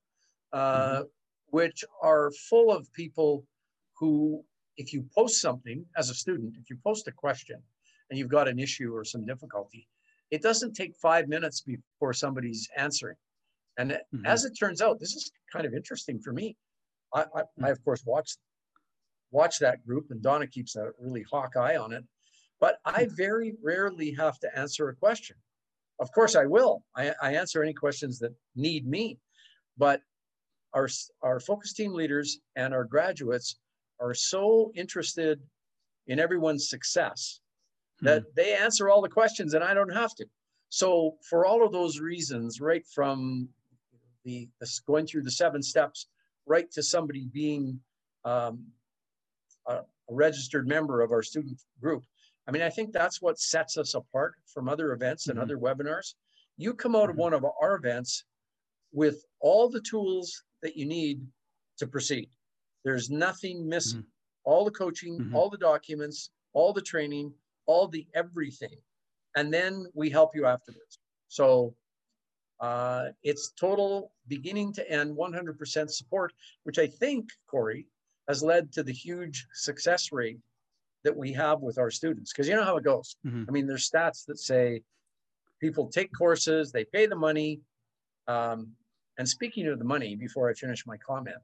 uh, 0.53 0.58
mm-hmm. 0.60 1.03
which 1.47 1.84
are 2.01 2.32
full 2.49 2.72
of 2.72 2.91
people 2.93 3.43
who, 3.97 4.43
if 4.78 4.93
you 4.93 5.06
post 5.16 5.41
something 5.41 5.84
as 5.97 6.10
a 6.10 6.14
student, 6.14 6.56
if 6.62 6.70
you 6.70 6.78
post 6.84 7.08
a 7.08 7.12
question 7.12 7.62
and 8.10 8.20
you've 8.20 8.30
got 8.30 8.47
an 8.47 8.60
issue 8.60 8.95
or 8.95 9.03
some 9.03 9.26
difficulty, 9.26 9.88
it 10.32 10.41
doesn't 10.41 10.73
take 10.73 10.95
five 11.01 11.28
minutes 11.28 11.61
before 11.61 12.13
somebody's 12.13 12.67
answering. 12.78 13.15
And 13.78 13.91
mm-hmm. 13.91 14.26
as 14.26 14.45
it 14.45 14.53
turns 14.57 14.82
out, 14.82 14.99
this 14.99 15.15
is 15.15 15.32
kind 15.51 15.65
of 15.65 15.73
interesting 15.73 16.19
for 16.19 16.34
me. 16.34 16.55
I, 17.13 17.21
I, 17.21 17.23
mm-hmm. 17.23 17.65
I, 17.65 17.69
of 17.69 17.84
course 17.84 18.03
watch 18.05 18.38
watch 19.32 19.59
that 19.59 19.86
group, 19.86 20.07
and 20.11 20.21
Donna 20.21 20.47
keeps 20.47 20.76
a 20.76 20.91
really 20.99 21.23
hawk 21.30 21.57
eye 21.57 21.76
on 21.76 21.91
it. 21.91 22.03
But 22.59 22.78
I 22.86 23.03
mm. 23.03 23.17
very 23.17 23.55
rarely 23.61 24.11
have 24.11 24.39
to 24.39 24.57
answer 24.57 24.88
a 24.89 24.95
question. 24.95 25.36
Of 25.99 26.11
course, 26.13 26.36
I 26.36 26.45
will. 26.45 26.84
I, 26.95 27.13
I 27.21 27.34
answer 27.34 27.61
any 27.61 27.73
questions 27.73 28.17
that 28.19 28.34
need 28.55 28.88
me. 28.88 29.17
But 29.78 30.01
our 30.73 30.88
our 31.21 31.39
focus 31.39 31.73
team 31.73 31.93
leaders 31.93 32.39
and 32.55 32.73
our 32.73 32.86
graduates 32.86 33.57
are 33.99 34.13
so 34.13 34.71
interested 34.76 35.41
in 36.07 36.19
everyone's 36.19 36.69
success 36.69 37.39
that 38.02 38.24
hmm. 38.24 38.30
they 38.36 38.56
answer 38.56 38.89
all 38.89 39.02
the 39.02 39.10
questions 39.10 39.54
and 39.54 39.64
I 39.64 39.74
don't 39.74 39.93
have 39.93 40.16
to. 40.16 40.26
So 40.70 41.16
for 41.30 41.46
all 41.46 41.66
of 41.66 41.72
those 41.72 42.00
reasons, 42.00 42.60
right 42.60 42.86
from 42.93 43.48
the, 44.24 44.50
the 44.60 44.80
going 44.86 45.06
through 45.06 45.24
the 45.24 45.32
seven 45.32 45.62
steps, 45.62 46.08
right 46.46 46.70
to 46.72 46.84
somebody 46.84 47.28
being 47.32 47.80
um, 48.24 48.66
a, 49.68 49.76
a 49.76 49.84
registered 50.10 50.68
member 50.68 51.02
of 51.02 51.12
our 51.12 51.24
student 51.24 51.62
group. 51.82 52.04
I 52.48 52.52
mean, 52.52 52.62
I 52.62 52.70
think 52.70 52.91
that's 52.91 53.22
what 53.22 53.39
sets 53.39 53.78
us 53.78 53.96
apart 53.96 54.36
from 54.54 54.70
other 54.70 54.93
events 54.93 55.28
and 55.28 55.38
mm-hmm. 55.38 55.43
other 55.43 55.58
webinars. 55.58 56.14
You 56.58 56.74
come 56.74 56.96
out 56.96 57.10
of 57.10 57.12
mm-hmm. 57.12 57.22
one 57.22 57.34
of 57.34 57.46
our 57.62 57.76
events 57.76 58.26
with 58.91 59.26
all 59.39 59.70
the 59.70 59.82
tools 59.82 60.43
that 60.62 60.76
you 60.76 60.86
need 60.86 61.22
to 61.78 61.88
proceed. 61.88 62.30
There's 62.84 63.10
nothing 63.10 63.68
missing. 63.68 64.00
Mm-hmm. 64.00 64.10
All 64.52 64.64
the 64.64 64.72
coaching, 64.72 65.20
mm-hmm. 65.20 65.36
all 65.36 65.50
the 65.50 65.58
documents, 65.58 66.30
all 66.54 66.72
the 66.72 66.82
training, 66.82 67.34
all 67.66 67.88
the 67.88 68.07
everything. 68.13 68.78
And 69.36 69.53
then 69.53 69.86
we 69.93 70.09
help 70.09 70.36
you 70.36 70.45
afterwards. 70.45 70.99
So 71.28 71.76
uh, 72.59 73.07
it's 73.24 73.51
total 73.59 74.11
beginning 74.28 74.74
to 74.74 74.89
end 74.89 75.16
100% 75.16 75.89
support, 75.89 76.34
which 76.63 76.80
I 76.80 76.88
think, 76.88 77.30
Corey, 77.49 77.88
has 78.28 78.41
led 78.41 78.72
to 78.74 78.84
the 78.84 78.93
huge 78.93 79.45
success 79.53 80.11
rate 80.11 80.39
that 81.03 81.16
we 81.16 81.32
have 81.34 81.61
with 81.61 81.78
our 81.78 81.91
students. 81.91 82.32
Because 82.32 82.47
you 82.47 82.55
know 82.55 82.63
how 82.63 82.78
it 82.78 82.84
goes. 82.84 83.18
Mm-hmm. 83.26 83.43
I 83.47 83.51
mean, 83.51 83.68
there's 83.68 83.89
stats 83.89 84.26
that 84.26 84.39
say 84.39 84.82
people 85.59 85.89
take 85.89 86.11
courses, 86.13 86.72
they 86.72 86.86
pay 86.86 87.05
the 87.05 87.16
money. 87.16 87.61
Um, 88.28 88.72
and 89.18 89.28
speaking 89.28 89.68
of 89.68 89.80
the 89.80 89.86
money, 89.86 90.16
before 90.16 90.49
I 90.49 90.53
finish 90.53 90.86
my 90.86 90.97
comment, 90.97 91.38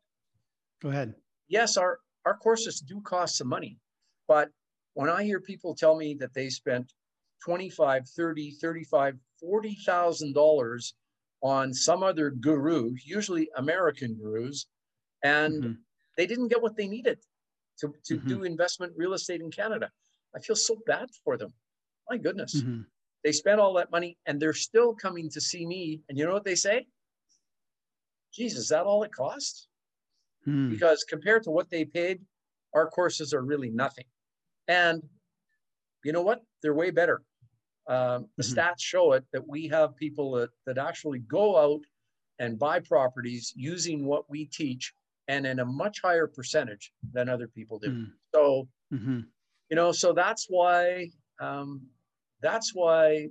go 0.81 0.89
ahead. 0.89 1.13
Yes, 1.47 1.77
our, 1.77 1.99
our 2.25 2.35
courses 2.35 2.79
do 2.79 3.01
cost 3.01 3.37
some 3.37 3.47
money, 3.47 3.77
but 4.27 4.49
when 4.93 5.09
I 5.09 5.23
hear 5.23 5.39
people 5.39 5.75
tell 5.75 5.95
me 5.95 6.15
that 6.15 6.33
they 6.33 6.49
spent 6.49 6.93
25, 7.43 8.07
30, 8.07 8.51
35, 8.51 9.15
$40,000 9.43 10.93
on 11.43 11.73
some 11.73 12.03
other 12.03 12.29
guru, 12.29 12.93
usually 13.03 13.49
American 13.57 14.15
gurus, 14.15 14.67
and 15.23 15.63
mm-hmm. 15.63 15.71
they 16.17 16.27
didn't 16.27 16.49
get 16.49 16.61
what 16.61 16.75
they 16.75 16.87
needed 16.87 17.17
to, 17.79 17.93
to 18.05 18.17
mm-hmm. 18.17 18.27
do 18.27 18.43
investment 18.43 18.93
real 18.95 19.13
estate 19.13 19.41
in 19.41 19.49
Canada. 19.49 19.89
I 20.35 20.39
feel 20.39 20.55
so 20.55 20.77
bad 20.85 21.09
for 21.23 21.37
them. 21.37 21.53
My 22.09 22.17
goodness. 22.17 22.61
Mm-hmm. 22.61 22.81
They 23.23 23.31
spent 23.31 23.59
all 23.59 23.73
that 23.75 23.91
money 23.91 24.17
and 24.25 24.39
they're 24.39 24.53
still 24.53 24.93
coming 24.93 25.29
to 25.29 25.41
see 25.41 25.65
me. 25.65 26.01
And 26.09 26.17
you 26.17 26.25
know 26.25 26.33
what 26.33 26.43
they 26.43 26.55
say? 26.55 26.87
Geez, 28.33 28.55
is 28.55 28.69
that 28.69 28.85
all 28.85 29.03
it 29.03 29.11
costs? 29.13 29.67
Hmm. 30.45 30.69
Because 30.69 31.03
compared 31.03 31.43
to 31.43 31.51
what 31.51 31.69
they 31.69 31.85
paid, 31.85 32.21
our 32.73 32.89
courses 32.89 33.33
are 33.33 33.43
really 33.43 33.69
nothing. 33.69 34.05
And 34.67 35.01
you 36.03 36.11
know 36.11 36.21
what? 36.21 36.41
They're 36.61 36.73
way 36.73 36.91
better. 36.91 37.21
Um, 37.87 38.27
the 38.37 38.43
mm-hmm. 38.43 38.59
stats 38.59 38.79
show 38.79 39.13
it 39.13 39.25
that 39.33 39.47
we 39.47 39.67
have 39.67 39.95
people 39.95 40.31
that, 40.33 40.49
that 40.65 40.77
actually 40.77 41.19
go 41.19 41.57
out 41.57 41.81
and 42.39 42.57
buy 42.57 42.79
properties 42.79 43.53
using 43.55 44.05
what 44.05 44.29
we 44.29 44.45
teach 44.45 44.93
and 45.27 45.45
in 45.45 45.59
a 45.59 45.65
much 45.65 46.01
higher 46.01 46.27
percentage 46.27 46.91
than 47.13 47.29
other 47.29 47.47
people 47.47 47.79
do. 47.79 47.89
Mm. 47.89 48.07
So, 48.33 48.67
mm-hmm. 48.93 49.19
you 49.69 49.75
know, 49.75 49.91
so 49.91 50.13
that's 50.13 50.47
why, 50.49 51.09
um, 51.39 51.81
that's 52.41 52.73
why 52.73 53.29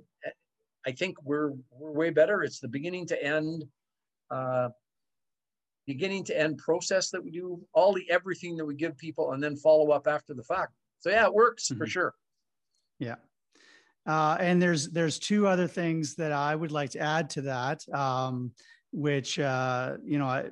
I 0.85 0.91
think 0.91 1.17
we're, 1.23 1.51
we're 1.71 1.91
way 1.91 2.09
better. 2.09 2.43
It's 2.43 2.59
the 2.59 2.67
beginning 2.67 3.07
to 3.07 3.23
end, 3.23 3.65
uh, 4.29 4.69
beginning 5.85 6.23
to 6.25 6.39
end 6.39 6.57
process 6.57 7.09
that 7.11 7.23
we 7.23 7.31
do, 7.31 7.61
all 7.73 7.93
the 7.93 8.09
everything 8.09 8.55
that 8.57 8.65
we 8.65 8.75
give 8.75 8.97
people, 8.97 9.33
and 9.33 9.43
then 9.43 9.55
follow 9.55 9.91
up 9.91 10.07
after 10.07 10.33
the 10.33 10.43
fact. 10.43 10.73
So 11.01 11.09
yeah, 11.09 11.25
it 11.25 11.33
works 11.33 11.65
mm-hmm. 11.65 11.77
for 11.77 11.87
sure. 11.87 12.13
Yeah. 12.99 13.15
Uh, 14.07 14.37
and 14.39 14.61
there's 14.61 14.89
there's 14.89 15.19
two 15.19 15.47
other 15.47 15.67
things 15.67 16.15
that 16.15 16.31
I 16.31 16.55
would 16.55 16.71
like 16.71 16.91
to 16.91 16.99
add 16.99 17.29
to 17.31 17.41
that, 17.41 17.87
um, 17.93 18.51
which 18.91 19.37
uh, 19.39 19.97
you 20.03 20.17
know, 20.17 20.25
I, 20.25 20.45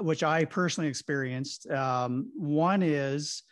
which 0.00 0.22
I 0.22 0.44
personally 0.44 0.88
experienced. 0.88 1.68
Um, 1.70 2.30
one 2.36 2.82
is 2.82 3.42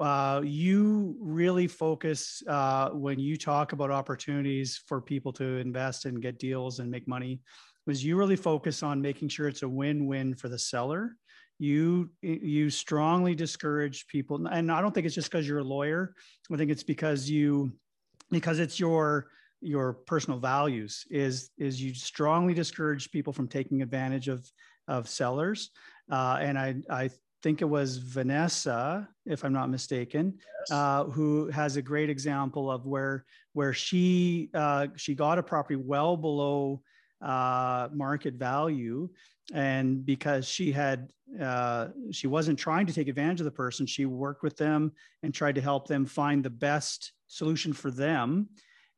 uh, 0.00 0.40
you 0.42 1.16
really 1.20 1.66
focus 1.66 2.42
uh, 2.48 2.90
when 2.90 3.18
you 3.18 3.36
talk 3.36 3.72
about 3.72 3.90
opportunities 3.90 4.82
for 4.86 5.00
people 5.00 5.32
to 5.34 5.58
invest 5.58 6.06
and 6.06 6.22
get 6.22 6.38
deals 6.38 6.78
and 6.78 6.90
make 6.90 7.06
money. 7.06 7.40
Was 7.86 8.04
you 8.04 8.16
really 8.16 8.36
focus 8.36 8.82
on 8.82 9.00
making 9.00 9.28
sure 9.28 9.48
it's 9.48 9.62
a 9.62 9.68
win-win 9.68 10.34
for 10.34 10.48
the 10.48 10.58
seller 10.58 11.16
you 11.58 12.10
you 12.20 12.68
strongly 12.68 13.34
discourage 13.34 14.06
people 14.08 14.46
and 14.46 14.70
i 14.70 14.80
don't 14.80 14.92
think 14.92 15.06
it's 15.06 15.14
just 15.14 15.30
because 15.30 15.48
you're 15.48 15.60
a 15.60 15.64
lawyer 15.64 16.14
i 16.52 16.56
think 16.56 16.70
it's 16.70 16.82
because 16.82 17.30
you 17.30 17.72
because 18.30 18.58
it's 18.58 18.78
your 18.78 19.28
your 19.60 19.94
personal 19.94 20.38
values 20.38 21.04
is 21.10 21.50
is 21.56 21.80
you 21.80 21.94
strongly 21.94 22.52
discourage 22.52 23.10
people 23.10 23.32
from 23.32 23.48
taking 23.48 23.80
advantage 23.80 24.28
of 24.28 24.46
of 24.88 25.08
sellers 25.08 25.70
uh, 26.12 26.38
and 26.40 26.58
i 26.58 26.74
i 26.90 27.10
think 27.42 27.62
it 27.62 27.66
was 27.66 27.96
vanessa 27.96 29.08
if 29.24 29.44
i'm 29.44 29.52
not 29.52 29.70
mistaken 29.70 30.34
yes. 30.36 30.70
uh, 30.70 31.04
who 31.04 31.48
has 31.48 31.76
a 31.76 31.82
great 31.82 32.10
example 32.10 32.70
of 32.70 32.86
where 32.86 33.24
where 33.54 33.72
she 33.72 34.50
uh, 34.52 34.88
she 34.96 35.14
got 35.14 35.38
a 35.38 35.42
property 35.42 35.76
well 35.76 36.16
below 36.16 36.82
uh, 37.22 37.88
market 37.92 38.34
value. 38.34 39.08
And 39.52 40.04
because 40.04 40.48
she 40.48 40.72
had 40.72 41.08
uh, 41.40 41.88
she 42.12 42.26
wasn't 42.26 42.58
trying 42.58 42.86
to 42.86 42.92
take 42.92 43.08
advantage 43.08 43.40
of 43.40 43.44
the 43.44 43.50
person 43.50 43.84
she 43.84 44.06
worked 44.06 44.42
with 44.42 44.56
them 44.56 44.92
and 45.22 45.34
tried 45.34 45.56
to 45.56 45.60
help 45.60 45.88
them 45.88 46.06
find 46.06 46.44
the 46.44 46.50
best 46.50 47.12
solution 47.26 47.72
for 47.72 47.90
them. 47.90 48.48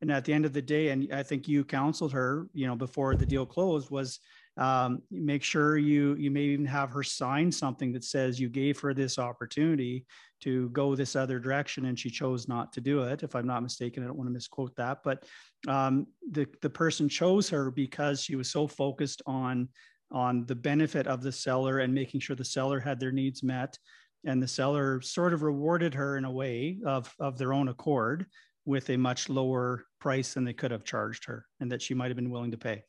And 0.00 0.12
at 0.12 0.24
the 0.24 0.32
end 0.32 0.44
of 0.44 0.52
the 0.52 0.62
day 0.62 0.90
and 0.90 1.12
i 1.12 1.24
think 1.24 1.48
you 1.48 1.64
counseled 1.64 2.12
her 2.12 2.46
you 2.52 2.68
know 2.68 2.76
before 2.76 3.16
the 3.16 3.26
deal 3.26 3.44
closed 3.44 3.90
was 3.90 4.20
um, 4.58 5.02
make 5.10 5.42
sure 5.42 5.78
you 5.78 6.14
you 6.16 6.30
may 6.30 6.42
even 6.42 6.66
have 6.66 6.90
her 6.90 7.02
sign 7.02 7.50
something 7.50 7.92
that 7.92 8.04
says 8.04 8.40
you 8.40 8.48
gave 8.48 8.78
her 8.80 8.92
this 8.92 9.18
opportunity 9.18 10.04
to 10.40 10.68
go 10.70 10.94
this 10.94 11.16
other 11.16 11.38
direction 11.38 11.86
and 11.86 11.98
she 11.98 12.10
chose 12.10 12.48
not 12.48 12.72
to 12.72 12.80
do 12.80 13.02
it. 13.02 13.22
If 13.22 13.34
i'm 13.34 13.46
not 13.46 13.62
mistaken 13.62 14.02
i 14.02 14.06
don't 14.06 14.16
want 14.16 14.28
to 14.28 14.32
misquote 14.34 14.74
that 14.76 14.98
but 15.02 15.24
um, 15.66 16.06
the, 16.30 16.46
the 16.62 16.70
person 16.70 17.08
chose 17.08 17.48
her 17.48 17.70
because 17.70 18.22
she 18.22 18.36
was 18.36 18.50
so 18.50 18.66
focused 18.66 19.22
on 19.26 19.68
on 20.10 20.46
the 20.46 20.54
benefit 20.54 21.06
of 21.06 21.22
the 21.22 21.32
seller 21.32 21.80
and 21.80 21.92
making 21.92 22.20
sure 22.20 22.36
the 22.36 22.44
seller 22.44 22.80
had 22.80 22.98
their 22.98 23.12
needs 23.12 23.42
met. 23.42 23.78
And 24.24 24.42
the 24.42 24.48
seller 24.48 25.00
sort 25.00 25.32
of 25.32 25.42
rewarded 25.42 25.94
her 25.94 26.16
in 26.16 26.24
a 26.24 26.30
way 26.30 26.78
of, 26.84 27.14
of 27.20 27.38
their 27.38 27.52
own 27.52 27.68
accord 27.68 28.26
with 28.64 28.90
a 28.90 28.96
much 28.96 29.28
lower 29.28 29.84
price 30.00 30.34
than 30.34 30.44
they 30.44 30.52
could 30.52 30.70
have 30.70 30.84
charged 30.84 31.24
her 31.26 31.46
and 31.60 31.70
that 31.72 31.82
she 31.82 31.94
might 31.94 32.08
have 32.08 32.16
been 32.16 32.30
willing 32.30 32.50
to 32.50 32.58
pay 32.58 32.82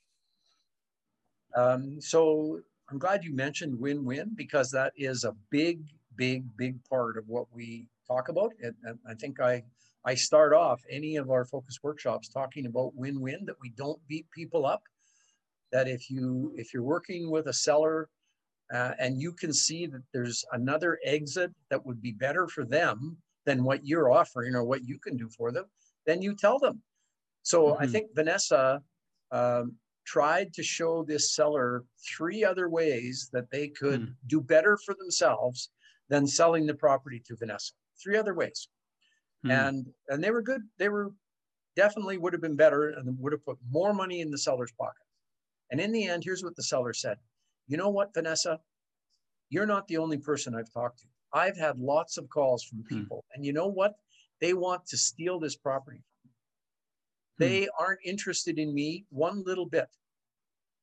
um, 1.55 1.99
so 1.99 2.59
i'm 2.89 2.97
glad 2.97 3.23
you 3.23 3.33
mentioned 3.33 3.79
win-win 3.79 4.31
because 4.35 4.69
that 4.71 4.93
is 4.95 5.23
a 5.23 5.35
big 5.49 5.81
big 6.15 6.45
big 6.57 6.77
part 6.85 7.17
of 7.17 7.27
what 7.27 7.45
we 7.53 7.87
talk 8.07 8.29
about 8.29 8.51
and, 8.63 8.75
and 8.83 8.97
i 9.07 9.13
think 9.13 9.39
i 9.39 9.63
i 10.05 10.13
start 10.13 10.53
off 10.53 10.81
any 10.89 11.15
of 11.15 11.29
our 11.29 11.45
focus 11.45 11.79
workshops 11.83 12.29
talking 12.29 12.65
about 12.65 12.95
win-win 12.95 13.45
that 13.45 13.59
we 13.61 13.69
don't 13.71 13.99
beat 14.07 14.29
people 14.31 14.65
up 14.65 14.83
that 15.71 15.87
if 15.87 16.09
you 16.09 16.53
if 16.57 16.73
you're 16.73 16.83
working 16.83 17.29
with 17.29 17.47
a 17.47 17.53
seller 17.53 18.09
uh, 18.73 18.91
and 18.99 19.19
you 19.19 19.33
can 19.33 19.51
see 19.51 19.87
that 19.87 20.03
there's 20.13 20.45
another 20.51 20.99
exit 21.03 21.51
that 21.69 21.83
would 21.85 22.01
be 22.01 22.11
better 22.11 22.47
for 22.47 22.65
them 22.65 23.17
than 23.45 23.63
what 23.63 23.85
you're 23.85 24.11
offering 24.11 24.55
or 24.55 24.63
what 24.63 24.83
you 24.83 24.99
can 24.99 25.17
do 25.17 25.27
for 25.29 25.51
them, 25.51 25.65
then 26.05 26.21
you 26.21 26.35
tell 26.35 26.59
them. 26.59 26.81
So 27.41 27.67
mm-hmm. 27.67 27.83
I 27.83 27.87
think 27.87 28.09
Vanessa 28.13 28.81
um, 29.31 29.75
tried 30.09 30.51
to 30.53 30.63
show 30.63 31.03
this 31.03 31.35
seller 31.35 31.83
three 32.17 32.43
other 32.43 32.67
ways 32.67 33.29
that 33.31 33.49
they 33.51 33.67
could 33.67 34.01
mm. 34.01 34.13
do 34.27 34.41
better 34.41 34.77
for 34.83 34.95
themselves 34.95 35.69
than 36.09 36.25
selling 36.25 36.65
the 36.65 36.73
property 36.73 37.21
to 37.27 37.35
Vanessa. 37.35 37.73
Three 38.03 38.17
other 38.17 38.33
ways. 38.33 38.69
Mm. 39.45 39.67
And 39.67 39.87
and 40.07 40.23
they 40.23 40.31
were 40.31 40.41
good. 40.41 40.61
They 40.79 40.89
were 40.89 41.11
definitely 41.75 42.17
would 42.17 42.33
have 42.33 42.41
been 42.41 42.55
better 42.55 42.89
and 42.89 43.17
would 43.19 43.33
have 43.33 43.45
put 43.45 43.57
more 43.69 43.93
money 43.93 44.21
in 44.21 44.31
the 44.31 44.37
seller's 44.37 44.71
pocket. 44.71 45.05
And 45.71 45.79
in 45.79 45.91
the 45.91 46.07
end, 46.07 46.23
here's 46.23 46.43
what 46.43 46.55
the 46.55 46.63
seller 46.63 46.93
said 46.93 47.17
You 47.67 47.77
know 47.77 47.89
what, 47.89 48.13
Vanessa? 48.13 48.59
You're 49.49 49.67
not 49.67 49.87
the 49.87 49.97
only 49.97 50.17
person 50.17 50.55
I've 50.55 50.73
talked 50.73 50.99
to. 51.01 51.07
I've 51.33 51.57
had 51.57 51.77
lots 51.79 52.17
of 52.17 52.27
calls 52.29 52.63
from 52.63 52.79
hmm. 52.79 52.97
people. 52.97 53.25
Hmm. 53.29 53.35
And 53.35 53.45
you 53.45 53.53
know 53.53 53.67
what? 53.67 53.93
They 54.41 54.53
want 54.53 54.87
to 54.87 54.97
steal 54.97 55.39
this 55.39 55.55
property. 55.55 56.01
They 57.39 57.67
aren't 57.79 58.01
interested 58.05 58.59
in 58.59 58.73
me 58.73 59.05
one 59.09 59.43
little 59.43 59.65
bit. 59.65 59.87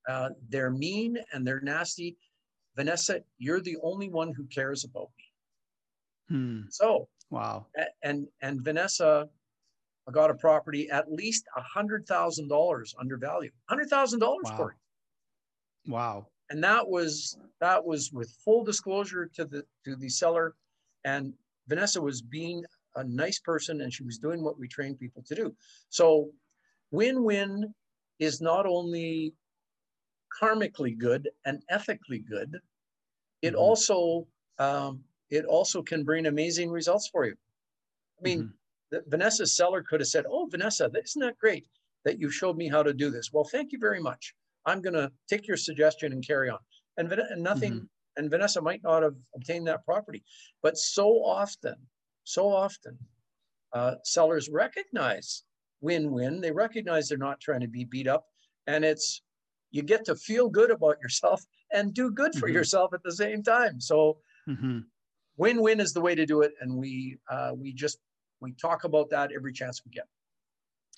Uh, 0.09 0.31
they're 0.49 0.71
mean 0.71 1.19
and 1.33 1.47
they're 1.47 1.61
nasty. 1.61 2.17
Vanessa, 2.77 3.21
you're 3.39 3.61
the 3.61 3.77
only 3.83 4.09
one 4.09 4.33
who 4.35 4.45
cares 4.47 4.85
about 4.85 5.11
me. 5.19 6.37
Hmm. 6.37 6.61
So, 6.71 7.09
Wow. 7.31 7.67
and 8.03 8.27
and 8.41 8.63
Vanessa 8.63 9.29
got 10.13 10.31
a 10.31 10.35
property 10.35 10.89
at 10.91 11.11
least 11.11 11.45
a 11.57 11.63
hundred 11.63 12.07
thousand 12.07 12.49
dollars 12.49 12.95
under 13.01 13.17
value. 13.17 13.51
Hundred 13.69 13.89
thousand 13.91 14.21
dollars 14.21 14.45
Wow. 14.45 14.69
it. 14.69 15.91
Wow. 15.91 16.27
and 16.51 16.63
that 16.63 16.87
was 16.89 17.37
that 17.61 17.85
was 17.85 18.13
with 18.13 18.31
full 18.45 18.63
disclosure 18.65 19.27
to 19.35 19.45
the 19.45 19.65
to 19.85 19.97
the 19.97 20.09
seller 20.09 20.55
and 21.05 21.33
vanessa 21.69 22.01
was 22.01 22.23
being 22.23 22.65
a 22.97 23.03
nice 23.05 23.39
person 23.41 23.81
and 23.81 23.93
she 23.93 24.05
was 24.05 24.19
doing 24.19 24.43
what 24.45 24.59
we 24.59 24.67
train 24.69 24.97
people 24.97 25.23
to 25.27 25.35
do 25.35 25.55
so 25.89 26.31
win-win 26.91 27.75
is 28.19 28.41
not 28.41 28.67
only 28.67 29.35
karmically 30.41 30.97
good 30.97 31.29
and 31.45 31.63
ethically 31.69 32.19
good 32.19 32.59
it 33.43 33.55
Mhm. 33.55 33.59
also 33.59 34.29
um, 34.59 35.05
it 35.29 35.45
also 35.45 35.83
can 35.83 36.03
bring 36.05 36.27
amazing 36.27 36.71
results 36.71 37.09
for 37.09 37.27
you. 37.27 37.37
I 38.19 38.23
mean 38.23 38.43
Mhm. 38.45 38.55
the, 38.91 39.03
vanessa's 39.09 39.55
seller 39.55 39.83
could 39.83 40.01
have 40.01 40.09
said 40.09 40.25
oh 40.29 40.47
vanessa 40.47 40.91
isn't 40.95 41.21
that 41.21 41.39
great 41.39 41.69
that 42.05 42.19
you 42.19 42.31
showed 42.31 42.57
me 42.57 42.69
how 42.69 42.83
to 42.83 42.95
do 42.95 43.11
this. 43.11 43.33
Well 43.33 43.45
thank 43.45 43.73
you 43.73 43.79
very 43.79 44.01
much. 44.01 44.35
I'm 44.65 44.81
going 44.81 44.95
to 44.95 45.13
take 45.29 45.47
your 45.47 45.57
suggestion 45.57 46.13
and 46.13 46.27
carry 46.27 46.49
on. 46.51 46.59
And, 46.97 47.13
and 47.13 47.43
nothing 47.43 47.89
and 48.17 48.31
vanessa 48.31 48.61
might 48.63 48.83
not 48.83 49.03
have 49.03 49.17
obtained 49.35 49.67
that 49.69 49.85
property 49.85 50.25
but 50.63 50.77
so 50.79 51.23
often 51.25 51.77
so 52.25 52.49
often 52.49 52.99
uh, 53.73 53.97
sellers 54.05 54.49
recognize 54.49 55.45
win-win 55.81 56.41
they 56.41 56.53
recognize 56.53 57.09
they're 57.09 57.19
not 57.19 57.41
trying 57.41 57.61
to 57.61 57.69
be 57.69 57.85
beat 57.85 58.09
up 58.09 58.27
and 58.67 58.85
it's 58.85 59.23
you 59.71 59.83
get 59.83 60.05
to 60.05 60.15
feel 60.17 60.49
good 60.49 60.71
about 60.71 60.97
yourself 61.03 61.45
and 61.73 61.93
do 61.93 62.11
good 62.11 62.35
for 62.35 62.49
Mhm. 62.49 62.55
yourself 62.55 62.95
at 62.95 63.03
the 63.03 63.13
same 63.13 63.43
time 63.43 63.81
so 63.81 64.19
Mhm. 64.49 64.85
win-win 65.37 65.81
is 65.81 65.93
the 65.93 66.01
way 66.01 66.15
to 66.15 66.27
do 66.27 66.43
it 66.43 66.53
and 66.61 66.75
we 66.75 67.19
uh, 67.29 67.53
we 67.55 67.73
just 67.73 67.99
we 68.41 68.53
talk 68.53 68.85
about 68.85 69.11
that 69.11 69.33
every 69.33 69.53
chance 69.53 69.83
we 69.85 69.91
get 69.91 70.07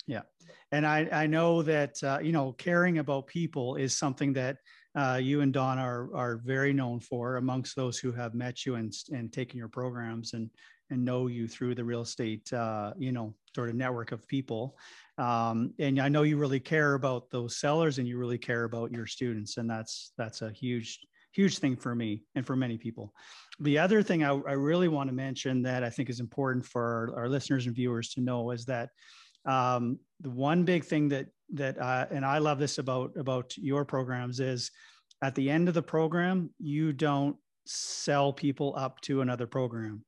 Yeah, 0.07 0.23
And 0.71 0.87
I, 0.87 1.07
I 1.11 1.27
know 1.27 1.61
that, 1.63 2.01
uh, 2.03 2.19
you 2.19 2.31
know, 2.31 2.53
caring 2.53 2.97
about 2.97 3.27
people 3.27 3.75
is 3.75 3.95
something 3.95 4.33
that 4.33 4.57
uh, 4.95 5.19
you 5.21 5.41
and 5.41 5.53
Don 5.53 5.77
are, 5.77 6.09
are 6.15 6.41
very 6.43 6.73
known 6.73 6.99
for 6.99 7.35
amongst 7.35 7.75
those 7.75 7.99
who 7.99 8.11
have 8.13 8.33
met 8.33 8.65
you 8.65 8.73
and, 8.75 8.91
and 9.11 9.31
taken 9.31 9.57
your 9.59 9.67
programs 9.67 10.33
and, 10.33 10.49
and 10.89 11.05
know 11.05 11.27
you 11.27 11.47
through 11.47 11.75
the 11.75 11.83
real 11.83 12.01
estate, 12.01 12.51
uh, 12.53 12.93
you 12.97 13.11
know, 13.11 13.35
sort 13.55 13.69
of 13.69 13.75
network 13.75 14.11
of 14.11 14.27
people. 14.27 14.77
Um, 15.17 15.73
and 15.79 15.99
I 15.99 16.09
know 16.09 16.23
you 16.23 16.37
really 16.37 16.59
care 16.59 16.93
about 16.93 17.29
those 17.29 17.57
sellers 17.57 17.99
and 17.99 18.07
you 18.07 18.17
really 18.17 18.37
care 18.37 18.63
about 18.63 18.91
your 18.91 19.05
students. 19.05 19.57
And 19.57 19.69
that's, 19.69 20.13
that's 20.17 20.41
a 20.41 20.51
huge, 20.51 20.99
huge 21.31 21.59
thing 21.59 21.75
for 21.75 21.93
me 21.93 22.23
and 22.35 22.45
for 22.45 22.55
many 22.55 22.77
people. 22.77 23.13
The 23.59 23.77
other 23.77 24.01
thing 24.01 24.23
I, 24.23 24.29
I 24.29 24.53
really 24.53 24.87
want 24.87 25.09
to 25.09 25.15
mention 25.15 25.61
that 25.63 25.83
I 25.83 25.89
think 25.89 26.09
is 26.09 26.19
important 26.19 26.65
for 26.65 26.83
our, 27.15 27.23
our 27.23 27.29
listeners 27.29 27.65
and 27.65 27.75
viewers 27.75 28.09
to 28.11 28.21
know 28.21 28.51
is 28.51 28.65
that 28.65 28.89
um, 29.45 29.99
the 30.21 30.29
one 30.29 30.63
big 30.63 30.83
thing 30.83 31.09
that 31.09 31.27
that 31.53 31.77
and 32.11 32.25
I 32.25 32.37
love 32.37 32.59
this 32.59 32.77
about 32.77 33.15
about 33.17 33.57
your 33.57 33.85
programs 33.85 34.39
is 34.39 34.71
at 35.21 35.35
the 35.35 35.49
end 35.49 35.67
of 35.67 35.73
the 35.73 35.81
program 35.81 36.51
you 36.59 36.93
don't 36.93 37.35
sell 37.65 38.31
people 38.31 38.73
up 38.77 38.99
to 39.01 39.21
another 39.21 39.47
program 39.47 40.03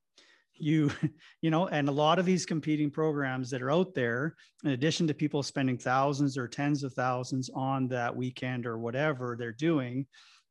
you 0.56 0.91
you 1.41 1.49
know 1.49 1.68
and 1.68 1.89
a 1.89 1.91
lot 1.91 2.20
of 2.20 2.26
these 2.26 2.45
competing 2.45 2.89
programs 2.89 3.49
that 3.49 3.62
are 3.62 3.72
out 3.72 3.93
there 3.93 4.36
in 4.64 4.72
addition 4.72 5.08
to 5.08 5.14
people 5.14 5.41
spending 5.43 5.78
thousands 5.78 6.38
or 6.38 6.47
tens 6.47 6.84
of 6.84 6.93
thousands 6.93 7.49
on 7.56 7.88
that 7.88 8.16
weekend 8.16 8.66
or 8.66 8.78
whatever 8.78 9.36
they're 9.38 9.52
doing 9.52 10.06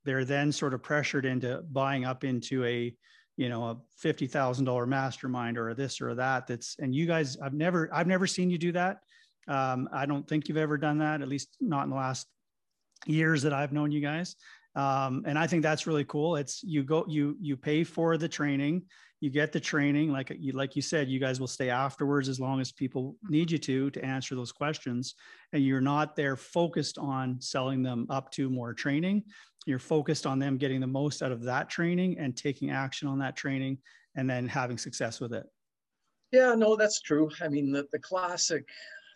they're 0.05 0.25
then 0.25 0.51
sort 0.53 0.75
of 0.75 0.83
pressured 0.83 1.27
into 1.27 1.63
buying 1.71 2.05
up 2.05 2.25
into 2.25 2.65
a 2.65 2.95
you 3.37 3.49
know 3.49 3.65
a 3.65 3.77
fifty 3.97 4.27
thousand 4.27 4.65
dollar 4.65 4.87
mastermind 4.87 5.59
or 5.59 5.73
this 5.75 6.01
or 6.01 6.15
that. 6.15 6.47
That's 6.47 6.77
and 6.79 6.95
you 6.95 7.07
guys, 7.07 7.37
I've 7.39 7.55
never 7.55 7.89
I've 7.93 8.07
never 8.07 8.27
seen 8.27 8.51
you 8.51 8.59
do 8.59 8.73
that. 8.73 8.99
Um, 9.49 9.89
I 9.93 10.07
don't 10.07 10.29
think 10.29 10.49
you've 10.49 10.59
ever 10.59 10.79
done 10.79 10.99
that, 10.99 11.23
at 11.23 11.29
least 11.29 11.57
not 11.61 11.85
in 11.85 11.91
the 11.91 11.97
last 11.97 12.27
years 13.07 13.43
that 13.43 13.53
I've 13.53 13.73
known 13.73 13.91
you 13.91 14.01
guys. 14.01 14.37
Um, 14.77 15.25
and 15.27 15.39
I 15.39 15.47
think 15.47 15.63
that's 15.63 15.87
really 15.87 16.05
cool. 16.05 16.37
It's 16.37 16.63
you 16.63 16.83
go 16.83 17.05
you 17.09 17.37
you 17.41 17.57
pay 17.57 17.83
for 17.85 18.17
the 18.17 18.29
training, 18.29 18.83
you 19.21 19.31
get 19.31 19.53
the 19.53 19.61
training 19.61 20.11
like 20.11 20.35
you 20.39 20.53
like 20.53 20.75
you 20.77 20.83
said. 20.83 21.09
You 21.09 21.21
guys 21.21 21.41
will 21.41 21.47
stay 21.47 21.71
afterwards 21.71 22.29
as 22.29 22.41
long 22.41 22.61
as 22.61 22.73
people 22.73 23.13
mm-hmm. 23.13 23.33
need 23.33 23.51
you 23.51 23.59
to 23.59 23.91
to 23.91 24.05
answer 24.05 24.35
those 24.35 24.53
questions, 24.53 25.15
and 25.53 25.65
you're 25.65 25.81
not 25.81 26.17
there 26.17 26.37
focused 26.37 26.99
on 26.99 27.41
selling 27.41 27.83
them 27.83 28.07
up 28.11 28.31
to 28.33 28.51
more 28.51 28.73
training 28.75 29.25
you're 29.67 29.79
focused 29.79 30.27
on 30.27 30.39
them 30.39 30.57
getting 30.57 30.81
the 30.81 30.87
most 30.87 31.23
out 31.23 31.33
of 31.33 31.43
that 31.43 31.69
training 31.69 32.19
and 32.19 32.37
taking 32.37 32.71
action 32.71 33.07
on 33.07 33.19
that 33.19 33.37
training 33.37 33.79
and 34.17 34.29
then 34.29 34.49
having 34.49 34.79
success 34.79 35.21
with 35.21 35.33
it 35.33 35.47
Yeah, 36.33 36.55
no, 36.55 36.77
that's 36.77 37.01
true. 37.01 37.29
I 37.41 37.49
mean, 37.49 37.73
the, 37.73 37.87
the 37.93 37.99
classic, 37.99 38.65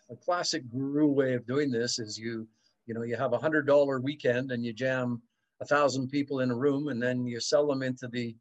the 0.08 0.16
classic 0.16 0.62
guru 0.70 1.06
way 1.06 1.34
of 1.34 1.46
doing 1.46 1.70
this 1.70 1.98
is 1.98 2.18
you, 2.18 2.46
you 2.86 2.94
know, 2.94 3.02
you 3.02 3.16
have 3.16 3.32
a 3.32 3.38
hundred 3.38 3.66
dollar 3.66 4.00
weekend 4.00 4.52
and 4.52 4.64
you 4.64 4.72
jam 4.72 5.22
a 5.60 5.64
thousand 5.64 6.08
people 6.08 6.40
in 6.40 6.50
a 6.50 6.56
room, 6.56 6.88
and 6.88 7.00
then 7.00 7.24
you 7.24 7.40
sell 7.40 7.66
them 7.66 7.82
into 7.82 8.08
the, 8.08 8.36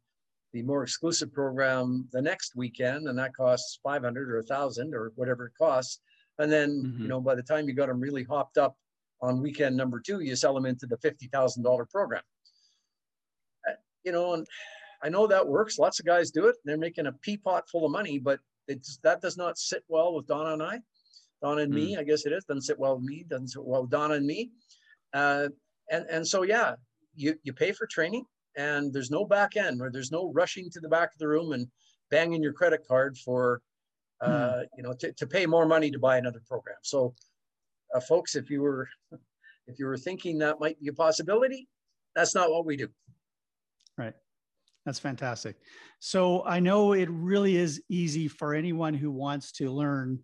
the 0.54 0.62
more 0.62 0.84
exclusive 0.84 1.32
program 1.32 2.08
the 2.12 2.22
next 2.22 2.54
weekend, 2.54 3.08
and 3.08 3.18
that 3.18 3.34
costs 3.34 3.80
five 3.82 4.04
hundred 4.04 4.30
or 4.30 4.38
a 4.38 4.42
thousand 4.44 4.94
or 4.94 5.12
whatever 5.16 5.46
it 5.46 5.52
costs. 5.58 6.00
And 6.38 6.50
then, 6.50 6.70
Mhm. 6.70 7.00
you 7.00 7.08
know, 7.08 7.20
by 7.20 7.34
the 7.34 7.42
time 7.42 7.68
you 7.68 7.74
got 7.74 7.88
them 7.88 8.00
really 8.00 8.22
hopped 8.22 8.56
up 8.56 8.76
on 9.20 9.42
weekend 9.42 9.76
number 9.76 9.98
two, 10.00 10.20
you 10.20 10.36
sell 10.36 10.54
them 10.54 10.64
into 10.64 10.86
the 10.86 10.96
fifty 10.98 11.26
thousand 11.26 11.64
dollar 11.64 11.84
program. 11.84 12.22
Uh, 13.68 13.72
You 14.04 14.12
know, 14.12 14.34
and 14.34 14.46
I 15.02 15.08
know 15.08 15.26
that 15.26 15.46
works. 15.46 15.76
Lots 15.78 15.98
of 15.98 16.06
guys 16.06 16.30
do 16.30 16.46
it. 16.46 16.56
They're 16.64 16.78
making 16.78 17.06
a 17.06 17.12
pea 17.12 17.36
pot 17.36 17.68
full 17.68 17.84
of 17.84 17.90
money, 17.90 18.18
but 18.20 18.38
it's 18.68 18.98
that 18.98 19.20
does 19.20 19.36
not 19.36 19.58
sit 19.58 19.84
well 19.88 20.14
with 20.14 20.26
Donna 20.28 20.52
and 20.52 20.62
I. 20.62 20.82
Donna 21.42 21.62
and 21.62 21.74
me, 21.74 21.96
I 21.96 22.04
guess 22.04 22.26
it 22.26 22.32
is. 22.32 22.44
Doesn't 22.44 22.62
sit 22.62 22.78
well 22.78 22.94
with 22.96 23.04
me. 23.04 23.24
Doesn't 23.24 23.48
sit 23.48 23.64
well 23.64 23.82
with 23.82 23.90
Donna 23.90 24.14
and 24.14 24.26
me. 24.26 24.52
Uh, 25.12 25.48
and 25.90 26.06
and 26.08 26.26
so 26.26 26.42
yeah, 26.42 26.76
you 27.16 27.38
you 27.42 27.52
pay 27.52 27.72
for 27.72 27.86
training, 27.86 28.24
and 28.56 28.92
there's 28.92 29.10
no 29.10 29.24
back 29.24 29.56
end, 29.56 29.80
or 29.80 29.90
there's 29.90 30.12
no 30.12 30.32
rushing 30.32 30.70
to 30.70 30.80
the 30.80 30.88
back 30.88 31.12
of 31.12 31.18
the 31.18 31.28
room 31.28 31.52
and 31.52 31.66
banging 32.10 32.42
your 32.42 32.52
credit 32.52 32.86
card 32.86 33.16
for, 33.18 33.60
uh, 34.20 34.62
you 34.76 34.82
know, 34.82 34.92
to, 34.94 35.12
to 35.12 35.26
pay 35.26 35.46
more 35.46 35.66
money 35.66 35.90
to 35.90 35.98
buy 35.98 36.18
another 36.18 36.40
program. 36.46 36.76
So, 36.82 37.14
uh, 37.94 38.00
folks, 38.00 38.34
if 38.36 38.50
you 38.50 38.62
were 38.62 38.88
if 39.66 39.78
you 39.78 39.86
were 39.86 39.96
thinking 39.96 40.38
that 40.38 40.60
might 40.60 40.78
be 40.80 40.88
a 40.88 40.92
possibility, 40.92 41.68
that's 42.14 42.34
not 42.34 42.50
what 42.50 42.66
we 42.66 42.76
do. 42.76 42.88
Right. 43.96 44.14
That's 44.84 44.98
fantastic 44.98 45.56
so 46.04 46.44
i 46.44 46.60
know 46.60 46.92
it 46.92 47.08
really 47.10 47.56
is 47.56 47.82
easy 47.88 48.28
for 48.28 48.52
anyone 48.54 48.92
who 48.92 49.10
wants 49.10 49.52
to 49.52 49.70
learn 49.70 50.18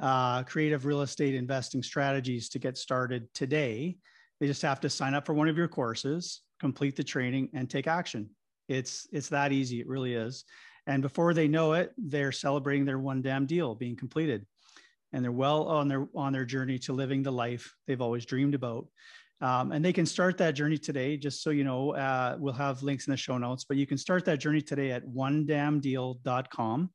uh, 0.00 0.44
creative 0.44 0.86
real 0.86 1.02
estate 1.02 1.34
investing 1.34 1.82
strategies 1.82 2.48
to 2.48 2.60
get 2.60 2.78
started 2.78 3.26
today 3.34 3.96
they 4.38 4.46
just 4.46 4.62
have 4.62 4.78
to 4.78 4.88
sign 4.88 5.12
up 5.12 5.26
for 5.26 5.34
one 5.34 5.48
of 5.48 5.56
your 5.56 5.66
courses 5.66 6.42
complete 6.64 6.96
the 6.96 7.04
training 7.04 7.50
and 7.52 7.68
take 7.68 7.86
action. 7.86 8.30
It's 8.68 9.06
it's 9.12 9.28
that 9.28 9.52
easy. 9.52 9.80
It 9.80 9.86
really 9.86 10.14
is. 10.14 10.44
And 10.86 11.02
before 11.02 11.34
they 11.34 11.46
know 11.46 11.74
it 11.74 11.92
they're 11.98 12.32
celebrating 12.32 12.86
their 12.86 12.98
one 12.98 13.20
damn 13.20 13.44
deal 13.44 13.74
being 13.74 13.96
completed. 13.96 14.46
And 15.12 15.22
they're 15.22 15.40
well 15.46 15.64
on 15.64 15.88
their 15.88 16.06
on 16.14 16.32
their 16.32 16.46
journey 16.46 16.78
to 16.84 16.94
living 16.94 17.22
the 17.22 17.30
life 17.30 17.74
they've 17.86 18.00
always 18.00 18.24
dreamed 18.24 18.54
about. 18.54 18.86
Um, 19.42 19.72
and 19.72 19.84
they 19.84 19.92
can 19.92 20.06
start 20.06 20.38
that 20.38 20.52
journey 20.52 20.78
today 20.78 21.18
just 21.18 21.42
so 21.42 21.50
you 21.50 21.64
know 21.64 21.90
uh, 21.90 22.36
we'll 22.38 22.54
have 22.66 22.82
links 22.82 23.06
in 23.06 23.10
the 23.10 23.16
show 23.26 23.36
notes 23.36 23.64
but 23.68 23.76
you 23.76 23.86
can 23.86 23.98
start 23.98 24.24
that 24.24 24.38
journey 24.38 24.62
today 24.62 24.90
at 24.92 25.04
one 25.04 25.44
damn 25.44 25.80
onedamndeal.com 25.80 26.90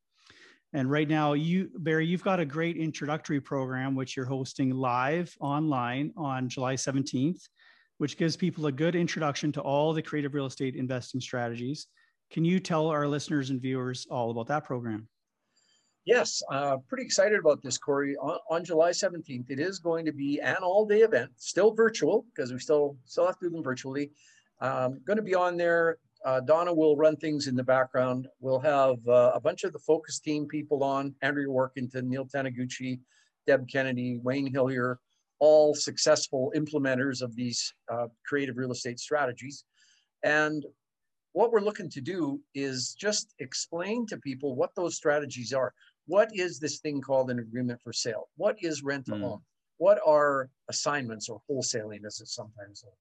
and 0.73 0.89
right 0.89 1.09
now 1.09 1.33
you 1.33 1.69
barry 1.75 2.05
you've 2.07 2.23
got 2.31 2.39
a 2.39 2.45
great 2.45 2.77
introductory 2.77 3.41
program 3.41 3.93
which 3.93 4.15
you're 4.15 4.31
hosting 4.37 4.69
live 4.71 5.29
online 5.41 6.13
on 6.15 6.47
july 6.47 6.75
17th 6.75 7.43
which 7.99 8.17
gives 8.17 8.35
people 8.35 8.65
a 8.65 8.71
good 8.71 8.95
introduction 8.95 9.51
to 9.51 9.61
all 9.61 9.93
the 9.93 10.01
creative 10.01 10.33
real 10.33 10.47
estate 10.47 10.75
investing 10.75 11.21
strategies 11.21 11.87
can 12.31 12.43
you 12.43 12.59
tell 12.59 12.87
our 12.87 13.07
listeners 13.07 13.49
and 13.49 13.61
viewers 13.61 14.07
all 14.09 14.31
about 14.31 14.47
that 14.47 14.65
program 14.65 15.07
Yes, 16.09 16.41
uh, 16.51 16.77
pretty 16.87 17.03
excited 17.03 17.37
about 17.37 17.61
this, 17.61 17.77
Corey. 17.77 18.15
On, 18.17 18.39
on 18.49 18.65
July 18.65 18.89
17th, 18.89 19.51
it 19.51 19.59
is 19.59 19.77
going 19.77 20.05
to 20.05 20.11
be 20.11 20.39
an 20.39 20.55
all-day 20.63 21.01
event, 21.01 21.29
still 21.37 21.71
virtual 21.75 22.25
because 22.33 22.51
we 22.51 22.57
still 22.57 22.97
still 23.05 23.27
have 23.27 23.37
to 23.37 23.45
do 23.45 23.51
them 23.51 23.63
virtually. 23.63 24.09
Um, 24.59 25.01
going 25.05 25.17
to 25.17 25.23
be 25.23 25.35
on 25.35 25.55
there. 25.55 25.97
Uh, 26.25 26.39
Donna 26.39 26.73
will 26.73 26.97
run 26.97 27.15
things 27.15 27.45
in 27.45 27.55
the 27.55 27.63
background. 27.63 28.27
We'll 28.39 28.59
have 28.59 28.97
uh, 29.07 29.33
a 29.35 29.39
bunch 29.39 29.63
of 29.63 29.71
the 29.71 29.77
focus 29.77 30.19
team 30.19 30.47
people 30.47 30.83
on: 30.83 31.13
Andrea 31.21 31.47
Workington, 31.47 32.03
Neil 32.03 32.25
Taniguchi, 32.25 33.01
Deb 33.45 33.67
Kennedy, 33.69 34.17
Wayne 34.17 34.51
Hillier, 34.51 34.99
all 35.39 35.73
successful 35.73 36.51
implementers 36.55 37.21
of 37.21 37.35
these 37.35 37.73
uh, 37.91 38.07
creative 38.25 38.57
real 38.57 38.71
estate 38.71 38.99
strategies. 38.99 39.63
And 40.23 40.65
what 41.33 41.51
we're 41.51 41.61
looking 41.61 41.89
to 41.91 42.01
do 42.01 42.41
is 42.55 42.93
just 42.93 43.33
explain 43.39 44.05
to 44.07 44.17
people 44.17 44.55
what 44.55 44.75
those 44.75 44.95
strategies 44.95 45.53
are. 45.53 45.73
What 46.07 46.29
is 46.33 46.59
this 46.59 46.79
thing 46.79 47.01
called 47.01 47.29
an 47.29 47.39
agreement 47.39 47.81
for 47.81 47.93
sale? 47.93 48.29
What 48.35 48.57
is 48.61 48.83
rent 48.83 49.05
to 49.05 49.11
Mm. 49.11 49.23
own? 49.23 49.41
What 49.77 49.99
are 50.05 50.49
assignments 50.67 51.29
or 51.29 51.41
wholesaling, 51.49 52.05
as 52.05 52.19
it's 52.19 52.33
sometimes 52.33 52.81
called? 52.81 52.95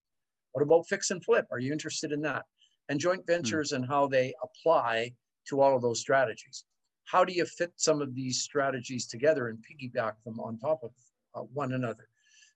What 0.52 0.62
about 0.62 0.86
fix 0.88 1.10
and 1.10 1.24
flip? 1.24 1.46
Are 1.50 1.58
you 1.58 1.72
interested 1.72 2.12
in 2.12 2.20
that? 2.22 2.44
And 2.88 3.00
joint 3.00 3.22
hmm. 3.22 3.32
ventures 3.32 3.72
mm. 3.72 3.76
and 3.76 3.86
how 3.86 4.06
they 4.06 4.34
apply 4.42 5.14
to 5.48 5.60
all 5.60 5.74
of 5.74 5.82
those 5.82 6.00
strategies. 6.00 6.64
How 7.04 7.24
do 7.24 7.32
you 7.32 7.46
fit 7.46 7.72
some 7.76 8.02
of 8.02 8.14
these 8.14 8.42
strategies 8.42 9.06
together 9.06 9.48
and 9.48 9.58
piggyback 9.58 10.14
them 10.24 10.38
on 10.40 10.58
top 10.58 10.82
of 10.82 10.90
uh, 11.34 11.40
one 11.40 11.72
another? 11.72 12.08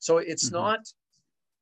So 0.03 0.19
it's 0.19 0.47
mm-hmm. 0.47 0.57
not 0.57 0.81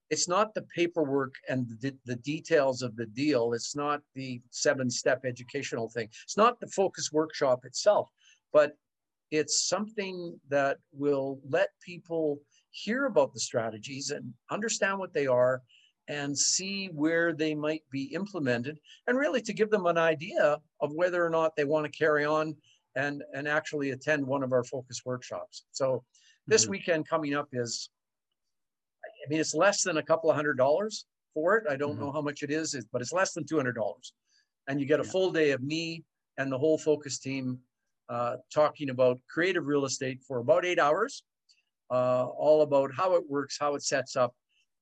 it's 0.08 0.26
not 0.26 0.54
the 0.54 0.62
paperwork 0.74 1.34
and 1.48 1.68
the, 1.80 1.94
the, 2.04 2.16
details 2.16 2.82
of 2.82 2.96
the 2.96 3.06
deal. 3.06 3.52
It's 3.52 3.76
not 3.76 4.00
the 4.16 4.40
seven 4.50 4.90
step 4.90 5.20
educational 5.24 5.88
thing. 5.88 6.08
It's 6.24 6.36
not 6.36 6.58
the 6.58 6.66
focus 6.66 7.12
workshop 7.12 7.64
itself, 7.64 8.08
but 8.52 8.72
it's 9.30 9.68
something 9.68 10.36
that 10.48 10.78
will 10.92 11.38
let 11.48 11.68
people 11.80 12.40
hear 12.72 13.06
about 13.06 13.32
the 13.34 13.38
strategies 13.38 14.10
and 14.10 14.34
understand 14.50 14.98
what 14.98 15.14
they 15.14 15.28
are 15.28 15.62
and 16.08 16.36
see 16.36 16.86
where 16.86 17.32
they 17.32 17.54
might 17.54 17.84
be 17.92 18.12
implemented 18.12 18.80
and 19.06 19.16
really 19.16 19.40
to 19.42 19.52
give 19.52 19.70
them 19.70 19.86
an 19.86 19.98
idea 19.98 20.58
of 20.80 20.92
whether 20.92 21.24
or 21.24 21.30
not 21.30 21.54
they 21.54 21.64
want 21.64 21.86
to 21.86 21.98
carry 21.98 22.24
on 22.24 22.56
and 22.96 23.22
and 23.32 23.46
actually 23.46 23.90
attend 23.90 24.26
one 24.26 24.42
of 24.42 24.52
our 24.52 24.64
focus 24.64 25.02
workshops 25.04 25.66
so 25.70 26.02
this 26.48 26.62
mm-hmm. 26.62 26.72
weekend 26.72 27.08
coming 27.08 27.34
up 27.34 27.48
is 27.52 27.90
i 29.24 29.28
mean 29.28 29.40
it's 29.40 29.54
less 29.54 29.82
than 29.82 29.98
a 29.98 30.02
couple 30.02 30.30
of 30.30 30.36
hundred 30.36 30.56
dollars 30.56 31.06
for 31.34 31.56
it 31.56 31.64
i 31.70 31.76
don't 31.76 31.92
mm-hmm. 31.92 32.04
know 32.04 32.12
how 32.12 32.20
much 32.20 32.42
it 32.42 32.50
is 32.50 32.76
but 32.92 33.00
it's 33.00 33.12
less 33.12 33.32
than 33.32 33.44
$200 33.44 33.74
and 34.68 34.80
you 34.80 34.86
get 34.86 35.00
a 35.00 35.04
yeah. 35.04 35.10
full 35.10 35.30
day 35.30 35.50
of 35.50 35.62
me 35.62 36.04
and 36.38 36.50
the 36.50 36.58
whole 36.58 36.78
focus 36.78 37.18
team 37.18 37.58
uh, 38.08 38.36
talking 38.52 38.90
about 38.90 39.20
creative 39.28 39.66
real 39.66 39.84
estate 39.84 40.20
for 40.26 40.38
about 40.38 40.64
eight 40.64 40.80
hours 40.80 41.22
uh, 41.90 42.26
all 42.26 42.62
about 42.62 42.90
how 42.94 43.14
it 43.14 43.22
works 43.28 43.56
how 43.58 43.74
it 43.74 43.82
sets 43.82 44.16
up 44.16 44.34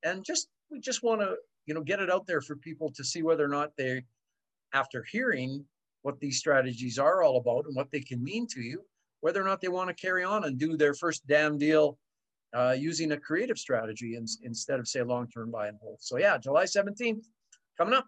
and 0.05 0.25
just 0.25 0.49
we 0.71 0.81
just 0.81 1.03
want 1.03 1.21
to 1.21 1.35
you 1.67 1.75
know 1.75 1.83
get 1.83 2.01
it 2.01 2.11
out 2.11 2.27
there 2.27 2.41
for 2.41 2.57
people 2.57 2.91
to 2.91 3.05
see 3.05 3.23
whether 3.23 3.45
or 3.45 3.49
not 3.49 3.71
they 3.77 4.03
after 4.73 5.05
hearing 5.11 5.65
what 6.03 6.19
these 6.21 6.39
strategies 6.39 6.99
are 6.99 7.23
all 7.23 7.39
about 7.39 7.65
and 7.67 7.75
what 7.77 7.91
they 7.91 8.01
can 8.01 8.23
mean 8.23 8.47
to 8.47 8.61
you 8.61 8.81
whether 9.21 9.43
or 9.43 9.45
not 9.45 9.61
they 9.61 9.69
want 9.69 9.89
to 9.89 9.95
carry 9.95 10.25
on 10.25 10.45
and 10.45 10.59
do 10.59 10.77
their 10.77 10.95
first 10.95 11.27
damn 11.27 11.59
deal 11.59 11.99
uh, 12.55 12.75
using 12.79 13.13
a 13.13 13.17
creative 13.17 13.59
strategy 13.59 14.17
in, 14.17 14.27
instead 14.43 14.79
of 14.81 14.89
say 14.89 15.03
long-term 15.03 15.51
buy 15.51 15.69
and 15.69 15.79
hold 15.83 15.99
so 16.01 16.19
yeah 16.19 16.39
july 16.39 16.65
17th 16.65 17.25
coming 17.77 17.95
up 17.95 18.07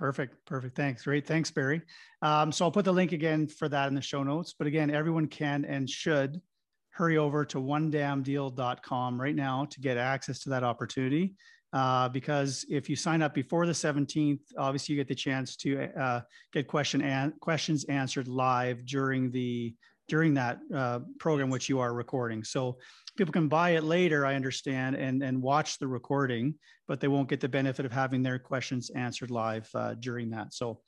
Perfect. 0.00 0.34
Perfect. 0.46 0.74
Thanks. 0.74 1.02
Great. 1.02 1.26
Thanks, 1.26 1.50
Barry. 1.50 1.82
Um, 2.22 2.50
so 2.50 2.64
I'll 2.64 2.70
put 2.70 2.86
the 2.86 2.92
link 2.92 3.12
again 3.12 3.46
for 3.46 3.68
that 3.68 3.88
in 3.88 3.94
the 3.94 4.00
show 4.00 4.22
notes. 4.22 4.54
But 4.58 4.66
again, 4.66 4.90
everyone 4.90 5.26
can 5.26 5.66
and 5.66 5.88
should 5.88 6.40
hurry 6.88 7.18
over 7.18 7.44
to 7.44 7.58
onedamndeal.com 7.58 9.20
right 9.20 9.34
now 9.34 9.66
to 9.66 9.80
get 9.80 9.98
access 9.98 10.40
to 10.40 10.50
that 10.50 10.64
opportunity. 10.64 11.34
Uh, 11.72 12.08
because 12.08 12.64
if 12.68 12.88
you 12.88 12.96
sign 12.96 13.20
up 13.20 13.34
before 13.34 13.66
the 13.66 13.72
17th, 13.72 14.40
obviously 14.58 14.94
you 14.94 15.00
get 15.00 15.06
the 15.06 15.14
chance 15.14 15.54
to 15.56 15.84
uh, 16.00 16.20
get 16.52 16.66
question 16.66 17.02
and 17.02 17.38
questions 17.40 17.84
answered 17.84 18.26
live 18.26 18.84
during 18.86 19.30
the 19.30 19.74
during 20.10 20.34
that 20.34 20.58
uh, 20.74 20.98
program 21.20 21.50
which 21.50 21.68
you 21.68 21.78
are 21.78 21.94
recording. 21.94 22.42
So 22.42 22.78
people 23.16 23.32
can 23.32 23.46
buy 23.46 23.70
it 23.70 23.84
later, 23.84 24.26
I 24.26 24.34
understand, 24.34 24.96
and 24.96 25.22
and 25.22 25.40
watch 25.40 25.78
the 25.78 25.86
recording, 25.86 26.54
but 26.88 26.98
they 26.98 27.08
won't 27.08 27.28
get 27.28 27.40
the 27.40 27.48
benefit 27.48 27.86
of 27.86 27.92
having 27.92 28.22
their 28.22 28.38
questions 28.38 28.90
answered 28.90 29.30
live 29.30 29.68
uh, 29.74 29.94
during 29.94 30.30
that. 30.30 30.52
So 30.52 30.80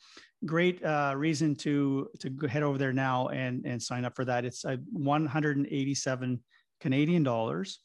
great 0.44 0.84
uh, 0.84 1.14
reason 1.16 1.54
to 1.64 2.08
to 2.18 2.48
head 2.48 2.64
over 2.64 2.78
there 2.78 2.92
now 2.92 3.28
and 3.28 3.64
and 3.64 3.80
sign 3.80 4.04
up 4.04 4.16
for 4.16 4.24
that. 4.24 4.44
It's 4.44 4.64
uh, 4.64 4.76
187 4.90 6.40
Canadian 6.80 7.22
dollars, 7.22 7.78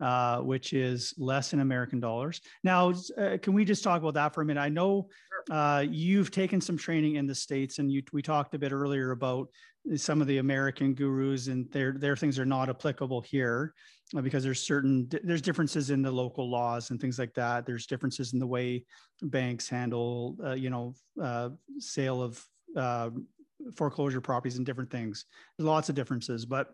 uh, 0.00 0.38
which 0.38 0.72
is 0.72 1.12
less 1.18 1.52
in 1.52 1.58
American 1.58 1.98
dollars. 1.98 2.40
Now, 2.62 2.92
uh, 3.18 3.36
can 3.42 3.52
we 3.52 3.64
just 3.64 3.82
talk 3.82 4.00
about 4.00 4.14
that 4.14 4.32
for 4.32 4.42
a 4.42 4.44
minute? 4.44 4.60
I 4.60 4.68
know 4.68 5.08
uh, 5.50 5.84
you've 5.88 6.30
taken 6.30 6.60
some 6.60 6.76
training 6.76 7.16
in 7.16 7.26
the 7.26 7.34
states, 7.34 7.78
and 7.78 7.90
you 7.90 8.02
we 8.12 8.22
talked 8.22 8.54
a 8.54 8.58
bit 8.58 8.72
earlier 8.72 9.12
about 9.12 9.48
some 9.96 10.20
of 10.20 10.26
the 10.26 10.38
American 10.38 10.94
gurus, 10.94 11.48
and 11.48 11.70
their 11.72 11.92
their 11.92 12.16
things 12.16 12.38
are 12.38 12.46
not 12.46 12.68
applicable 12.68 13.20
here. 13.20 13.74
Uh, 14.16 14.22
because 14.22 14.42
there's 14.42 14.62
certain 14.62 15.06
there's 15.22 15.42
differences 15.42 15.90
in 15.90 16.00
the 16.00 16.10
local 16.10 16.50
laws 16.50 16.88
and 16.88 16.98
things 16.98 17.18
like 17.18 17.34
that 17.34 17.66
there's 17.66 17.84
differences 17.84 18.32
in 18.32 18.38
the 18.38 18.46
way 18.46 18.82
banks 19.20 19.68
handle 19.68 20.34
uh, 20.42 20.54
you 20.54 20.70
know 20.70 20.94
uh, 21.22 21.50
sale 21.78 22.22
of 22.22 22.42
uh, 22.74 23.10
foreclosure 23.76 24.22
properties 24.22 24.56
and 24.56 24.64
different 24.64 24.90
things 24.90 25.26
there's 25.58 25.66
lots 25.66 25.90
of 25.90 25.94
differences 25.94 26.46
but 26.46 26.68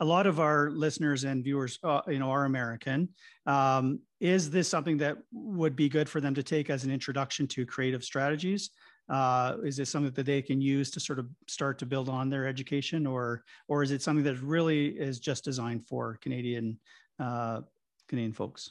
a 0.00 0.04
lot 0.04 0.26
of 0.26 0.40
our 0.40 0.70
listeners 0.70 1.24
and 1.24 1.44
viewers 1.44 1.78
uh, 1.84 2.00
you 2.08 2.18
know 2.18 2.30
are 2.30 2.44
american 2.44 3.08
um, 3.46 4.00
is 4.20 4.50
this 4.50 4.68
something 4.68 4.96
that 4.96 5.16
would 5.32 5.76
be 5.76 5.88
good 5.88 6.08
for 6.08 6.20
them 6.20 6.34
to 6.34 6.42
take 6.42 6.70
as 6.70 6.84
an 6.84 6.90
introduction 6.90 7.46
to 7.46 7.66
creative 7.66 8.02
strategies 8.02 8.70
uh, 9.08 9.56
is 9.64 9.76
this 9.76 9.88
something 9.88 10.12
that 10.12 10.26
they 10.26 10.42
can 10.42 10.60
use 10.60 10.90
to 10.90 11.00
sort 11.00 11.18
of 11.18 11.26
start 11.46 11.78
to 11.78 11.86
build 11.86 12.08
on 12.10 12.28
their 12.28 12.46
education, 12.46 13.06
or 13.06 13.42
or 13.66 13.82
is 13.82 13.90
it 13.90 14.02
something 14.02 14.24
that 14.24 14.38
really 14.42 14.88
is 14.88 15.18
just 15.18 15.44
designed 15.44 15.86
for 15.86 16.18
Canadian 16.20 16.78
uh, 17.18 17.62
Canadian 18.06 18.34
folks? 18.34 18.70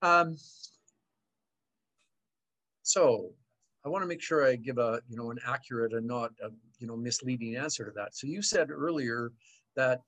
Um, 0.00 0.36
so 2.82 3.32
I 3.86 3.88
want 3.88 4.02
to 4.02 4.08
make 4.08 4.20
sure 4.20 4.44
I 4.44 4.56
give 4.56 4.78
a 4.78 5.00
you 5.08 5.16
know 5.16 5.30
an 5.30 5.38
accurate 5.46 5.92
and 5.92 6.06
not 6.06 6.32
a, 6.42 6.48
you 6.80 6.88
know 6.88 6.96
misleading 6.96 7.54
answer 7.54 7.84
to 7.84 7.92
that. 7.92 8.16
So 8.16 8.26
you 8.26 8.42
said 8.42 8.70
earlier 8.70 9.30
that 9.76 10.00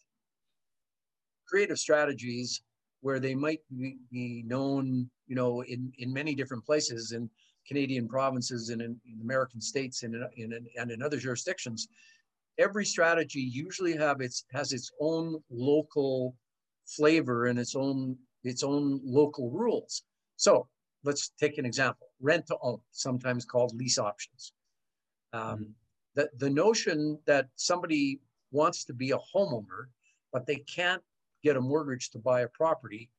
creative 1.47 1.79
strategies 1.79 2.61
where 3.01 3.20
they 3.20 3.37
might 3.37 3.61
be, 3.79 3.97
be 4.11 4.43
known 4.45 5.09
you 5.29 5.37
know 5.37 5.62
in 5.62 5.93
in 5.99 6.12
many 6.12 6.35
different 6.35 6.66
places 6.66 7.12
in 7.12 7.31
Canadian 7.68 8.09
provinces 8.09 8.70
and 8.70 8.83
in, 8.83 9.01
in 9.07 9.20
American 9.22 9.61
states 9.61 10.03
and 10.03 10.14
in, 10.14 10.53
in, 10.53 10.66
and 10.76 10.91
in 10.91 11.01
other 11.01 11.18
jurisdictions, 11.18 11.87
every 12.59 12.85
strategy 12.85 13.41
usually 13.41 13.97
have 13.97 14.20
its 14.20 14.45
has 14.53 14.72
its 14.72 14.91
own 15.01 15.41
local 15.51 16.35
flavor 16.85 17.47
and 17.47 17.61
its 17.61 17.76
own 17.76 18.16
its 18.43 18.64
own 18.64 19.01
local 19.05 19.53
rules. 19.53 20.03
So 20.35 20.66
let's 21.05 21.30
take 21.40 21.59
an 21.59 21.64
example: 21.64 22.09
rent 22.20 22.46
to 22.46 22.57
own, 22.62 22.80
sometimes 22.90 23.44
called 23.44 23.74
lease 23.74 23.99
options. 23.99 24.53
Um, 25.32 25.42
mm-hmm. 25.42 25.62
the, 26.14 26.30
the 26.38 26.51
notion 26.51 27.18
that 27.26 27.49
somebody 27.57 28.20
wants 28.51 28.84
to 28.84 28.94
be 28.94 29.11
a 29.11 29.18
homeowner, 29.34 29.86
but 30.32 30.46
they 30.46 30.57
can't 30.57 31.03
get 31.42 31.57
a 31.57 31.61
mortgage 31.61 32.11
to 32.11 32.18
buy 32.18 32.40
a 32.40 32.49
property, 32.49 33.11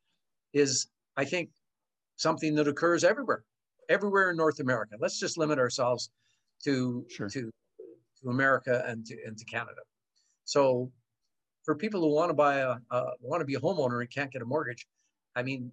is 0.54 0.88
I 1.18 1.26
think 1.26 1.50
something 2.16 2.56
that 2.56 2.68
occurs 2.68 3.04
everywhere 3.04 3.44
everywhere 3.90 4.30
in 4.30 4.38
North 4.38 4.60
America. 4.60 4.96
Let's 5.00 5.20
just 5.20 5.38
limit 5.38 5.60
ourselves 5.60 6.12
to 6.64 7.06
sure. 7.10 7.28
to 7.30 7.52
to 8.22 8.30
America 8.30 8.84
and 8.88 9.06
to 9.08 9.18
and 9.26 9.38
to 9.38 9.46
Canada. 9.46 9.82
So 10.46 10.92
for 11.64 11.76
people 11.76 12.02
who 12.02 12.14
want 12.14 12.30
to 12.30 12.34
buy 12.34 12.58
a 12.58 12.76
uh, 12.92 13.12
want 13.20 13.42
to 13.42 13.46
be 13.46 13.56
a 13.56 13.60
homeowner 13.60 14.00
and 14.02 14.10
can't 14.10 14.32
get 14.32 14.42
a 14.42 14.46
mortgage, 14.46 14.86
I 15.36 15.44
mean, 15.44 15.72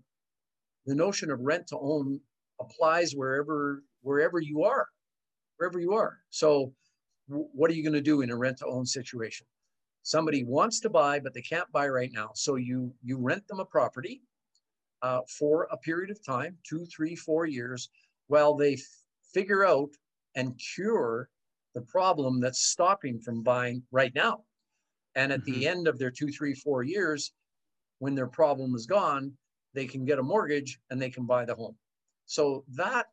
the 0.86 0.94
notion 0.94 1.30
of 1.30 1.40
rent 1.40 1.66
to 1.68 1.78
own 1.78 2.20
applies 2.60 3.12
wherever 3.12 3.82
wherever 4.02 4.40
you 4.40 4.62
are, 4.62 4.86
wherever 5.56 5.80
you 5.80 5.94
are. 5.94 6.18
So 6.30 6.72
w- 7.28 7.48
what 7.52 7.70
are 7.70 7.74
you 7.74 7.82
going 7.82 7.92
to 7.92 8.00
do 8.00 8.22
in 8.22 8.30
a 8.30 8.36
rent 8.36 8.58
to 8.58 8.66
own 8.66 8.86
situation? 8.86 9.46
Somebody 10.02 10.44
wants 10.44 10.78
to 10.80 10.90
buy, 10.90 11.18
but 11.18 11.34
they 11.34 11.42
can't 11.42 11.70
buy 11.72 11.88
right 11.88 12.10
now. 12.12 12.30
So 12.34 12.54
you 12.54 12.94
you 13.02 13.18
rent 13.18 13.46
them 13.48 13.60
a 13.60 13.64
property 13.64 14.22
uh, 15.02 15.20
for 15.38 15.68
a 15.70 15.76
period 15.76 16.10
of 16.10 16.24
time, 16.24 16.56
two, 16.68 16.86
three, 16.86 17.16
four 17.16 17.46
years, 17.46 17.90
while 18.28 18.54
they 18.54 18.74
f- 18.74 18.80
figure 19.34 19.66
out 19.66 19.90
and 20.36 20.58
cure 20.74 21.28
the 21.74 21.82
problem 21.82 22.40
that's 22.40 22.60
stopping 22.60 23.20
from 23.20 23.42
buying 23.42 23.82
right 23.90 24.14
now. 24.14 24.44
And 25.14 25.32
at 25.32 25.40
mm-hmm. 25.40 25.52
the 25.52 25.66
end 25.66 25.88
of 25.88 25.98
their 25.98 26.10
two, 26.10 26.28
three, 26.28 26.54
four 26.54 26.82
years, 26.82 27.32
when 27.98 28.14
their 28.14 28.26
problem 28.28 28.74
is 28.74 28.86
gone, 28.86 29.32
they 29.76 29.86
can 29.86 30.04
get 30.04 30.18
a 30.18 30.22
mortgage 30.22 30.80
and 30.90 31.00
they 31.00 31.10
can 31.10 31.26
buy 31.26 31.44
the 31.44 31.54
home. 31.54 31.76
So 32.24 32.64
that 32.74 33.06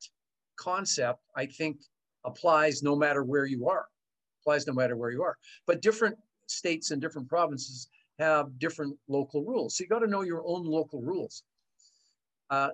concept, 0.55 1.19
I 1.35 1.45
think, 1.45 1.81
applies 2.25 2.81
no 2.81 2.95
matter 2.95 3.23
where 3.23 3.45
you 3.45 3.67
are. 3.67 3.85
Applies 4.41 4.65
no 4.65 4.73
matter 4.73 4.95
where 4.95 5.11
you 5.11 5.21
are. 5.21 5.37
But 5.67 5.81
different 5.81 6.17
states 6.47 6.91
and 6.91 7.01
different 7.01 7.27
provinces 7.27 7.89
have 8.17 8.57
different 8.57 8.97
local 9.07 9.43
rules. 9.43 9.77
So 9.77 9.83
you 9.83 9.89
got 9.89 9.99
to 9.99 10.07
know 10.07 10.21
your 10.21 10.41
own 10.45 10.63
local 10.63 11.01
rules. 11.01 11.43
Uh, 12.49 12.69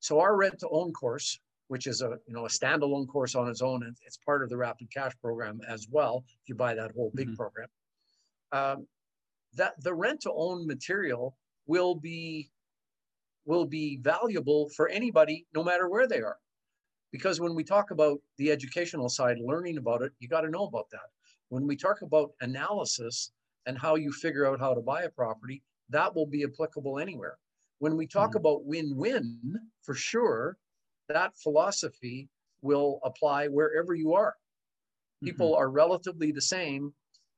so 0.00 0.20
our 0.20 0.36
rent 0.36 0.60
to 0.60 0.68
own 0.70 0.92
course 0.92 1.38
which 1.68 1.86
is 1.86 2.00
a 2.00 2.18
you 2.26 2.34
know 2.34 2.46
a 2.46 2.48
standalone 2.48 3.06
course 3.06 3.34
on 3.34 3.46
its 3.46 3.60
own, 3.60 3.82
and 3.82 3.94
it's 4.06 4.16
part 4.16 4.42
of 4.42 4.48
the 4.48 4.56
Rapid 4.56 4.90
Cash 4.90 5.12
program 5.20 5.60
as 5.68 5.86
well. 5.90 6.24
If 6.42 6.48
you 6.48 6.54
buy 6.54 6.74
that 6.74 6.92
whole 6.92 7.12
big 7.14 7.28
mm-hmm. 7.28 7.36
program, 7.36 7.68
um, 8.52 8.86
that 9.54 9.74
the 9.82 9.92
rent 9.94 10.22
to 10.22 10.32
own 10.32 10.66
material 10.66 11.36
will 11.66 11.94
be 11.94 12.50
will 13.48 13.64
be 13.64 13.96
valuable 14.02 14.68
for 14.76 14.90
anybody, 14.90 15.46
no 15.54 15.64
matter 15.64 15.88
where 15.88 16.06
they 16.06 16.20
are, 16.20 16.36
because 17.12 17.40
when 17.40 17.54
we 17.54 17.64
talk 17.64 17.90
about 17.90 18.18
the 18.36 18.50
educational 18.50 19.08
side, 19.08 19.38
learning 19.40 19.78
about 19.78 20.02
it, 20.02 20.12
you 20.20 20.28
got 20.28 20.42
to 20.42 20.50
know 20.50 20.64
about 20.64 20.90
that. 20.90 21.08
When 21.48 21.66
we 21.66 21.74
talk 21.74 22.02
about 22.02 22.32
analysis 22.42 23.32
and 23.64 23.78
how 23.78 23.94
you 23.94 24.12
figure 24.12 24.46
out 24.46 24.60
how 24.60 24.74
to 24.74 24.82
buy 24.82 25.04
a 25.04 25.08
property, 25.08 25.62
that 25.88 26.14
will 26.14 26.26
be 26.26 26.44
applicable 26.44 26.98
anywhere. 26.98 27.38
When 27.78 27.96
we 27.96 28.06
talk 28.06 28.30
mm-hmm. 28.30 28.36
about 28.36 28.66
win 28.66 28.94
win, 28.94 29.38
for 29.82 29.94
sure, 29.94 30.58
that 31.08 31.32
philosophy 31.38 32.28
will 32.60 33.00
apply 33.02 33.48
wherever 33.48 33.94
you 33.94 34.12
are. 34.12 34.34
People 35.24 35.52
mm-hmm. 35.52 35.62
are 35.62 35.70
relatively 35.70 36.32
the 36.32 36.42
same. 36.42 36.92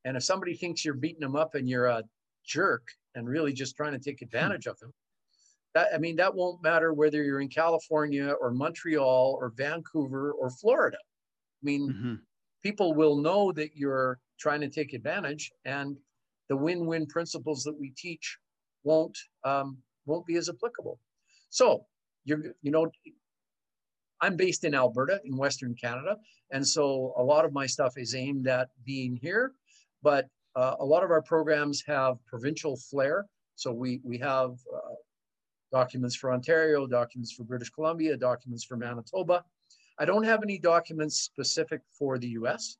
And 0.04 0.16
if 0.16 0.24
somebody 0.24 0.54
thinks 0.54 0.84
you're 0.84 0.94
beating 0.94 1.20
them 1.20 1.36
up 1.36 1.54
and 1.54 1.68
you're 1.68 1.86
a 1.86 2.02
jerk 2.44 2.88
and 3.14 3.28
really 3.28 3.52
just 3.52 3.76
trying 3.76 3.92
to 3.92 4.00
take 4.00 4.22
advantage 4.22 4.62
mm-hmm. 4.62 4.70
of 4.70 4.80
them, 4.80 4.92
that, 5.74 5.88
I 5.94 5.98
mean, 5.98 6.16
that 6.16 6.34
won't 6.34 6.62
matter 6.62 6.92
whether 6.92 7.22
you're 7.22 7.40
in 7.40 7.48
California 7.48 8.34
or 8.40 8.50
Montreal 8.50 9.36
or 9.40 9.52
Vancouver 9.56 10.32
or 10.32 10.50
Florida. 10.50 10.98
I 10.98 11.62
mean, 11.62 11.88
mm-hmm. 11.88 12.14
people 12.62 12.94
will 12.94 13.16
know 13.16 13.52
that 13.52 13.76
you're 13.76 14.18
trying 14.38 14.60
to 14.62 14.68
take 14.68 14.92
advantage, 14.94 15.52
and 15.64 15.96
the 16.48 16.56
win-win 16.56 17.06
principles 17.06 17.62
that 17.64 17.78
we 17.78 17.92
teach 17.96 18.38
won't 18.82 19.16
um, 19.44 19.78
won't 20.06 20.26
be 20.26 20.36
as 20.36 20.48
applicable. 20.48 20.98
So 21.50 21.84
you're, 22.24 22.42
you 22.62 22.70
know, 22.70 22.90
I'm 24.20 24.36
based 24.36 24.64
in 24.64 24.74
Alberta 24.74 25.20
in 25.24 25.36
Western 25.36 25.74
Canada, 25.74 26.16
and 26.50 26.66
so 26.66 27.14
a 27.16 27.22
lot 27.22 27.44
of 27.44 27.52
my 27.52 27.66
stuff 27.66 27.94
is 27.96 28.14
aimed 28.14 28.48
at 28.48 28.68
being 28.84 29.18
here. 29.20 29.52
But 30.02 30.26
uh, 30.56 30.76
a 30.80 30.84
lot 30.84 31.04
of 31.04 31.10
our 31.10 31.22
programs 31.22 31.82
have 31.86 32.16
provincial 32.26 32.76
flair. 32.76 33.26
So 33.54 33.72
we 33.72 34.00
we 34.02 34.18
have 34.18 34.52
uh, 34.74 34.89
documents 35.72 36.16
for 36.16 36.32
Ontario, 36.32 36.86
documents 36.86 37.32
for 37.32 37.44
British 37.44 37.70
Columbia, 37.70 38.16
documents 38.16 38.64
for 38.64 38.76
Manitoba. 38.76 39.44
I 39.98 40.04
don't 40.04 40.24
have 40.24 40.42
any 40.42 40.58
documents 40.58 41.20
specific 41.20 41.82
for 41.98 42.18
the 42.18 42.28
US, 42.28 42.78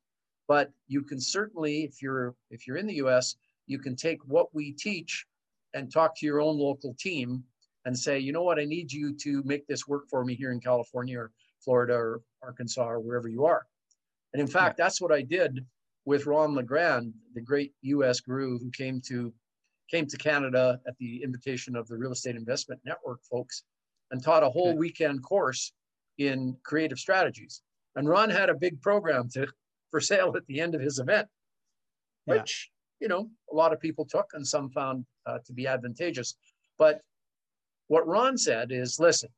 but 0.49 0.72
you 0.88 1.03
can 1.03 1.20
certainly, 1.20 1.84
if 1.84 2.03
you're 2.03 2.34
if 2.51 2.66
you're 2.66 2.76
in 2.76 2.86
the 2.86 2.95
US, 3.07 3.36
you 3.66 3.78
can 3.78 3.95
take 3.95 4.18
what 4.24 4.55
we 4.55 4.72
teach 4.72 5.26
and 5.74 5.93
talk 5.93 6.16
to 6.16 6.26
your 6.26 6.41
own 6.41 6.59
local 6.59 6.95
team 6.99 7.45
and 7.84 7.97
say, 7.97 8.18
you 8.18 8.32
know 8.32 8.43
what, 8.43 8.59
I 8.59 8.64
need 8.64 8.93
you 8.93 9.14
to 9.18 9.43
make 9.45 9.66
this 9.66 9.86
work 9.86 10.09
for 10.11 10.24
me 10.24 10.34
here 10.34 10.53
in 10.53 10.61
California 10.61 11.18
or 11.18 11.30
Florida 11.61 11.95
or 11.95 12.22
Arkansas 12.43 12.88
or 12.88 13.01
wherever 13.01 13.28
you 13.28 13.45
are. 13.45 13.66
And 14.32 14.41
in 14.41 14.49
fact, 14.49 14.76
that's 14.76 15.01
what 15.01 15.12
I 15.12 15.22
did 15.22 15.64
with 16.05 16.26
Ron 16.26 16.55
LeGrand, 16.55 17.12
the 17.34 17.41
great 17.41 17.72
US 17.82 18.20
guru 18.20 18.59
who 18.59 18.70
came 18.70 19.01
to 19.03 19.32
came 19.91 20.07
to 20.07 20.16
Canada 20.16 20.80
at 20.86 20.97
the 20.99 21.22
invitation 21.22 21.76
of 21.76 21.88
the 21.88 21.97
Real 21.97 22.12
Estate 22.12 22.36
Investment 22.36 22.80
Network 22.84 23.20
folks 23.24 23.64
and 24.11 24.22
taught 24.22 24.43
a 24.43 24.49
whole 24.49 24.70
okay. 24.70 24.78
weekend 24.78 25.22
course 25.22 25.72
in 26.18 26.57
creative 26.62 26.99
strategies. 26.99 27.62
And 27.97 28.09
Ron 28.09 28.30
had 28.30 28.51
a 28.51 28.55
big 28.55 28.80
program 28.80 29.28
to 29.30 29.47
for 29.91 30.01
sale 30.01 30.32
at 30.36 30.47
the 30.47 30.61
end 30.61 30.74
of 30.74 30.80
his 30.80 30.99
event, 30.99 31.26
yeah. 32.26 32.34
which 32.34 32.70
you 33.01 33.09
know 33.09 33.28
a 33.51 33.55
lot 33.55 33.72
of 33.72 33.80
people 33.80 34.05
took 34.05 34.26
and 34.34 34.47
some 34.47 34.70
found 34.70 35.05
uh, 35.26 35.38
to 35.47 35.53
be 35.53 35.66
advantageous. 35.66 36.36
But 36.78 37.01
what 37.88 38.07
Ron 38.07 38.38
said 38.38 38.70
is, 38.70 39.01
listen, 39.01 39.30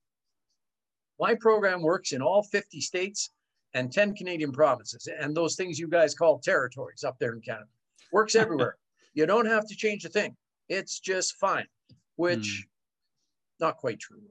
my 1.19 1.35
program 1.35 1.81
works 1.81 2.13
in 2.13 2.21
all 2.21 2.43
50 2.43 2.81
states 2.81 3.31
and 3.75 3.91
10 3.91 4.15
Canadian 4.15 4.53
provinces, 4.53 5.09
and 5.19 5.35
those 5.35 5.57
things 5.57 5.79
you 5.79 5.89
guys 5.89 6.15
call 6.15 6.39
territories 6.39 7.05
up 7.05 7.17
there 7.19 7.33
in 7.33 7.41
Canada. 7.41 7.71
Works 8.13 8.35
everywhere. 8.45 8.77
you 9.15 9.25
don't 9.25 9.47
have 9.47 9.67
to 9.69 9.75
change 9.75 10.05
a 10.05 10.11
thing. 10.11 10.37
It's 10.69 11.01
just 11.01 11.37
fine, 11.37 11.67
which 12.17 12.65
mm. 12.67 13.61
not 13.61 13.77
quite 13.77 14.01
true. 14.01 14.23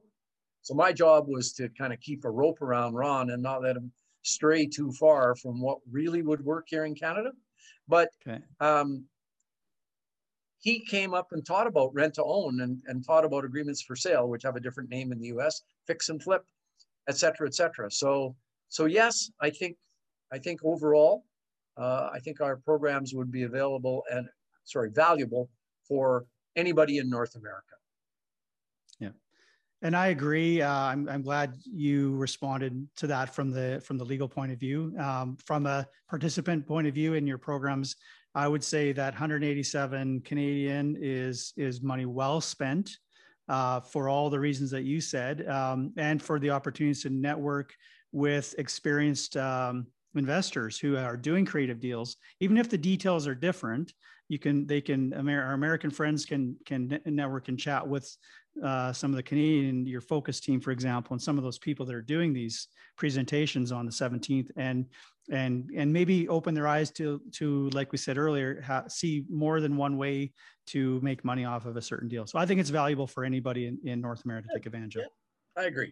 So 0.62 0.74
my 0.74 0.94
job 0.94 1.28
was 1.28 1.54
to 1.54 1.70
kind 1.70 1.92
of 1.92 2.00
keep 2.00 2.24
a 2.24 2.30
rope 2.30 2.62
around 2.62 2.94
Ron 2.94 3.32
and 3.32 3.42
not 3.42 3.64
let 3.64 3.78
him 3.78 3.92
stray 4.22 4.68
too 4.68 4.92
far 4.92 5.36
from 5.36 5.60
what 5.60 5.80
really 5.90 6.22
would 6.22 6.44
work 6.44 6.66
here 6.68 6.86
in 6.86 6.96
Canada. 6.96 7.32
But 7.88 8.10
okay. 8.28 8.42
um, 8.60 9.06
he 10.60 10.86
came 10.86 11.14
up 11.14 11.30
and 11.32 11.46
taught 11.46 11.68
about 11.68 11.94
rent 11.94 12.14
to 12.16 12.24
own 12.24 12.62
and, 12.62 12.82
and 12.86 13.04
taught 13.04 13.26
about 13.26 13.46
agreements 13.46 13.82
for 13.82 13.96
sale, 13.96 14.30
which 14.30 14.44
have 14.44 14.56
a 14.56 14.60
different 14.60 14.90
name 14.90 15.12
in 15.12 15.20
the 15.20 15.28
US, 15.28 15.64
fix 15.88 16.10
and 16.10 16.22
flip, 16.22 16.46
et 17.10 17.18
cetera, 17.18 17.48
et 17.48 17.56
cetera. 17.56 17.90
So, 17.90 18.36
so 18.70 18.86
yes, 18.86 19.32
I 19.42 19.50
think, 19.50 19.78
I 20.32 20.38
think 20.38 20.60
overall, 20.64 21.26
uh, 21.78 22.10
I 22.14 22.20
think 22.20 22.42
our 22.42 22.58
programs 22.58 23.14
would 23.16 23.32
be 23.32 23.44
available 23.44 24.04
and 24.12 24.28
sorry, 24.64 24.92
valuable 24.92 25.50
for 25.92 26.26
anybody 26.56 27.00
in 27.00 27.10
North 27.10 27.36
America. 27.36 27.76
Yeah, 29.02 29.10
and 29.82 29.94
I 29.94 30.08
agree. 30.08 30.62
Uh, 30.62 30.72
I'm, 30.72 31.10
I'm 31.10 31.22
glad 31.22 31.56
you 31.66 32.16
responded 32.16 32.88
to 32.96 33.08
that 33.08 33.36
from 33.36 33.52
the 33.52 33.82
from 33.84 33.98
the 33.98 34.06
legal 34.06 34.30
point 34.30 34.54
of 34.54 34.60
view. 34.60 34.96
Um, 34.98 35.36
from 35.46 35.66
a 35.66 35.86
participant 36.10 36.66
point 36.66 36.88
of 36.88 36.94
view 36.94 37.16
in 37.16 37.28
your 37.28 37.38
programs, 37.38 37.98
I 38.34 38.48
would 38.48 38.64
say 38.64 38.94
that 38.94 39.14
187 39.14 40.22
Canadian 40.22 40.96
is 40.98 41.52
is 41.58 41.82
money 41.82 42.06
well 42.06 42.40
spent. 42.40 42.98
Uh, 43.50 43.82
for 43.82 44.08
all 44.08 44.30
the 44.30 44.40
reasons 44.40 44.72
that 44.72 44.84
you 44.84 45.02
said, 45.02 45.46
um, 45.50 45.92
and 45.98 46.22
for 46.22 46.40
the 46.40 46.50
opportunities 46.50 47.02
to 47.02 47.10
network 47.10 47.74
with 48.14 48.56
experienced 48.58 49.36
um, 49.36 49.88
investors 50.16 50.80
who 50.80 50.96
are 50.96 51.18
doing 51.18 51.44
creative 51.46 51.82
deals, 51.82 52.16
even 52.40 52.56
if 52.56 52.70
the 52.70 52.78
details 52.78 53.28
are 53.28 53.36
different 53.36 53.92
you 54.32 54.40
can 54.40 54.66
they 54.66 54.80
can 54.80 55.12
our 55.14 55.52
American 55.52 55.92
friends 55.92 56.26
can 56.26 56.56
can 56.66 57.02
network 57.06 57.50
and 57.50 57.60
chat 57.60 57.86
with 57.86 58.16
uh, 58.64 58.94
some 58.94 59.12
of 59.12 59.18
the 59.18 59.24
Canadian 59.24 59.86
your 59.86 60.00
focus 60.00 60.40
team, 60.40 60.62
for 60.62 60.72
example, 60.72 61.14
and 61.14 61.22
some 61.22 61.38
of 61.38 61.44
those 61.44 61.58
people 61.58 61.86
that 61.86 61.94
are 61.94 62.02
doing 62.02 62.32
these 62.32 62.70
presentations 62.98 63.74
on 63.74 63.86
the 63.86 63.92
17th, 63.92 64.50
and 64.56 64.86
and 65.30 65.70
and 65.76 65.92
maybe 65.92 66.30
open 66.30 66.54
their 66.54 66.66
eyes 66.66 66.92
to 66.92 67.22
to 67.34 67.70
like 67.72 67.92
we 67.92 67.98
said 67.98 68.18
earlier, 68.18 68.62
ha- 68.62 68.88
see 68.88 69.26
more 69.30 69.60
than 69.60 69.76
one 69.76 69.98
way 69.98 70.32
to 70.68 71.02
make 71.02 71.26
money 71.26 71.44
off 71.44 71.66
of 71.66 71.76
a 71.76 71.82
certain 71.82 72.08
deal. 72.08 72.26
So 72.26 72.40
I 72.40 72.46
think 72.46 72.62
it's 72.62 72.70
valuable 72.70 73.08
for 73.08 73.26
anybody 73.26 73.68
in, 73.68 73.80
in 73.84 74.00
North 74.00 74.24
America 74.24 74.48
to 74.48 74.60
take 74.60 74.66
advantage 74.66 74.96
of. 74.96 75.04
I 75.58 75.64
agree. 75.64 75.92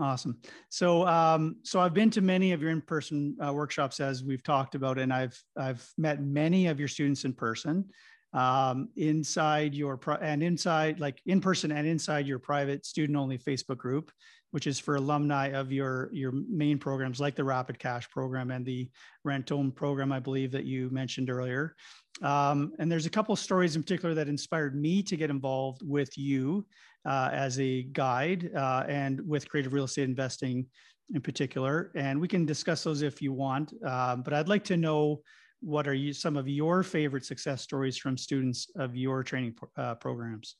Awesome. 0.00 0.38
So, 0.68 1.06
um, 1.08 1.56
so 1.64 1.80
I've 1.80 1.94
been 1.94 2.10
to 2.10 2.20
many 2.20 2.52
of 2.52 2.62
your 2.62 2.70
in-person 2.70 3.36
uh, 3.44 3.52
workshops, 3.52 3.98
as 3.98 4.22
we've 4.22 4.44
talked 4.44 4.76
about, 4.76 4.96
and 4.96 5.12
I've 5.12 5.36
I've 5.56 5.84
met 5.98 6.22
many 6.22 6.68
of 6.68 6.78
your 6.78 6.86
students 6.86 7.24
in 7.24 7.32
person, 7.32 7.84
um, 8.32 8.90
inside 8.96 9.74
your 9.74 9.96
pro- 9.96 10.14
and 10.16 10.40
inside 10.40 11.00
like 11.00 11.20
in 11.26 11.40
person 11.40 11.72
and 11.72 11.84
inside 11.84 12.28
your 12.28 12.38
private 12.38 12.86
student-only 12.86 13.38
Facebook 13.38 13.78
group, 13.78 14.12
which 14.52 14.68
is 14.68 14.78
for 14.78 14.94
alumni 14.94 15.48
of 15.48 15.72
your 15.72 16.10
your 16.12 16.32
main 16.48 16.78
programs 16.78 17.18
like 17.18 17.34
the 17.34 17.42
Rapid 17.42 17.80
Cash 17.80 18.08
program 18.10 18.52
and 18.52 18.64
the 18.64 18.88
Rent 19.24 19.50
Own 19.50 19.72
program, 19.72 20.12
I 20.12 20.20
believe 20.20 20.52
that 20.52 20.64
you 20.64 20.90
mentioned 20.90 21.28
earlier. 21.28 21.74
Um, 22.22 22.72
and 22.78 22.90
there's 22.90 23.06
a 23.06 23.10
couple 23.10 23.34
stories 23.36 23.76
in 23.76 23.82
particular 23.82 24.14
that 24.14 24.28
inspired 24.28 24.74
me 24.74 25.02
to 25.04 25.16
get 25.16 25.30
involved 25.30 25.82
with 25.84 26.16
you 26.18 26.66
uh, 27.04 27.30
as 27.32 27.58
a 27.60 27.84
guide 27.84 28.50
uh, 28.56 28.84
and 28.88 29.20
with 29.26 29.48
creative 29.48 29.72
real 29.72 29.84
estate 29.84 30.08
investing 30.08 30.66
in 31.14 31.20
particular. 31.20 31.90
And 31.94 32.20
we 32.20 32.28
can 32.28 32.44
discuss 32.44 32.84
those 32.84 33.02
if 33.02 33.22
you 33.22 33.32
want. 33.32 33.72
Uh, 33.86 34.16
but 34.16 34.34
I'd 34.34 34.48
like 34.48 34.64
to 34.64 34.76
know 34.76 35.22
what 35.60 35.88
are 35.88 35.94
you, 35.94 36.12
some 36.12 36.36
of 36.36 36.48
your 36.48 36.82
favorite 36.82 37.24
success 37.24 37.62
stories 37.62 37.96
from 37.96 38.16
students 38.16 38.70
of 38.76 38.96
your 38.96 39.22
training 39.22 39.56
uh, 39.76 39.94
programs? 39.96 40.56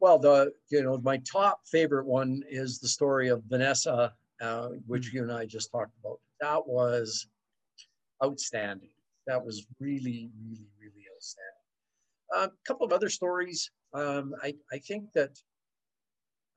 Well, 0.00 0.18
the 0.18 0.52
you 0.68 0.82
know 0.82 0.98
my 0.98 1.18
top 1.18 1.60
favorite 1.66 2.06
one 2.06 2.42
is 2.50 2.78
the 2.78 2.88
story 2.88 3.28
of 3.28 3.42
Vanessa, 3.48 4.12
uh, 4.40 4.68
which 4.86 5.12
you 5.12 5.22
and 5.22 5.32
I 5.32 5.46
just 5.46 5.70
talked 5.70 5.92
about. 6.00 6.20
That 6.40 6.66
was 6.66 7.28
outstanding. 8.22 8.90
That 9.26 9.44
was 9.44 9.66
really, 9.80 10.30
really, 10.40 10.68
really 10.80 11.04
outstanding. 11.14 11.52
a 12.32 12.50
couple 12.66 12.86
of 12.86 12.92
other 12.92 13.08
stories 13.08 13.70
um, 13.96 14.34
I, 14.42 14.54
I 14.72 14.78
think 14.78 15.12
that 15.14 15.30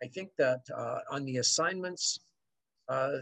I 0.03 0.07
think 0.07 0.29
that 0.37 0.61
uh, 0.75 0.99
on 1.11 1.25
the 1.25 1.37
assignments 1.37 2.19
uh, 2.87 3.17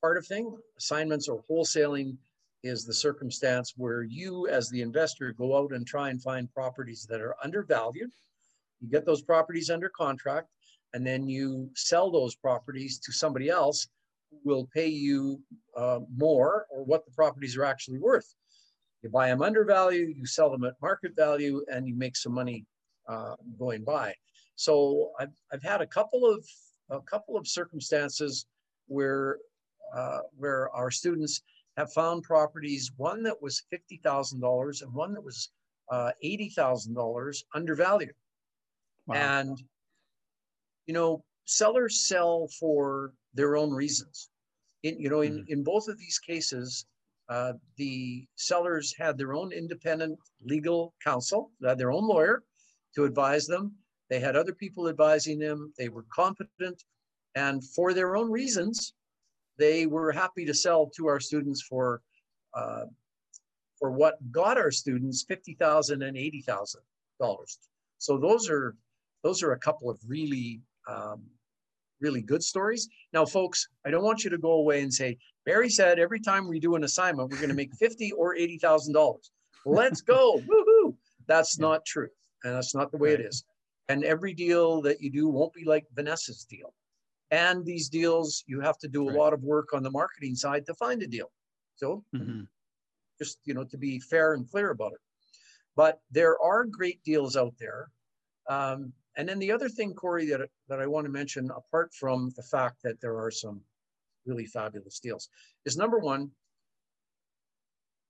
part 0.00 0.16
of 0.16 0.26
thing, 0.26 0.56
assignments 0.78 1.28
or 1.28 1.42
wholesaling 1.50 2.16
is 2.62 2.84
the 2.84 2.94
circumstance 2.94 3.74
where 3.76 4.02
you 4.02 4.46
as 4.48 4.70
the 4.70 4.80
investor 4.80 5.32
go 5.32 5.56
out 5.56 5.72
and 5.72 5.86
try 5.86 6.10
and 6.10 6.22
find 6.22 6.52
properties 6.52 7.06
that 7.10 7.20
are 7.20 7.36
undervalued. 7.42 8.10
You 8.80 8.88
get 8.90 9.04
those 9.04 9.22
properties 9.22 9.70
under 9.70 9.88
contract 9.88 10.48
and 10.94 11.06
then 11.06 11.26
you 11.28 11.70
sell 11.74 12.10
those 12.10 12.34
properties 12.34 12.98
to 13.00 13.12
somebody 13.12 13.48
else 13.50 13.88
who 14.30 14.38
will 14.44 14.68
pay 14.74 14.88
you 14.88 15.40
uh, 15.76 16.00
more 16.16 16.66
or 16.70 16.84
what 16.84 17.04
the 17.04 17.12
properties 17.12 17.56
are 17.56 17.64
actually 17.64 17.98
worth. 17.98 18.34
You 19.04 19.10
buy 19.10 19.28
them 19.28 19.42
undervalued, 19.42 20.16
you 20.16 20.24
sell 20.24 20.50
them 20.50 20.64
at 20.64 20.80
market 20.80 21.14
value, 21.14 21.62
and 21.70 21.86
you 21.86 21.94
make 21.94 22.16
some 22.16 22.32
money 22.32 22.64
uh, 23.06 23.34
going 23.58 23.84
by. 23.84 24.14
So 24.56 25.10
I've, 25.20 25.32
I've 25.52 25.62
had 25.62 25.82
a 25.82 25.86
couple 25.86 26.24
of 26.24 26.42
a 26.88 27.00
couple 27.00 27.36
of 27.36 27.46
circumstances 27.46 28.46
where 28.86 29.38
uh, 29.94 30.20
where 30.38 30.70
our 30.70 30.90
students 30.90 31.42
have 31.76 31.92
found 31.92 32.22
properties, 32.22 32.92
one 32.96 33.22
that 33.24 33.42
was 33.42 33.62
fifty 33.68 34.00
thousand 34.02 34.40
dollars 34.40 34.80
and 34.80 34.92
one 34.94 35.12
that 35.12 35.22
was 35.22 35.50
uh, 35.90 36.12
eighty 36.22 36.48
thousand 36.48 36.94
dollars 36.94 37.44
undervalued, 37.54 38.14
wow. 39.06 39.16
and 39.16 39.62
you 40.86 40.94
know 40.94 41.22
sellers 41.44 42.08
sell 42.08 42.48
for 42.58 43.12
their 43.34 43.54
own 43.56 43.70
reasons. 43.70 44.30
In 44.82 44.98
you 44.98 45.10
know 45.10 45.20
in, 45.20 45.40
mm. 45.40 45.48
in 45.48 45.62
both 45.62 45.88
of 45.88 45.98
these 45.98 46.18
cases, 46.18 46.86
Uh, 47.28 47.54
the 47.76 48.26
sellers 48.36 48.94
had 48.98 49.16
their 49.16 49.32
own 49.32 49.52
independent 49.52 50.18
legal 50.44 50.94
counsel, 51.02 51.50
had 51.64 51.78
their 51.78 51.90
own 51.92 52.06
lawyer 52.06 52.42
to 52.94 53.04
advise 53.04 53.46
them. 53.46 53.72
They 54.10 54.20
had 54.20 54.36
other 54.36 54.52
people 54.52 54.88
advising 54.88 55.38
them. 55.38 55.72
They 55.78 55.88
were 55.88 56.04
competent. 56.14 56.82
And 57.34 57.64
for 57.64 57.94
their 57.94 58.16
own 58.16 58.30
reasons, 58.30 58.94
they 59.58 59.86
were 59.86 60.12
happy 60.12 60.44
to 60.44 60.54
sell 60.54 60.90
to 60.96 61.06
our 61.06 61.20
students 61.20 61.62
for 61.62 62.02
uh, 62.54 62.84
for 63.78 63.90
what 63.90 64.14
got 64.30 64.56
our 64.56 64.70
students 64.70 65.24
fifty 65.26 65.54
thousand 65.54 66.02
and 66.02 66.16
eighty 66.16 66.42
thousand 66.42 66.82
dollars. 67.20 67.58
So 67.98 68.18
those 68.18 68.48
are 68.50 68.76
those 69.22 69.42
are 69.42 69.52
a 69.52 69.58
couple 69.58 69.90
of 69.90 69.98
really 70.06 70.60
um, 70.88 71.22
really 72.00 72.22
good 72.22 72.42
stories. 72.42 72.88
Now, 73.12 73.24
folks, 73.24 73.68
I 73.84 73.90
don't 73.90 74.04
want 74.04 74.24
you 74.24 74.30
to 74.30 74.38
go 74.38 74.52
away 74.52 74.82
and 74.82 74.92
say 74.92 75.16
Barry 75.46 75.68
said 75.68 75.98
every 75.98 76.20
time 76.20 76.48
we 76.48 76.58
do 76.58 76.74
an 76.74 76.84
assignment 76.84 77.30
we're 77.30 77.36
going 77.36 77.48
to 77.48 77.54
make 77.54 77.74
fifty 77.78 78.12
or 78.12 78.34
eighty 78.36 78.58
thousand 78.58 78.94
dollars. 78.94 79.30
Let's 79.66 80.00
go! 80.00 80.38
Woohoo! 80.48 80.94
That's 81.26 81.58
yeah. 81.58 81.66
not 81.66 81.84
true, 81.84 82.08
and 82.44 82.54
that's 82.54 82.74
not 82.74 82.90
the 82.90 82.98
way 82.98 83.10
right. 83.10 83.20
it 83.20 83.26
is. 83.26 83.44
And 83.88 84.04
every 84.04 84.32
deal 84.32 84.80
that 84.82 85.00
you 85.00 85.10
do 85.10 85.28
won't 85.28 85.52
be 85.52 85.64
like 85.64 85.86
Vanessa's 85.94 86.44
deal. 86.44 86.72
And 87.30 87.64
these 87.64 87.88
deals, 87.88 88.44
you 88.46 88.60
have 88.60 88.78
to 88.78 88.88
do 88.88 89.08
a 89.08 89.12
lot 89.12 89.32
of 89.32 89.42
work 89.42 89.74
on 89.74 89.82
the 89.82 89.90
marketing 89.90 90.34
side 90.36 90.64
to 90.66 90.74
find 90.74 91.02
a 91.02 91.06
deal. 91.06 91.30
So 91.76 92.04
mm-hmm. 92.14 92.42
just, 93.18 93.38
you 93.44 93.54
know, 93.54 93.64
to 93.64 93.76
be 93.76 93.98
fair 93.98 94.34
and 94.34 94.48
clear 94.48 94.70
about 94.70 94.92
it. 94.92 95.00
But 95.76 96.00
there 96.10 96.40
are 96.40 96.64
great 96.64 97.02
deals 97.02 97.36
out 97.36 97.54
there. 97.58 97.90
Um, 98.48 98.92
and 99.16 99.28
then 99.28 99.38
the 99.38 99.52
other 99.52 99.68
thing, 99.68 99.94
Corey, 99.94 100.26
that, 100.26 100.48
that 100.68 100.80
I 100.80 100.86
want 100.86 101.06
to 101.06 101.12
mention, 101.12 101.50
apart 101.50 101.92
from 101.92 102.32
the 102.36 102.42
fact 102.42 102.82
that 102.84 103.00
there 103.00 103.18
are 103.18 103.30
some 103.30 103.60
really 104.26 104.46
fabulous 104.46 104.98
deals, 104.98 105.28
is 105.64 105.76
number 105.76 105.98
one, 105.98 106.30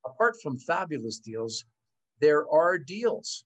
apart 0.05 0.35
from 0.41 0.57
fabulous 0.57 1.19
deals, 1.19 1.65
there 2.21 2.49
are 2.49 2.77
deals. 2.77 3.45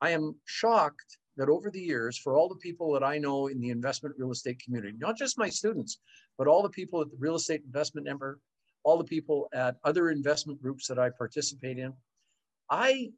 I 0.00 0.10
am 0.10 0.34
shocked 0.44 1.18
that 1.36 1.48
over 1.48 1.70
the 1.70 1.80
years, 1.80 2.18
for 2.18 2.36
all 2.36 2.48
the 2.48 2.56
people 2.56 2.92
that 2.92 3.04
I 3.04 3.18
know 3.18 3.46
in 3.48 3.60
the 3.60 3.70
investment 3.70 4.14
real 4.18 4.30
estate 4.30 4.62
community, 4.62 4.96
not 4.98 5.16
just 5.16 5.38
my 5.38 5.48
students, 5.48 5.98
but 6.38 6.46
all 6.46 6.62
the 6.62 6.70
people 6.70 7.00
at 7.00 7.10
the 7.10 7.16
Real 7.18 7.36
Estate 7.36 7.62
Investment 7.64 8.06
Network, 8.06 8.40
all 8.82 8.96
the 8.96 9.04
people 9.04 9.48
at 9.52 9.76
other 9.84 10.10
investment 10.10 10.60
groups 10.62 10.86
that 10.88 10.98
I 10.98 11.10
participate 11.10 11.78
in, 11.78 11.92
I 12.70 13.10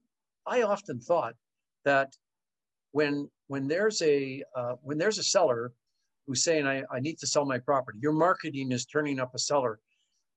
I 0.46 0.62
often 0.62 1.00
thought 1.00 1.34
that 1.84 2.16
when 2.92 3.30
when 3.46 3.68
there's 3.68 4.03
a 4.03 4.42
uh, 4.57 4.74
when 4.82 4.98
there's 4.98 5.18
a 5.18 5.24
seller 5.24 5.72
who's 6.27 6.45
saying 6.45 6.66
I, 6.66 6.83
I 6.91 7.01
need 7.01 7.18
to 7.18 7.27
sell 7.27 7.45
my 7.45 7.59
property, 7.59 7.99
your 8.01 8.12
marketing 8.12 8.73
is 8.73 8.87
turning 8.87 9.20
up 9.20 9.35
a 9.35 9.39
seller. 9.39 9.79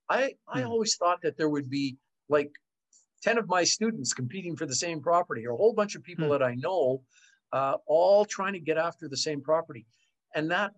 I 0.09 0.33
I 0.47 0.61
hmm. 0.61 0.67
always 0.67 0.95
thought 0.95 1.21
that 1.23 1.37
there 1.37 1.49
would 1.49 1.69
be 1.69 1.97
like 2.29 2.51
10 3.23 3.37
of 3.37 3.47
my 3.47 3.63
students 3.63 4.13
competing 4.13 4.55
for 4.55 4.65
the 4.65 4.75
same 4.75 5.01
property 5.01 5.45
or 5.45 5.53
a 5.53 5.57
whole 5.57 5.73
bunch 5.73 5.95
of 5.95 6.03
people 6.03 6.25
hmm. 6.25 6.31
that 6.31 6.43
I 6.43 6.55
know 6.55 7.01
uh, 7.53 7.77
all 7.87 8.25
trying 8.25 8.53
to 8.53 8.59
get 8.59 8.77
after 8.77 9.07
the 9.07 9.17
same 9.17 9.41
property. 9.41 9.85
And 10.35 10.51
that 10.51 10.73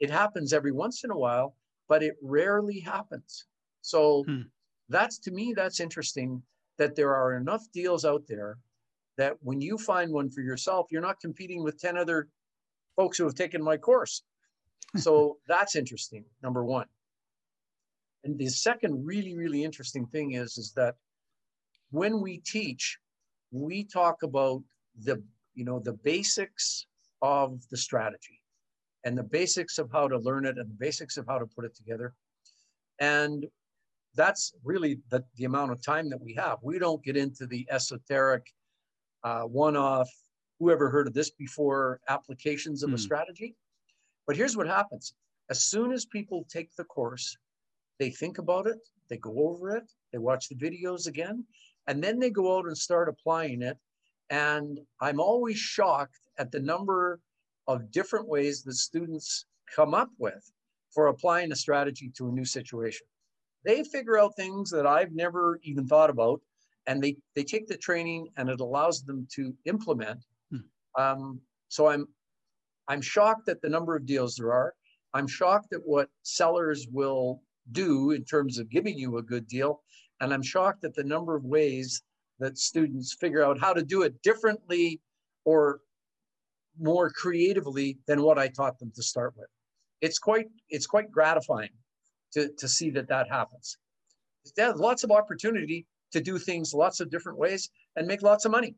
it 0.00 0.10
happens 0.10 0.52
every 0.52 0.72
once 0.72 1.04
in 1.04 1.10
a 1.10 1.16
while, 1.16 1.54
but 1.88 2.02
it 2.02 2.16
rarely 2.22 2.80
happens. 2.80 3.46
So 3.80 4.24
hmm. 4.24 4.42
that's 4.88 5.18
to 5.20 5.30
me, 5.30 5.54
that's 5.54 5.80
interesting 5.80 6.42
that 6.78 6.96
there 6.96 7.14
are 7.14 7.36
enough 7.36 7.64
deals 7.72 8.04
out 8.04 8.24
there 8.26 8.58
that 9.16 9.34
when 9.40 9.60
you 9.60 9.76
find 9.76 10.12
one 10.12 10.30
for 10.30 10.40
yourself, 10.40 10.86
you're 10.90 11.02
not 11.02 11.20
competing 11.20 11.62
with 11.62 11.78
10 11.78 11.96
other 11.96 12.28
folks 13.00 13.16
who 13.16 13.24
have 13.24 13.34
taken 13.34 13.62
my 13.62 13.76
course. 13.76 14.22
So 15.06 15.36
that's 15.46 15.76
interesting, 15.76 16.24
number 16.42 16.64
one. 16.64 16.88
And 18.24 18.36
the 18.36 18.48
second 18.48 19.06
really, 19.06 19.34
really 19.36 19.62
interesting 19.62 20.04
thing 20.06 20.32
is, 20.32 20.58
is 20.58 20.72
that 20.74 20.96
when 21.92 22.20
we 22.20 22.38
teach, 22.38 22.98
we 23.52 23.84
talk 23.84 24.24
about 24.24 24.62
the 25.06 25.22
you 25.54 25.64
know, 25.64 25.78
the 25.78 25.92
basics 25.92 26.86
of 27.22 27.46
the 27.70 27.76
strategy 27.76 28.38
and 29.04 29.16
the 29.16 29.28
basics 29.38 29.78
of 29.78 29.86
how 29.92 30.08
to 30.08 30.18
learn 30.18 30.44
it 30.44 30.58
and 30.58 30.68
the 30.70 30.80
basics 30.86 31.16
of 31.16 31.24
how 31.26 31.38
to 31.38 31.46
put 31.46 31.64
it 31.64 31.74
together. 31.76 32.14
And 32.98 33.46
that's 34.14 34.52
really 34.64 34.98
the, 35.10 35.22
the 35.36 35.44
amount 35.44 35.70
of 35.72 35.78
time 35.82 36.10
that 36.10 36.20
we 36.20 36.34
have. 36.34 36.58
We 36.62 36.78
don't 36.78 37.02
get 37.04 37.16
into 37.16 37.46
the 37.46 37.66
esoteric, 37.70 38.44
uh, 39.22 39.42
one 39.42 39.76
off, 39.76 40.10
whoever 40.60 40.88
heard 40.90 41.08
of 41.08 41.14
this 41.14 41.30
before 41.30 42.00
applications 42.08 42.84
of 42.84 42.90
mm. 42.90 42.94
a 42.94 42.96
hmm. 42.96 43.02
strategy. 43.02 43.56
But 44.26 44.36
here's 44.36 44.56
what 44.56 44.68
happens 44.68 45.14
as 45.48 45.64
soon 45.64 45.90
as 45.90 46.06
people 46.06 46.46
take 46.48 46.72
the 46.76 46.84
course, 46.84 47.36
they 47.98 48.10
think 48.10 48.38
about 48.38 48.68
it, 48.68 48.78
they 49.08 49.16
go 49.16 49.34
over 49.48 49.76
it, 49.76 49.90
they 50.12 50.18
watch 50.18 50.48
the 50.48 50.54
videos 50.54 51.08
again, 51.08 51.44
and 51.88 52.00
then 52.04 52.20
they 52.20 52.30
go 52.30 52.56
out 52.56 52.66
and 52.66 52.78
start 52.78 53.08
applying 53.08 53.62
it 53.62 53.76
and 54.30 54.78
I'm 55.00 55.20
always 55.20 55.58
shocked 55.58 56.20
at 56.38 56.52
the 56.52 56.60
number 56.60 57.20
of 57.66 57.90
different 57.90 58.28
ways 58.28 58.62
that 58.62 58.74
students 58.74 59.46
come 59.74 59.92
up 59.92 60.10
with 60.18 60.50
for 60.94 61.08
applying 61.08 61.52
a 61.52 61.56
strategy 61.56 62.10
to 62.16 62.28
a 62.28 62.32
new 62.32 62.44
situation. 62.44 63.06
They 63.64 63.84
figure 63.84 64.18
out 64.18 64.36
things 64.36 64.70
that 64.70 64.86
I've 64.86 65.12
never 65.12 65.58
even 65.62 65.86
thought 65.86 66.10
about, 66.10 66.40
and 66.86 67.02
they, 67.02 67.16
they 67.34 67.44
take 67.44 67.66
the 67.66 67.76
training 67.76 68.28
and 68.36 68.48
it 68.48 68.60
allows 68.60 69.02
them 69.02 69.26
to 69.34 69.54
implement. 69.66 70.24
Um, 70.98 71.40
so 71.68 71.88
I'm, 71.88 72.06
I'm 72.88 73.00
shocked 73.00 73.48
at 73.48 73.62
the 73.62 73.68
number 73.68 73.96
of 73.96 74.06
deals 74.06 74.36
there 74.36 74.52
are. 74.52 74.74
I'm 75.14 75.26
shocked 75.26 75.72
at 75.72 75.80
what 75.84 76.08
sellers 76.22 76.86
will 76.90 77.42
do 77.72 78.10
in 78.12 78.24
terms 78.24 78.58
of 78.58 78.70
giving 78.70 78.98
you 78.98 79.18
a 79.18 79.22
good 79.22 79.46
deal. 79.46 79.82
And 80.20 80.32
I'm 80.32 80.42
shocked 80.42 80.84
at 80.84 80.94
the 80.94 81.04
number 81.04 81.36
of 81.36 81.44
ways 81.44 82.02
that 82.38 82.58
students 82.58 83.14
figure 83.14 83.44
out 83.44 83.60
how 83.60 83.72
to 83.72 83.82
do 83.82 84.02
it 84.02 84.20
differently 84.22 85.00
or 85.44 85.80
more 86.78 87.10
creatively 87.10 87.98
than 88.06 88.22
what 88.22 88.38
I 88.38 88.48
taught 88.48 88.78
them 88.78 88.92
to 88.94 89.02
start 89.02 89.34
with. 89.36 89.48
It's 90.00 90.18
quite 90.18 90.46
it's 90.68 90.86
quite 90.86 91.10
gratifying 91.10 91.70
to, 92.32 92.48
to 92.58 92.68
see 92.68 92.90
that 92.90 93.08
that 93.08 93.28
happens. 93.28 93.76
There's 94.56 94.76
lots 94.76 95.04
of 95.04 95.10
opportunity 95.10 95.86
to 96.12 96.20
do 96.20 96.38
things 96.38 96.72
lots 96.72 97.00
of 97.00 97.10
different 97.10 97.38
ways 97.38 97.68
and 97.96 98.06
make 98.06 98.22
lots 98.22 98.44
of 98.44 98.52
money. 98.52 98.74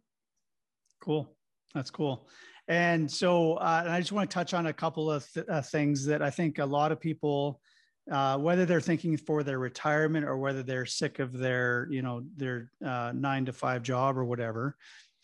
Cool. 1.00 1.32
That's 1.74 1.90
cool. 1.90 2.28
And 2.68 3.10
so 3.10 3.54
uh, 3.54 3.80
and 3.84 3.92
I 3.92 4.00
just 4.00 4.12
want 4.12 4.30
to 4.30 4.34
touch 4.34 4.54
on 4.54 4.66
a 4.66 4.72
couple 4.72 5.10
of 5.10 5.30
th- 5.32 5.46
uh, 5.48 5.62
things 5.62 6.04
that 6.06 6.22
I 6.22 6.30
think 6.30 6.58
a 6.58 6.66
lot 6.66 6.92
of 6.92 7.00
people 7.00 7.60
uh, 8.10 8.36
whether 8.36 8.66
they're 8.66 8.80
thinking 8.80 9.16
for 9.16 9.42
their 9.42 9.58
retirement 9.58 10.26
or 10.26 10.36
whether 10.36 10.62
they're 10.62 10.86
sick 10.86 11.18
of 11.18 11.32
their, 11.32 11.86
you 11.90 12.02
know, 12.02 12.24
their 12.36 12.70
uh, 12.84 13.12
nine 13.14 13.44
to 13.44 13.52
five 13.52 13.82
job 13.82 14.18
or 14.18 14.24
whatever. 14.24 14.76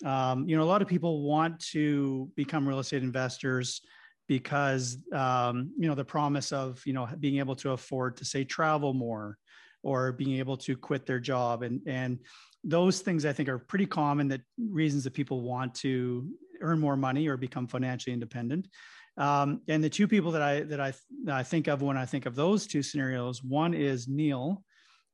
Um, 0.05 0.49
you 0.49 0.57
know, 0.57 0.63
a 0.63 0.65
lot 0.65 0.81
of 0.83 0.87
people 0.87 1.23
want 1.23 1.59
to 1.73 2.31
become 2.37 2.69
real 2.69 2.79
estate 2.79 3.03
investors 3.03 3.81
because, 4.29 4.99
um, 5.13 5.73
you 5.77 5.89
know, 5.89 5.95
the 5.97 6.05
promise 6.05 6.53
of, 6.53 6.81
you 6.87 6.93
know, 6.93 7.09
being 7.19 7.39
able 7.39 7.57
to 7.57 7.73
afford 7.73 8.17
to 8.19 8.25
say 8.25 8.45
travel 8.45 8.95
more 8.95 9.39
or 9.83 10.13
being 10.13 10.39
able 10.39 10.57
to 10.57 10.77
quit 10.77 11.07
their 11.07 11.21
job 11.21 11.63
and, 11.63 11.81
and 11.87 12.19
those 12.65 13.01
things 13.01 13.25
I 13.25 13.33
think 13.33 13.49
are 13.49 13.59
pretty 13.59 13.87
common 13.87 14.29
that 14.29 14.41
reasons 14.59 15.05
that 15.05 15.15
people 15.15 15.43
want 15.43 15.75
to 15.77 16.29
earn 16.61 16.79
more 16.79 16.97
money 16.97 17.29
or 17.29 17.37
become 17.37 17.67
financially 17.67 18.13
independent. 18.13 18.69
Um, 19.17 19.63
and 19.69 19.83
the 19.83 19.91
two 19.91 20.07
people 20.07 20.33
that 20.33 20.43
I 20.43 20.61
that 20.63 20.81
I 20.81 20.93
that 21.25 21.35
I 21.35 21.43
think 21.43 21.67
of 21.67 21.83
when 21.83 21.97
I 21.97 22.07
think 22.07 22.27
of 22.27 22.35
those 22.35 22.67
two 22.67 22.83
scenarios, 22.83 23.43
one 23.43 23.75
is 23.75 24.07
Neil 24.07 24.63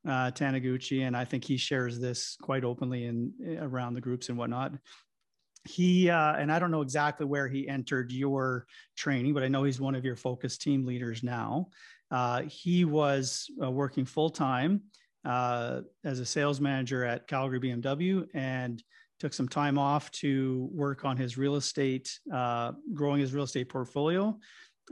uh, 0.06 0.30
Taniguchi, 0.30 1.06
and 1.06 1.16
I 1.16 1.24
think 1.24 1.44
he 1.44 1.56
shares 1.56 1.98
this 1.98 2.36
quite 2.40 2.64
openly 2.64 3.06
in 3.06 3.32
around 3.60 3.94
the 3.94 4.02
groups 4.02 4.28
and 4.28 4.36
whatnot. 4.36 4.72
He 5.66 6.10
uh, 6.10 6.34
and 6.34 6.52
I 6.52 6.58
don't 6.58 6.70
know 6.70 6.82
exactly 6.82 7.24
where 7.24 7.48
he 7.48 7.66
entered 7.66 8.12
your 8.12 8.66
training, 8.96 9.32
but 9.32 9.42
I 9.42 9.48
know 9.48 9.64
he's 9.64 9.80
one 9.80 9.94
of 9.94 10.04
your 10.04 10.16
focus 10.16 10.58
team 10.58 10.84
leaders 10.84 11.22
now. 11.22 11.68
Uh, 12.14 12.42
he 12.42 12.84
was 12.84 13.50
uh, 13.60 13.68
working 13.68 14.04
full 14.04 14.30
time 14.30 14.80
uh, 15.24 15.80
as 16.04 16.20
a 16.20 16.24
sales 16.24 16.60
manager 16.60 17.04
at 17.04 17.26
Calgary 17.26 17.58
BMW 17.58 18.24
and 18.34 18.80
took 19.18 19.32
some 19.32 19.48
time 19.48 19.78
off 19.78 20.12
to 20.12 20.68
work 20.72 21.04
on 21.04 21.16
his 21.16 21.36
real 21.36 21.56
estate, 21.56 22.16
uh, 22.32 22.70
growing 22.92 23.20
his 23.20 23.34
real 23.34 23.42
estate 23.42 23.68
portfolio, 23.68 24.38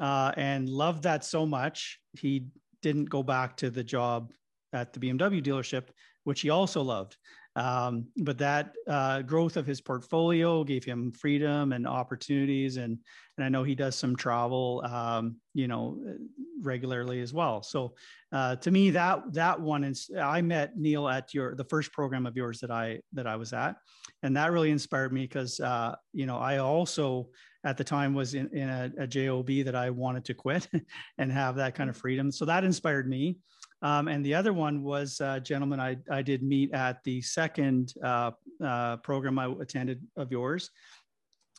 uh, 0.01 0.33
and 0.37 0.69
loved 0.69 1.05
that 1.05 1.25
so 1.25 1.47
much. 1.47 2.01
He 2.19 2.47
didn't 2.83 3.09
go 3.09 3.23
back 3.23 3.57
to 3.59 3.71
the 3.71 3.85
job 3.85 4.33
at 4.73 4.93
the 4.93 4.99
BMW 4.99 5.41
dealership, 5.41 5.91
which 6.25 6.41
he 6.41 6.51
also 6.51 6.83
loved. 6.83 7.17
Um, 7.55 8.07
but 8.17 8.39
that 8.39 8.75
uh, 8.89 9.23
growth 9.23 9.57
of 9.57 9.67
his 9.67 9.81
portfolio 9.81 10.65
gave 10.65 10.85
him 10.85 11.13
freedom 11.13 11.73
and 11.73 11.87
opportunities, 11.87 12.79
and 12.79 12.99
and 13.37 13.45
I 13.45 13.49
know 13.49 13.63
he 13.63 13.75
does 13.75 13.95
some 13.95 14.17
travel, 14.17 14.83
um, 14.87 15.37
you 15.53 15.69
know, 15.69 15.99
regularly 16.63 17.21
as 17.21 17.33
well. 17.33 17.63
So 17.63 17.95
uh, 18.33 18.57
to 18.57 18.71
me, 18.71 18.91
that 18.91 19.33
that 19.35 19.61
one 19.61 19.85
is 19.85 20.11
I 20.19 20.41
met 20.41 20.79
Neil 20.79 21.09
at 21.09 21.35
your 21.35 21.55
the 21.55 21.65
first 21.65 21.93
program 21.93 22.25
of 22.25 22.37
yours 22.37 22.61
that 22.61 22.71
I 22.71 23.01
that 23.13 23.27
I 23.27 23.37
was 23.37 23.53
at, 23.53 23.77
and 24.23 24.37
that 24.37 24.51
really 24.53 24.71
inspired 24.71 25.13
me 25.13 25.23
because 25.23 25.61
uh, 25.61 25.95
you 26.13 26.25
know 26.25 26.39
I 26.39 26.59
also 26.59 27.29
at 27.65 27.77
the 27.77 27.85
time 27.85 28.15
was 28.15 28.35
in, 28.35 28.49
in 28.57 28.69
a, 28.69 28.91
a 28.99 29.07
job 29.07 29.47
that 29.47 29.75
I 29.75 29.91
wanted 29.91 30.25
to 30.25 30.35
quit 30.35 30.69
and 31.19 31.31
have 31.31 31.57
that 31.57 31.75
kind 31.75 31.89
of 31.89 31.97
freedom. 31.97 32.33
So 32.33 32.45
that 32.47 32.65
inspired 32.65 33.09
me. 33.09 33.39
Um, 33.83 34.07
and 34.07 34.25
the 34.25 34.35
other 34.35 34.53
one 34.53 34.83
was 34.83 35.21
a 35.21 35.41
gentleman 35.41 35.81
I, 35.81 35.97
I 36.11 36.23
did 36.23 36.43
meet 36.43 36.73
at 36.73 37.03
the 37.03 37.21
second 37.21 37.95
uh, 38.03 38.31
uh, 38.65 38.99
program 38.99 39.39
I 39.39 39.53
attended 39.61 40.01
of 40.17 40.31
yours, 40.31 40.71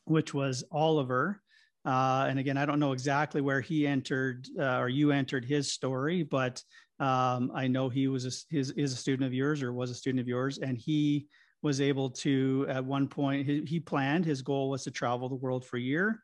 which 0.06 0.34
was 0.34 0.64
Oliver. 0.72 1.42
Uh, 1.86 2.26
and 2.30 2.40
again, 2.40 2.58
I 2.58 2.66
don't 2.66 2.80
know 2.80 2.94
exactly 2.94 3.42
where 3.42 3.60
he 3.60 3.86
entered 3.86 4.48
uh, 4.58 4.80
or 4.80 4.88
you 4.88 5.12
entered 5.12 5.44
his 5.44 5.72
story, 5.72 6.24
but 6.24 6.64
um, 7.02 7.52
I 7.54 7.68
know 7.68 7.90
he 7.90 8.08
was 8.08 8.26
a, 8.26 8.32
his, 8.56 8.72
is 8.72 8.94
a 8.94 8.98
student 8.98 9.28
of 9.28 9.34
yours 9.34 9.62
or 9.62 9.74
was 9.74 9.92
a 9.92 9.96
student 9.96 10.22
of 10.22 10.28
yours, 10.28 10.60
and 10.60 10.78
he 10.78 11.28
was 11.62 11.82
able 11.82 12.10
to 12.10 12.66
at 12.70 12.84
one 12.84 13.08
point 13.08 13.46
he, 13.46 13.64
he 13.66 13.80
planned 13.80 14.26
his 14.26 14.42
goal 14.42 14.70
was 14.70 14.84
to 14.84 14.92
travel 14.92 15.28
the 15.28 15.36
world 15.36 15.66
for 15.66 15.78
a 15.78 15.82
year 15.82 16.22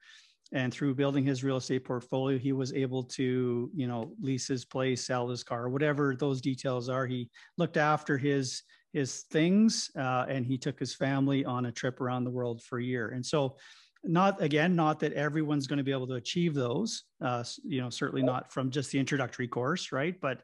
and 0.51 0.73
through 0.73 0.95
building 0.95 1.23
his 1.23 1.43
real 1.43 1.57
estate 1.57 1.83
portfolio 1.83 2.37
he 2.37 2.53
was 2.53 2.73
able 2.73 3.03
to 3.03 3.69
you 3.75 3.87
know 3.87 4.13
lease 4.19 4.47
his 4.47 4.65
place 4.65 5.05
sell 5.05 5.27
his 5.27 5.43
car 5.43 5.69
whatever 5.69 6.15
those 6.15 6.41
details 6.41 6.89
are. 6.89 7.05
He 7.05 7.29
looked 7.57 7.77
after 7.77 8.17
his 8.17 8.63
his 8.93 9.21
things 9.31 9.91
uh, 9.97 10.25
and 10.27 10.45
he 10.45 10.57
took 10.57 10.79
his 10.79 10.95
family 10.95 11.45
on 11.45 11.67
a 11.67 11.71
trip 11.71 12.01
around 12.01 12.23
the 12.23 12.31
world 12.31 12.63
for 12.63 12.79
a 12.79 12.83
year. 12.83 13.09
And 13.09 13.23
so 13.23 13.57
not 14.03 14.41
again 14.41 14.75
not 14.75 14.99
that 15.01 15.13
everyone's 15.13 15.67
going 15.67 15.77
to 15.77 15.83
be 15.83 15.91
able 15.91 16.07
to 16.07 16.13
achieve 16.13 16.53
those 16.53 17.03
uh, 17.21 17.43
you 17.65 17.81
know 17.81 17.89
certainly 17.89 18.23
not 18.23 18.51
from 18.51 18.71
just 18.71 18.91
the 18.91 18.99
introductory 18.99 19.47
course 19.47 19.91
right? 19.91 20.15
But 20.21 20.41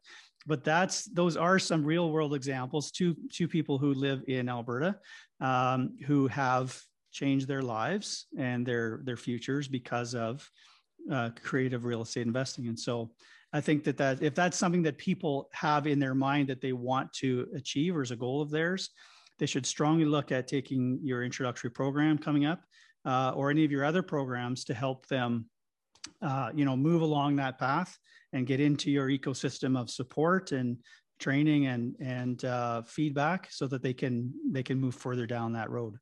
but 0.48 0.64
that's 0.64 1.06
those 1.06 1.38
are 1.38 1.58
some 1.58 1.84
real 1.84 2.12
world 2.12 2.36
examples. 2.36 2.92
Two 2.92 3.16
two 3.32 3.48
people 3.48 3.78
who 3.78 3.94
live 3.94 4.24
in 4.28 4.50
alberta 4.50 4.98
um, 5.42 5.98
who 6.06 6.28
have 6.28 6.80
changed 7.16 7.48
their 7.48 7.62
lives 7.62 8.28
and 8.38 8.66
their 8.66 9.02
their 9.06 9.18
futures 9.18 9.68
because 9.68 10.14
of 10.14 10.50
uh, 11.12 11.30
creative 11.42 11.86
real 11.86 12.02
estate 12.02 12.28
investing. 12.28 12.68
And 12.68 12.80
so 12.80 13.12
i 13.54 13.62
think 13.62 13.84
that 13.86 13.98
that 13.98 14.22
if 14.22 14.36
that's 14.36 14.58
something 14.58 14.84
that 14.84 14.98
people 14.98 15.50
have 15.54 15.88
in 15.88 16.00
their 16.00 16.16
mind 16.16 16.50
that 16.50 16.62
they 16.62 16.74
want 16.74 17.12
to 17.14 17.48
achieve 17.56 17.96
or 17.96 18.02
as 18.02 18.12
a 18.12 18.16
goal 18.26 18.42
of 18.42 18.52
theirs 18.52 18.90
they 19.40 19.46
should 19.46 19.66
strongly 19.66 20.06
look 20.06 20.32
at 20.32 20.48
taking 20.48 21.00
your 21.02 21.24
introductory 21.24 21.70
program 21.70 22.18
coming 22.18 22.46
up 22.46 22.62
uh, 23.06 23.32
or 23.36 23.50
any 23.50 23.64
of 23.64 23.72
your 23.72 23.86
other 23.86 24.02
programs 24.02 24.64
to 24.66 24.74
help 24.74 25.08
them 25.08 25.46
uh, 26.22 26.50
you 26.54 26.66
know 26.66 26.76
move 26.76 27.02
along 27.02 27.36
that 27.36 27.58
path 27.58 27.98
and 28.34 28.48
get 28.48 28.60
into 28.60 28.92
your 28.92 29.08
ecosystem 29.08 29.80
of 29.80 29.90
support 29.90 30.52
and 30.52 30.78
training 31.20 31.68
and 31.68 31.96
and 32.02 32.44
uh, 32.46 32.82
feedback 32.84 33.48
so 33.52 33.68
that 33.68 33.82
they 33.82 33.94
can 33.94 34.34
they 34.52 34.64
can 34.64 34.80
move 34.80 34.96
further 34.96 35.26
down 35.26 35.54
that 35.54 35.70
road 35.70 35.96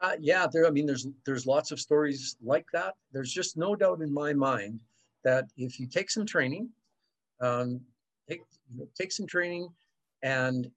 uh, 0.00 0.16
yeah 0.20 0.46
there 0.52 0.66
i 0.66 0.70
mean 0.70 0.86
there's 0.86 1.06
there's 1.24 1.46
lots 1.46 1.70
of 1.70 1.80
stories 1.80 2.36
like 2.42 2.66
that. 2.72 2.94
There's 3.12 3.32
just 3.32 3.56
no 3.56 3.74
doubt 3.74 4.00
in 4.02 4.12
my 4.12 4.32
mind 4.32 4.80
that 5.24 5.46
if 5.56 5.80
you 5.80 5.86
take 5.86 6.10
some 6.10 6.26
training 6.26 6.68
um, 7.40 7.80
take 8.28 8.40
you 8.70 8.78
know, 8.80 8.88
take 8.98 9.12
some 9.12 9.26
training 9.26 9.68
and 10.22 10.70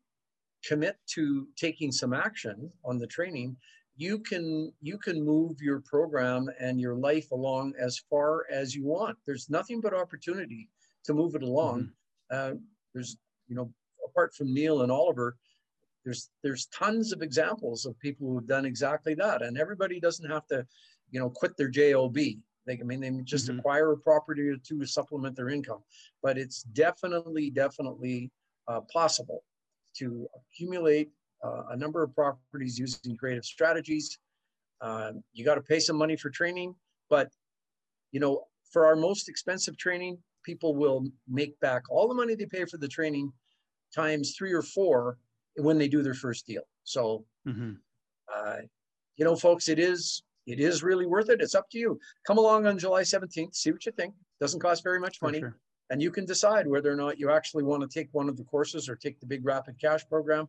commit 0.65 0.97
to 1.07 1.47
taking 1.55 1.91
some 1.91 2.13
action 2.13 2.69
on 2.83 2.97
the 2.97 3.07
training 3.07 3.55
you 3.99 4.17
can 4.17 4.71
you 4.81 4.97
can 4.97 5.23
move 5.23 5.61
your 5.61 5.81
program 5.81 6.49
and 6.59 6.79
your 6.79 6.95
life 6.95 7.31
along 7.31 7.73
as 7.77 8.01
far 8.09 8.45
as 8.49 8.73
you 8.73 8.85
want. 8.85 9.17
There's 9.25 9.49
nothing 9.49 9.81
but 9.81 9.93
opportunity 9.93 10.69
to 11.03 11.13
move 11.13 11.35
it 11.35 11.43
along. 11.43 11.91
Mm-hmm. 12.31 12.53
uh, 12.55 12.57
there's 12.93 13.17
you 13.47 13.55
know 13.55 13.71
apart 14.07 14.33
from 14.33 14.53
neil 14.53 14.81
and 14.83 14.91
oliver 14.91 15.35
there's 16.03 16.29
there's 16.43 16.67
tons 16.67 17.11
of 17.11 17.21
examples 17.21 17.85
of 17.85 17.99
people 17.99 18.27
who 18.27 18.35
have 18.35 18.47
done 18.47 18.65
exactly 18.65 19.13
that 19.13 19.41
and 19.41 19.57
everybody 19.57 19.99
doesn't 19.99 20.29
have 20.29 20.45
to 20.47 20.65
you 21.11 21.19
know 21.19 21.29
quit 21.29 21.55
their 21.57 21.69
job 21.69 22.13
they 22.13 22.37
i 22.69 22.83
mean 22.83 22.99
they 22.99 23.11
just 23.23 23.47
mm-hmm. 23.47 23.59
acquire 23.59 23.91
a 23.91 23.97
property 23.97 24.47
or 24.47 24.57
two 24.57 24.79
to 24.79 24.87
supplement 24.87 25.35
their 25.35 25.49
income 25.49 25.83
but 26.23 26.37
it's 26.37 26.63
definitely 26.63 27.49
definitely 27.49 28.31
uh, 28.67 28.81
possible 28.93 29.43
to 29.95 30.27
accumulate 30.35 31.09
uh, 31.43 31.63
a 31.71 31.75
number 31.75 32.03
of 32.03 32.13
properties 32.13 32.77
using 32.77 33.15
creative 33.15 33.45
strategies. 33.45 34.17
Uh, 34.81 35.11
you 35.33 35.45
got 35.45 35.55
to 35.55 35.61
pay 35.61 35.79
some 35.79 35.97
money 35.97 36.15
for 36.15 36.29
training, 36.29 36.75
but 37.09 37.29
you 38.11 38.19
know, 38.19 38.43
for 38.71 38.85
our 38.85 38.95
most 38.95 39.29
expensive 39.29 39.77
training, 39.77 40.17
people 40.43 40.75
will 40.75 41.05
make 41.27 41.59
back 41.59 41.83
all 41.89 42.07
the 42.07 42.13
money 42.13 42.35
they 42.35 42.45
pay 42.45 42.65
for 42.65 42.77
the 42.77 42.87
training 42.87 43.31
times 43.93 44.35
three 44.37 44.53
or 44.53 44.61
four 44.61 45.17
when 45.59 45.77
they 45.77 45.87
do 45.87 46.01
their 46.01 46.13
first 46.13 46.47
deal. 46.47 46.63
So, 46.83 47.25
mm-hmm. 47.47 47.73
uh, 48.33 48.57
you 49.17 49.25
know, 49.25 49.35
folks, 49.35 49.69
it 49.69 49.79
is 49.79 50.23
it 50.49 50.59
is 50.59 50.81
really 50.81 51.05
worth 51.05 51.29
it. 51.29 51.41
It's 51.41 51.53
up 51.53 51.69
to 51.71 51.77
you. 51.77 51.99
Come 52.25 52.39
along 52.39 52.65
on 52.65 52.79
July 52.79 53.03
17th, 53.03 53.55
see 53.55 53.71
what 53.71 53.85
you 53.85 53.91
think. 53.91 54.15
Doesn't 54.39 54.59
cost 54.59 54.83
very 54.83 54.99
much 54.99 55.21
money. 55.21 55.39
Sure. 55.39 55.55
And 55.91 56.01
you 56.01 56.11
can 56.11 56.25
decide 56.25 56.67
whether 56.67 56.91
or 56.91 56.95
not 56.95 57.19
you 57.19 57.31
actually 57.31 57.63
want 57.63 57.81
to 57.81 57.87
take 57.87 58.09
one 58.13 58.29
of 58.29 58.37
the 58.37 58.43
courses 58.43 58.89
or 58.89 58.95
take 58.95 59.19
the 59.19 59.25
big 59.25 59.45
rapid 59.45 59.79
cash 59.79 60.07
program. 60.07 60.47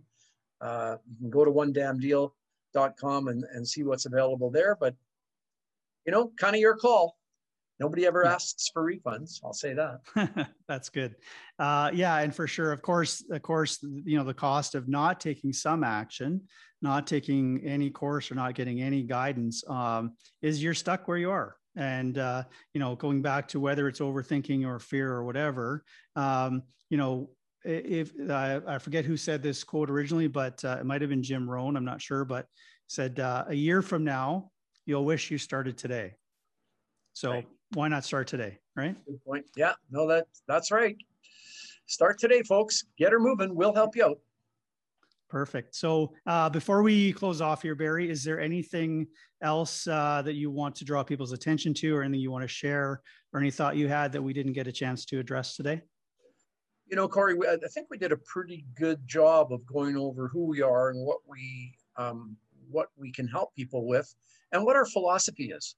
Uh, 0.61 0.97
you 1.09 1.17
can 1.19 1.31
go 1.31 1.45
to 1.45 1.51
onedamndeal.com 1.51 3.29
and, 3.29 3.45
and 3.53 3.67
see 3.67 3.83
what's 3.83 4.07
available 4.07 4.51
there. 4.51 4.77
But, 4.79 4.95
you 6.07 6.13
know, 6.13 6.33
kind 6.39 6.55
of 6.55 6.61
your 6.61 6.77
call. 6.77 7.17
Nobody 7.81 8.07
ever 8.07 8.27
asks 8.27 8.69
for 8.73 8.85
refunds. 8.85 9.41
I'll 9.43 9.55
say 9.55 9.73
that. 9.75 10.51
That's 10.69 10.91
good. 10.91 11.17
Uh, 11.59 11.91
yeah, 11.95 12.19
and 12.19 12.35
for 12.35 12.47
sure, 12.47 12.73
of 12.73 12.83
course, 12.83 13.25
of 13.31 13.41
course, 13.41 13.79
you 13.83 14.19
know 14.19 14.25
the 14.25 14.35
cost 14.35 14.75
of 14.75 14.87
not 14.87 15.19
taking 15.19 15.51
some 15.53 15.83
action, 15.83 16.43
not 16.83 17.07
taking 17.07 17.63
any 17.65 17.89
course, 17.89 18.31
or 18.31 18.35
not 18.35 18.55
getting 18.55 18.83
any 18.83 19.03
guidance 19.03 19.65
um, 19.67 20.13
is 20.43 20.63
you're 20.63 20.75
stuck 20.75 21.09
where 21.09 21.17
you 21.17 21.31
are. 21.31 21.57
And 21.75 22.19
uh, 22.19 22.45
you 22.75 22.81
know, 22.81 22.97
going 22.97 23.23
back 23.23 23.49
to 23.49 23.61
whether 23.61 23.89
it's 23.89 24.01
overthinking 24.01 24.67
or 24.67 24.79
fear 24.79 25.11
or 25.11 25.25
whatever, 25.25 25.83
um, 26.17 26.63
you 26.91 26.99
know, 26.99 27.31
if 27.65 28.13
uh, 28.29 28.61
I 28.67 28.77
forget 28.77 29.07
who 29.07 29.17
said 29.17 29.43
this 29.43 29.65
quote 29.65 29.89
originally, 29.89 30.29
but 30.29 30.63
uh, 30.67 30.77
it 30.81 30.85
might 30.85 31.01
have 31.01 31.09
been 31.09 31.23
Jim 31.23 31.49
Rohn. 31.49 31.77
I'm 31.77 31.85
not 31.87 32.03
sure, 32.03 32.27
but 32.27 32.45
said 32.89 33.21
uh, 33.21 33.45
a 33.49 33.55
year 33.55 33.81
from 33.81 34.05
now, 34.05 34.51
you'll 34.85 35.07
wish 35.07 35.31
you 35.31 35.39
started 35.39 35.79
today. 35.79 36.13
So 37.15 37.31
right. 37.31 37.49
Why 37.75 37.89
not 37.89 38.05
start 38.05 38.27
today? 38.27 38.59
Right. 38.77 38.97
Good 39.07 39.25
point. 39.25 39.47
Yeah, 39.57 39.75
no, 39.91 40.07
that 40.09 40.27
that's 40.47 40.71
right. 40.71 40.97
Start 41.87 42.19
today, 42.19 42.43
folks. 42.43 42.85
Get 42.99 43.13
her 43.13 43.21
moving. 43.21 43.55
We'll 43.55 43.75
help 43.75 43.97
you 43.97 44.05
out. 44.05 44.19
Perfect. 45.29 45.75
So 45.77 46.13
uh, 46.27 46.51
before 46.51 46.83
we 46.83 47.13
close 47.13 47.41
off 47.41 47.63
here, 47.63 47.75
Barry, 47.75 48.11
is 48.11 48.25
there 48.25 48.41
anything 48.41 49.07
else 49.43 49.87
uh, 49.87 50.23
that 50.25 50.35
you 50.35 50.51
want 50.51 50.75
to 50.77 50.85
draw 50.85 51.05
people's 51.05 51.33
attention 51.33 51.73
to, 51.75 51.97
or 51.97 52.03
anything 52.03 52.21
you 52.21 52.33
want 52.33 52.43
to 52.43 52.49
share, 52.49 53.01
or 53.33 53.41
any 53.41 53.51
thought 53.51 53.77
you 53.77 53.89
had 53.89 54.13
that 54.13 54.23
we 54.23 54.33
didn't 54.33 54.55
get 54.55 54.67
a 54.67 54.73
chance 54.73 55.05
to 55.07 55.21
address 55.21 55.57
today? 55.57 55.83
you 56.91 56.97
know, 56.97 57.07
Corey, 57.07 57.37
I 57.49 57.57
think 57.69 57.87
we 57.89 57.99
did 57.99 58.11
a 58.11 58.17
pretty 58.17 58.67
good 58.77 59.07
job 59.07 59.53
of 59.53 59.65
going 59.65 59.97
over 59.97 60.27
who 60.27 60.47
we 60.47 60.61
are 60.61 60.91
and 60.91 61.07
what 61.07 61.19
we 61.27 61.73
um, 61.97 62.37
what 62.69 62.89
we 62.97 63.13
can 63.13 63.29
help 63.29 63.55
people 63.55 63.87
with, 63.87 64.13
and 64.53 64.65
what 64.65 64.77
our 64.77 64.87
philosophy 64.87 65.53
is. 65.53 65.77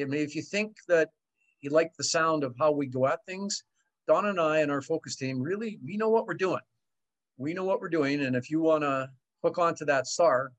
I 0.00 0.04
mean, 0.04 0.20
if 0.20 0.34
you 0.34 0.42
think 0.42 0.76
that 0.88 1.10
you 1.60 1.70
like 1.70 1.92
the 1.96 2.04
sound 2.04 2.44
of 2.44 2.54
how 2.58 2.72
we 2.72 2.86
go 2.86 3.06
at 3.06 3.24
things, 3.26 3.64
Don 4.06 4.26
and 4.26 4.40
I 4.40 4.58
and 4.58 4.70
our 4.70 4.82
focus 4.82 5.16
team 5.16 5.40
really 5.40 5.78
we 5.84 5.96
know 5.96 6.08
what 6.08 6.26
we're 6.26 6.34
doing. 6.34 6.60
We 7.38 7.54
know 7.54 7.64
what 7.64 7.80
we're 7.80 7.88
doing, 7.88 8.22
and 8.22 8.34
if 8.36 8.50
you 8.50 8.60
want 8.60 8.82
to 8.82 9.10
hook 9.42 9.58
onto 9.58 9.84
that 9.84 10.06
star, 10.06 10.52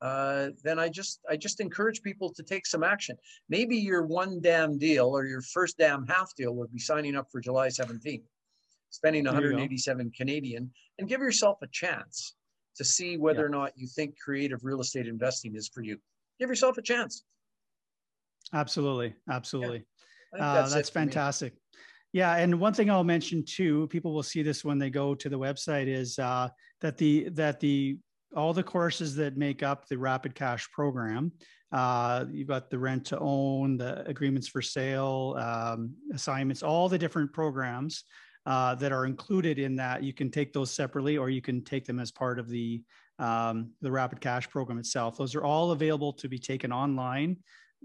uh, 0.00 0.48
then 0.64 0.78
I 0.78 0.88
just 0.88 1.20
I 1.28 1.36
just 1.36 1.60
encourage 1.60 2.02
people 2.02 2.32
to 2.34 2.42
take 2.42 2.66
some 2.66 2.82
action. 2.82 3.16
Maybe 3.48 3.76
your 3.76 4.06
one 4.06 4.40
damn 4.40 4.78
deal 4.78 5.06
or 5.06 5.26
your 5.26 5.42
first 5.42 5.78
damn 5.78 6.06
half 6.06 6.34
deal 6.34 6.54
would 6.54 6.72
be 6.72 6.78
signing 6.78 7.16
up 7.16 7.28
for 7.30 7.40
July 7.40 7.68
17th 7.68 8.22
spending 8.92 9.24
187 9.24 10.12
Canadian, 10.12 10.70
and 10.98 11.08
give 11.08 11.20
yourself 11.20 11.58
a 11.62 11.66
chance 11.66 12.34
to 12.76 12.84
see 12.84 13.16
whether 13.16 13.40
yeah. 13.40 13.46
or 13.46 13.48
not 13.48 13.72
you 13.74 13.86
think 13.86 14.18
creative 14.18 14.60
real 14.62 14.80
estate 14.80 15.06
investing 15.08 15.56
is 15.56 15.68
for 15.68 15.82
you. 15.82 15.98
Give 16.38 16.48
yourself 16.48 16.78
a 16.78 16.82
chance. 16.82 17.24
Absolutely, 18.52 19.14
absolutely. 19.30 19.84
Yeah. 20.34 20.50
Uh, 20.50 20.54
that's, 20.54 20.74
that's 20.74 20.90
fantastic. 20.90 21.54
Yeah, 22.12 22.36
and 22.36 22.60
one 22.60 22.74
thing 22.74 22.90
I'll 22.90 23.04
mention 23.04 23.42
too, 23.44 23.86
people 23.88 24.12
will 24.12 24.22
see 24.22 24.42
this 24.42 24.64
when 24.64 24.78
they 24.78 24.90
go 24.90 25.14
to 25.14 25.28
the 25.28 25.38
website, 25.38 25.86
is 25.86 26.18
uh, 26.18 26.48
that 26.82 26.98
the 26.98 27.30
that 27.30 27.58
the 27.60 27.98
all 28.36 28.52
the 28.52 28.62
courses 28.62 29.14
that 29.16 29.36
make 29.36 29.62
up 29.62 29.88
the 29.88 29.98
Rapid 29.98 30.34
Cash 30.34 30.70
program. 30.72 31.32
Uh, 31.70 32.26
you've 32.30 32.48
got 32.48 32.68
the 32.68 32.78
rent 32.78 33.06
to 33.06 33.18
own, 33.18 33.78
the 33.78 34.06
agreements 34.06 34.46
for 34.46 34.60
sale, 34.60 35.36
um, 35.38 35.94
assignments, 36.12 36.62
all 36.62 36.86
the 36.86 36.98
different 36.98 37.32
programs 37.32 38.04
uh, 38.44 38.74
that 38.74 38.92
are 38.92 39.06
included 39.06 39.58
in 39.58 39.76
that. 39.76 40.02
You 40.02 40.12
can 40.12 40.30
take 40.30 40.52
those 40.52 40.70
separately, 40.70 41.16
or 41.16 41.30
you 41.30 41.40
can 41.40 41.64
take 41.64 41.86
them 41.86 41.98
as 41.98 42.10
part 42.10 42.38
of 42.38 42.48
the 42.48 42.82
um, 43.18 43.70
the 43.80 43.90
Rapid 43.90 44.20
Cash 44.20 44.50
program 44.50 44.78
itself. 44.78 45.16
Those 45.16 45.34
are 45.34 45.44
all 45.44 45.70
available 45.70 46.12
to 46.14 46.28
be 46.28 46.38
taken 46.38 46.72
online. 46.72 47.38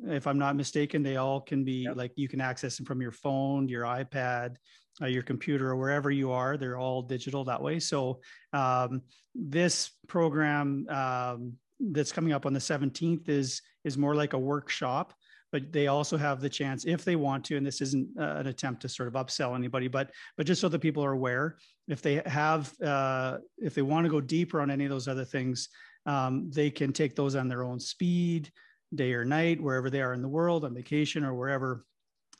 If 0.05 0.27
I'm 0.27 0.37
not 0.37 0.55
mistaken, 0.55 1.03
they 1.03 1.17
all 1.17 1.41
can 1.41 1.63
be 1.63 1.83
yep. 1.83 1.95
like 1.95 2.11
you 2.15 2.27
can 2.27 2.41
access 2.41 2.77
them 2.77 2.85
from 2.85 3.01
your 3.01 3.11
phone, 3.11 3.67
your 3.67 3.83
iPad, 3.83 4.55
uh, 5.01 5.07
your 5.07 5.23
computer, 5.23 5.69
or 5.69 5.75
wherever 5.75 6.11
you 6.11 6.31
are. 6.31 6.57
They're 6.57 6.77
all 6.77 7.01
digital 7.01 7.43
that 7.45 7.61
way. 7.61 7.79
So 7.79 8.19
um, 8.53 9.01
this 9.33 9.91
program 10.07 10.87
um, 10.89 11.53
that's 11.79 12.11
coming 12.11 12.33
up 12.33 12.45
on 12.45 12.53
the 12.53 12.59
17th 12.59 13.29
is 13.29 13.61
is 13.83 13.97
more 13.97 14.15
like 14.15 14.33
a 14.33 14.39
workshop 14.39 15.13
but 15.51 15.71
they 15.71 15.87
also 15.87 16.17
have 16.17 16.41
the 16.41 16.49
chance 16.49 16.85
if 16.85 17.05
they 17.05 17.15
want 17.15 17.43
to 17.45 17.55
and 17.55 17.65
this 17.65 17.81
isn't 17.81 18.07
uh, 18.19 18.35
an 18.37 18.47
attempt 18.47 18.81
to 18.81 18.89
sort 18.89 19.07
of 19.07 19.13
upsell 19.13 19.55
anybody 19.55 19.87
but 19.87 20.11
but 20.35 20.45
just 20.45 20.61
so 20.61 20.67
that 20.69 20.79
people 20.79 21.03
are 21.03 21.13
aware 21.13 21.57
if 21.87 22.01
they 22.01 22.21
have 22.25 22.73
uh, 22.81 23.37
if 23.57 23.73
they 23.73 23.81
want 23.81 24.05
to 24.05 24.09
go 24.09 24.19
deeper 24.21 24.61
on 24.61 24.71
any 24.71 24.85
of 24.85 24.89
those 24.89 25.07
other 25.07 25.25
things 25.25 25.69
um, 26.05 26.49
they 26.51 26.69
can 26.69 26.91
take 26.91 27.15
those 27.15 27.35
on 27.35 27.47
their 27.47 27.63
own 27.63 27.79
speed 27.79 28.51
day 28.95 29.13
or 29.13 29.25
night 29.25 29.61
wherever 29.61 29.89
they 29.89 30.01
are 30.01 30.13
in 30.13 30.21
the 30.21 30.27
world 30.27 30.65
on 30.65 30.73
vacation 30.73 31.23
or 31.23 31.33
wherever 31.33 31.85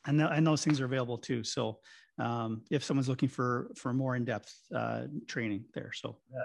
and, 0.06 0.18
th- 0.18 0.30
and 0.32 0.46
those 0.46 0.64
things 0.64 0.80
are 0.80 0.86
available 0.86 1.18
too 1.18 1.44
so 1.44 1.78
um, 2.18 2.62
if 2.70 2.82
someone's 2.82 3.08
looking 3.08 3.28
for 3.28 3.70
for 3.76 3.92
more 3.92 4.16
in-depth 4.16 4.54
uh, 4.74 5.02
training 5.26 5.64
there 5.74 5.90
so 5.92 6.18
yeah. 6.32 6.40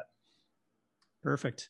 perfect 1.22 1.70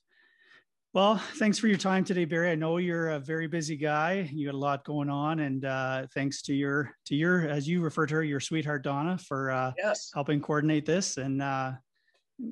well, 0.93 1.17
thanks 1.17 1.57
for 1.57 1.67
your 1.67 1.77
time 1.79 2.03
today, 2.03 2.23
Barry. 2.23 2.51
I 2.51 2.55
know 2.55 2.77
you're 2.77 3.09
a 3.09 3.19
very 3.19 3.47
busy 3.47 3.75
guy. 3.75 4.29
You 4.31 4.45
got 4.45 4.53
a 4.53 4.57
lot 4.59 4.86
going 4.86 5.09
on, 5.09 5.39
and 5.39 5.65
uh, 5.65 6.05
thanks 6.13 6.43
to 6.43 6.53
your 6.53 6.93
to 7.05 7.15
your 7.15 7.49
as 7.49 7.67
you 7.67 7.81
refer 7.81 8.05
to 8.05 8.13
her, 8.13 8.23
your 8.23 8.39
sweetheart 8.39 8.84
Donna 8.84 9.17
for 9.17 9.49
uh, 9.49 9.71
yes. 9.75 10.11
helping 10.13 10.39
coordinate 10.39 10.86
this. 10.86 11.17
And 11.17 11.41
uh, 11.41 11.71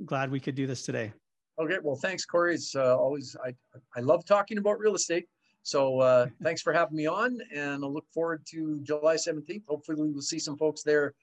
glad 0.05 0.31
we 0.31 0.39
could 0.39 0.55
do 0.55 0.65
this 0.65 0.81
today. 0.81 1.13
Okay, 1.59 1.77
well, 1.83 1.95
thanks, 1.95 2.25
Corey. 2.25 2.55
It's 2.55 2.75
uh, 2.75 2.97
always 2.97 3.35
I 3.45 3.53
I 3.95 3.99
love 3.99 4.25
talking 4.25 4.57
about 4.57 4.79
real 4.79 4.95
estate. 4.95 5.27
So 5.63 5.99
uh, 5.99 6.27
thanks 6.41 6.61
for 6.61 6.73
having 6.73 6.95
me 6.95 7.07
on, 7.07 7.39
and 7.53 7.83
I 7.83 7.87
look 7.87 8.05
forward 8.13 8.43
to 8.47 8.79
July 8.81 9.15
17th. 9.15 9.63
Hopefully, 9.67 10.01
we 10.01 10.11
will 10.11 10.21
see 10.21 10.39
some 10.39 10.57
folks 10.57 10.81
there 10.83 11.13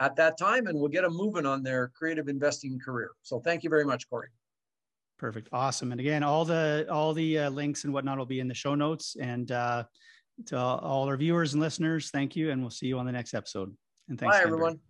at 0.00 0.16
that 0.16 0.38
time, 0.38 0.66
and 0.66 0.78
we'll 0.78 0.88
get 0.88 1.02
them 1.02 1.14
moving 1.14 1.46
on 1.46 1.62
their 1.62 1.88
creative 1.88 2.28
investing 2.28 2.78
career. 2.82 3.10
So 3.22 3.40
thank 3.40 3.62
you 3.62 3.70
very 3.70 3.84
much, 3.84 4.08
Corey. 4.08 4.28
Perfect. 5.18 5.48
Awesome. 5.52 5.92
And 5.92 6.00
again, 6.00 6.22
all 6.22 6.44
the 6.44 6.86
all 6.90 7.12
the 7.14 7.38
uh, 7.38 7.50
links 7.50 7.84
and 7.84 7.92
whatnot 7.92 8.18
will 8.18 8.26
be 8.26 8.40
in 8.40 8.48
the 8.48 8.54
show 8.54 8.74
notes. 8.74 9.16
And 9.20 9.52
uh, 9.52 9.84
to 10.46 10.58
all 10.58 11.06
our 11.06 11.16
viewers 11.16 11.52
and 11.52 11.62
listeners, 11.62 12.10
thank 12.10 12.34
you, 12.34 12.50
and 12.50 12.60
we'll 12.60 12.70
see 12.70 12.86
you 12.86 12.98
on 12.98 13.06
the 13.06 13.12
next 13.12 13.34
episode. 13.34 13.76
And 14.08 14.18
thanks. 14.18 14.36
Bye, 14.36 14.42
everyone. 14.42 14.80